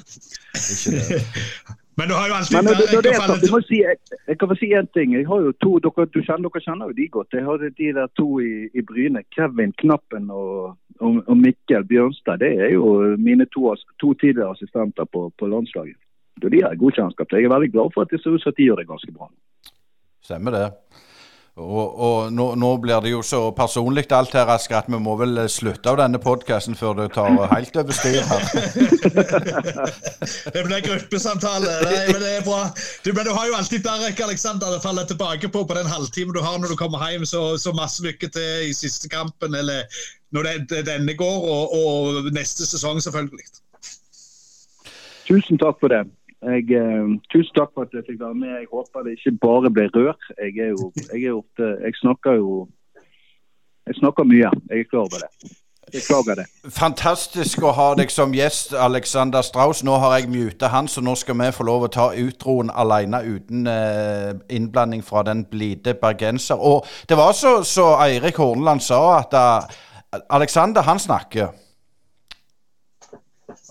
Ikke 0.55 0.97
det. 0.97 1.21
Men 1.99 2.07
du 2.09 2.13
har 2.15 2.27
jo 2.29 2.33
alltid 2.37 2.55
Men, 2.55 2.65
det, 2.65 2.75
det, 2.91 2.99
det, 3.03 3.11
jeg, 3.11 3.51
må 3.51 3.59
si, 3.67 3.77
jeg, 3.83 3.97
jeg, 4.29 4.35
kan 4.39 4.49
få 4.51 4.55
si 4.59 4.69
én 4.79 4.87
ting. 4.95 5.15
Jeg 5.17 5.25
har 5.27 5.41
jo 5.43 5.51
to, 5.63 5.71
dere, 5.83 6.05
du 6.13 6.19
kjenner, 6.23 6.45
dere 6.47 6.61
kjenner 6.63 6.91
jo 6.91 6.95
de 6.99 7.07
godt. 7.15 7.35
Jeg 7.35 7.47
hadde 7.47 7.71
de 7.81 7.89
der 7.97 8.07
to 8.19 8.27
i, 8.39 8.51
i 8.71 8.83
Bryne. 8.91 9.23
Kevin 9.35 9.73
Knappen 9.83 10.29
og, 10.31 10.77
og, 11.03 11.17
og, 11.25 11.35
Mikkel 11.43 11.83
Bjørnstad. 11.91 12.39
Det 12.45 12.53
er 12.55 12.71
jo 12.77 12.85
mine 13.19 13.49
to, 13.55 13.73
to 13.99 14.13
tidligere 14.21 14.55
assistenter 14.55 15.09
på, 15.11 15.27
på 15.39 15.51
landslaget. 15.51 15.99
De 16.39 16.63
har 16.63 16.79
god 16.79 16.95
kjennskap 16.95 17.27
til. 17.27 17.41
Jeg 17.41 17.49
er 17.49 17.55
veldig 17.57 17.71
glad 17.75 17.91
for 17.93 18.07
at 18.07 18.15
det 18.15 18.21
ser 18.23 18.37
ut 18.37 18.43
som 18.45 18.55
de 18.55 18.69
gjør 18.69 18.79
det 18.79 18.87
ganske 18.87 19.11
bra. 19.17 19.27
Stemmer 20.23 20.55
det. 20.55 20.65
Og, 21.59 21.99
og 21.99 22.31
nå, 22.31 22.45
nå, 22.55 22.69
blir 22.79 23.01
det 23.03 23.11
jo 23.11 23.19
så 23.25 23.39
personlig 23.55 24.05
alt 24.15 24.35
her, 24.37 24.47
Asker, 24.53 24.77
at 24.79 24.87
vi 24.87 24.99
må 25.03 25.15
vel 25.19 25.41
slutte 25.51 25.91
av 25.91 25.97
denne 25.99 26.21
podkasten 26.23 26.77
før 26.79 26.95
det 27.01 27.09
tar 27.17 27.35
helt 27.51 27.79
over 27.81 27.97
styr 27.97 28.21
her. 28.29 28.45
det 30.55 30.63
blir 30.65 30.85
gruppesamtale. 30.85 31.73
Nei, 31.83 31.97
men 32.13 32.23
det 32.23 32.31
er 32.37 32.45
bra. 32.47 32.61
Du, 33.03 33.11
men 33.11 33.27
du 33.27 33.33
har 33.35 33.49
jo 33.49 33.57
alltid 33.59 33.83
Derek 33.83 34.21
Alexander 34.23 34.77
å 34.77 34.83
falle 34.83 35.03
tilbake 35.09 35.51
på 35.51 35.65
på 35.67 35.77
den 35.77 35.89
halvtimen 35.91 36.35
du 36.35 36.39
har 36.45 36.55
når 36.61 36.73
du 36.73 36.79
kommer 36.79 37.03
hjem. 37.09 37.27
Så, 37.27 37.43
så 37.59 37.75
masse 37.75 38.05
lykke 38.05 38.31
til 38.31 38.69
i 38.69 38.75
siste 38.75 39.11
kampen, 39.11 39.55
eller 39.55 39.83
når 40.31 40.51
det, 40.69 40.85
denne 40.87 41.17
går, 41.19 41.43
og, 41.43 41.75
og 41.75 42.31
neste 42.35 42.67
sesong, 42.69 43.03
selvfølgelig. 43.03 43.49
Tusen 45.27 45.59
takk 45.61 45.77
for 45.83 45.91
det. 45.91 46.05
Jeg, 46.41 46.71
eh, 46.71 47.07
tusen 47.33 47.55
takk 47.55 47.73
for 47.75 47.83
at 47.83 47.93
jeg 47.93 48.05
fikk 48.07 48.19
være 48.19 48.35
med. 48.41 48.47
Jeg 48.47 48.67
håper 48.71 49.03
det 49.03 49.17
ikke 49.17 49.37
bare 49.43 49.71
ble 49.71 49.87
rør. 49.95 50.19
Jeg, 50.39 50.53
er 50.65 50.69
jo, 50.75 50.91
jeg, 51.13 51.23
er 51.23 51.33
ofte, 51.33 51.65
jeg 51.85 51.93
snakker 52.03 52.31
jo 52.39 52.67
Jeg 53.87 53.95
snakker 53.95 54.23
mye. 54.23 54.51
Jeg 54.69 54.79
er 54.79 54.83
klar 54.91 54.99
over 54.99 55.19
det. 55.25 55.51
Det. 55.89 56.45
Fantastisk 56.69 57.63
å 57.65 57.71
ha 57.73 57.87
deg 57.97 58.11
som 58.13 58.33
gjest, 58.35 58.75
Alexander 58.77 59.41
Strauss. 59.41 59.81
Nå 59.83 59.95
har 59.97 60.19
jeg 60.19 60.29
muta 60.29 60.69
han, 60.69 60.87
så 60.87 61.01
nå 61.01 61.15
skal 61.17 61.37
vi 61.39 61.49
få 61.55 61.65
lov 61.65 61.87
å 61.87 61.89
ta 61.89 62.05
utroen 62.13 62.69
alene 62.69 63.23
uten 63.25 63.65
eh, 63.67 64.35
innblanding 64.53 65.01
fra 65.05 65.23
den 65.25 65.47
blide 65.49 65.95
bergenser. 65.97 66.61
Og 66.61 66.85
det 67.09 67.17
var 67.17 67.33
så, 67.33 67.63
så 67.65 67.95
Eirik 68.05 68.37
Horneland 68.37 68.85
sa, 68.85 69.01
at 69.17 69.33
uh, 69.33 70.21
Alexander, 70.29 70.85
han 70.85 71.01
snakker. 71.01 71.49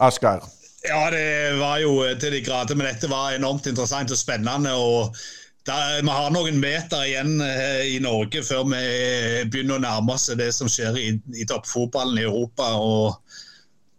Asgeir. 0.02 0.42
Ja, 0.88 1.10
det 1.12 1.58
var 1.60 1.82
jo 1.82 1.98
til 2.20 2.32
de 2.32 2.40
grader. 2.40 2.78
Men 2.78 2.88
dette 2.88 3.10
var 3.10 3.34
enormt 3.36 3.66
interessant 3.68 4.12
og 4.14 4.18
spennende. 4.18 4.72
og 4.72 5.16
da, 5.68 5.98
Vi 6.00 6.08
har 6.08 6.30
noen 6.32 6.60
meter 6.62 7.04
igjen 7.04 7.42
eh, 7.44 7.84
i 7.92 7.98
Norge 8.00 8.40
før 8.46 8.64
vi 8.70 8.80
begynner 9.52 9.76
å 9.76 9.84
nærme 9.84 10.16
oss 10.16 10.30
det 10.38 10.48
som 10.56 10.70
skjer 10.72 10.96
i, 10.96 11.10
i 11.36 11.44
toppfotballen 11.48 12.22
i 12.22 12.24
Europa. 12.24 12.70
og 12.80 13.20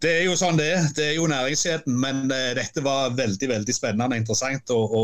Det 0.02 0.16
er 0.18 0.26
jo 0.26 0.38
sånn 0.40 0.58
det. 0.58 0.74
Det 0.98 1.12
er 1.12 1.16
jo 1.20 1.30
næringskjeden. 1.30 2.00
Men 2.02 2.26
dette 2.30 2.82
var 2.86 3.14
veldig 3.18 3.54
veldig 3.54 3.76
spennende 3.76 4.10
og 4.10 4.24
interessant 4.24 4.74
å 4.74 5.04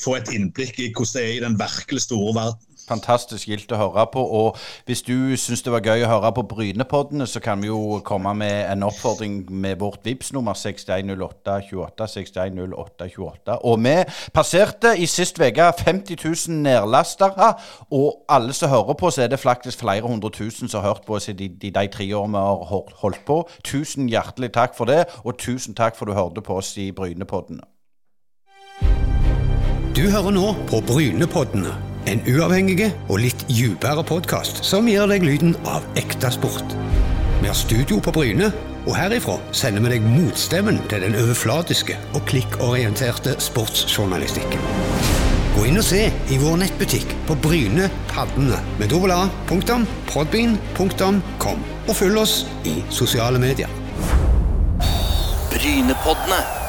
få 0.00 0.16
et 0.18 0.32
innblikk 0.36 0.80
i 0.80 0.92
hvordan 0.92 1.16
det 1.16 1.24
er 1.24 1.34
i 1.38 1.44
den 1.44 1.56
virkelig 1.60 2.04
store 2.08 2.36
verden 2.36 2.69
fantastisk 2.90 3.48
gildt 3.48 3.72
å 3.72 3.80
høre 3.80 4.06
på. 4.12 4.22
Og 4.40 4.58
hvis 4.88 5.02
du 5.06 5.36
syns 5.40 5.62
det 5.64 5.72
var 5.74 5.86
gøy 5.86 6.04
å 6.04 6.10
høre 6.10 6.32
på 6.36 6.46
Brynepoddene, 6.50 7.26
så 7.30 7.42
kan 7.42 7.62
vi 7.62 7.70
jo 7.70 8.00
komme 8.06 8.34
med 8.38 8.66
en 8.72 8.84
oppfordring 8.88 9.42
med 9.50 9.80
vårt 9.80 10.04
VIPS 10.06 10.32
nummer 10.36 10.58
610828. 10.58 12.08
610828. 12.16 13.58
Og 13.64 13.80
vi 13.84 13.96
passerte 14.34 14.94
i 14.98 15.08
sist 15.10 15.40
uke 15.40 15.70
50 15.80 16.20
000 16.24 16.62
nedlastere. 16.64 17.52
Og 17.90 18.24
alle 18.28 18.54
som 18.56 18.72
hører 18.72 18.98
på, 18.98 19.10
så 19.10 19.24
er 19.24 19.32
det 19.32 19.40
faktisk 19.40 19.84
flere 19.84 20.06
hundre 20.06 20.30
tusen 20.30 20.68
som 20.68 20.82
har 20.82 20.94
hørt 20.94 21.06
på 21.06 21.18
oss 21.18 21.28
i 21.28 21.36
de, 21.36 21.48
de, 21.48 21.70
de 21.70 21.86
tre 21.92 22.06
årene 22.14 22.38
vi 22.40 22.70
har 22.70 22.94
holdt 23.02 23.24
på. 23.26 23.42
Tusen 23.64 24.08
hjertelig 24.08 24.52
takk 24.54 24.76
for 24.76 24.90
det, 24.90 25.04
og 25.24 25.38
tusen 25.38 25.74
takk 25.74 25.98
for 25.98 26.10
du 26.10 26.16
hørte 26.16 26.42
på 26.42 26.58
oss 26.60 26.76
i 26.78 26.90
Brynepoddene. 26.92 27.66
Du 29.96 30.06
hører 30.08 30.32
nå 30.32 30.52
på 30.70 30.80
Brynepoddene 30.86 31.89
en 32.08 32.22
uavhengig 32.28 32.92
og 33.08 33.20
litt 33.24 33.40
dypere 33.48 34.02
podkast 34.06 34.64
som 34.66 34.88
gir 34.88 35.06
deg 35.10 35.22
lyden 35.26 35.56
av 35.68 35.82
ekte 36.00 36.30
sport. 36.32 36.68
Vi 37.40 37.46
har 37.48 37.56
studio 37.56 38.00
på 38.04 38.10
Bryne, 38.14 38.48
og 38.86 38.96
herifra 38.96 39.36
sender 39.56 39.82
vi 39.84 39.90
deg 39.94 40.02
motstemmen 40.04 40.78
til 40.92 41.00
den 41.04 41.16
overflatiske 41.20 41.94
og 42.14 42.22
klikkorienterte 42.28 43.32
sportsjournalistikken. 43.42 44.60
Gå 45.56 45.60
inn 45.68 45.78
og 45.80 45.84
se 45.84 46.02
i 46.08 46.38
vår 46.40 46.56
nettbutikk 46.62 47.08
på 47.28 47.34
Bryne 47.42 47.86
Paddene 48.12 48.58
med 48.78 48.86
dobbel-a.podbean.com, 48.92 51.56
og 51.88 51.94
følg 51.96 52.16
oss 52.22 52.34
i 52.68 52.74
sosiale 52.92 53.38
medier. 53.42 53.70
Brynepoddene. 55.50 56.59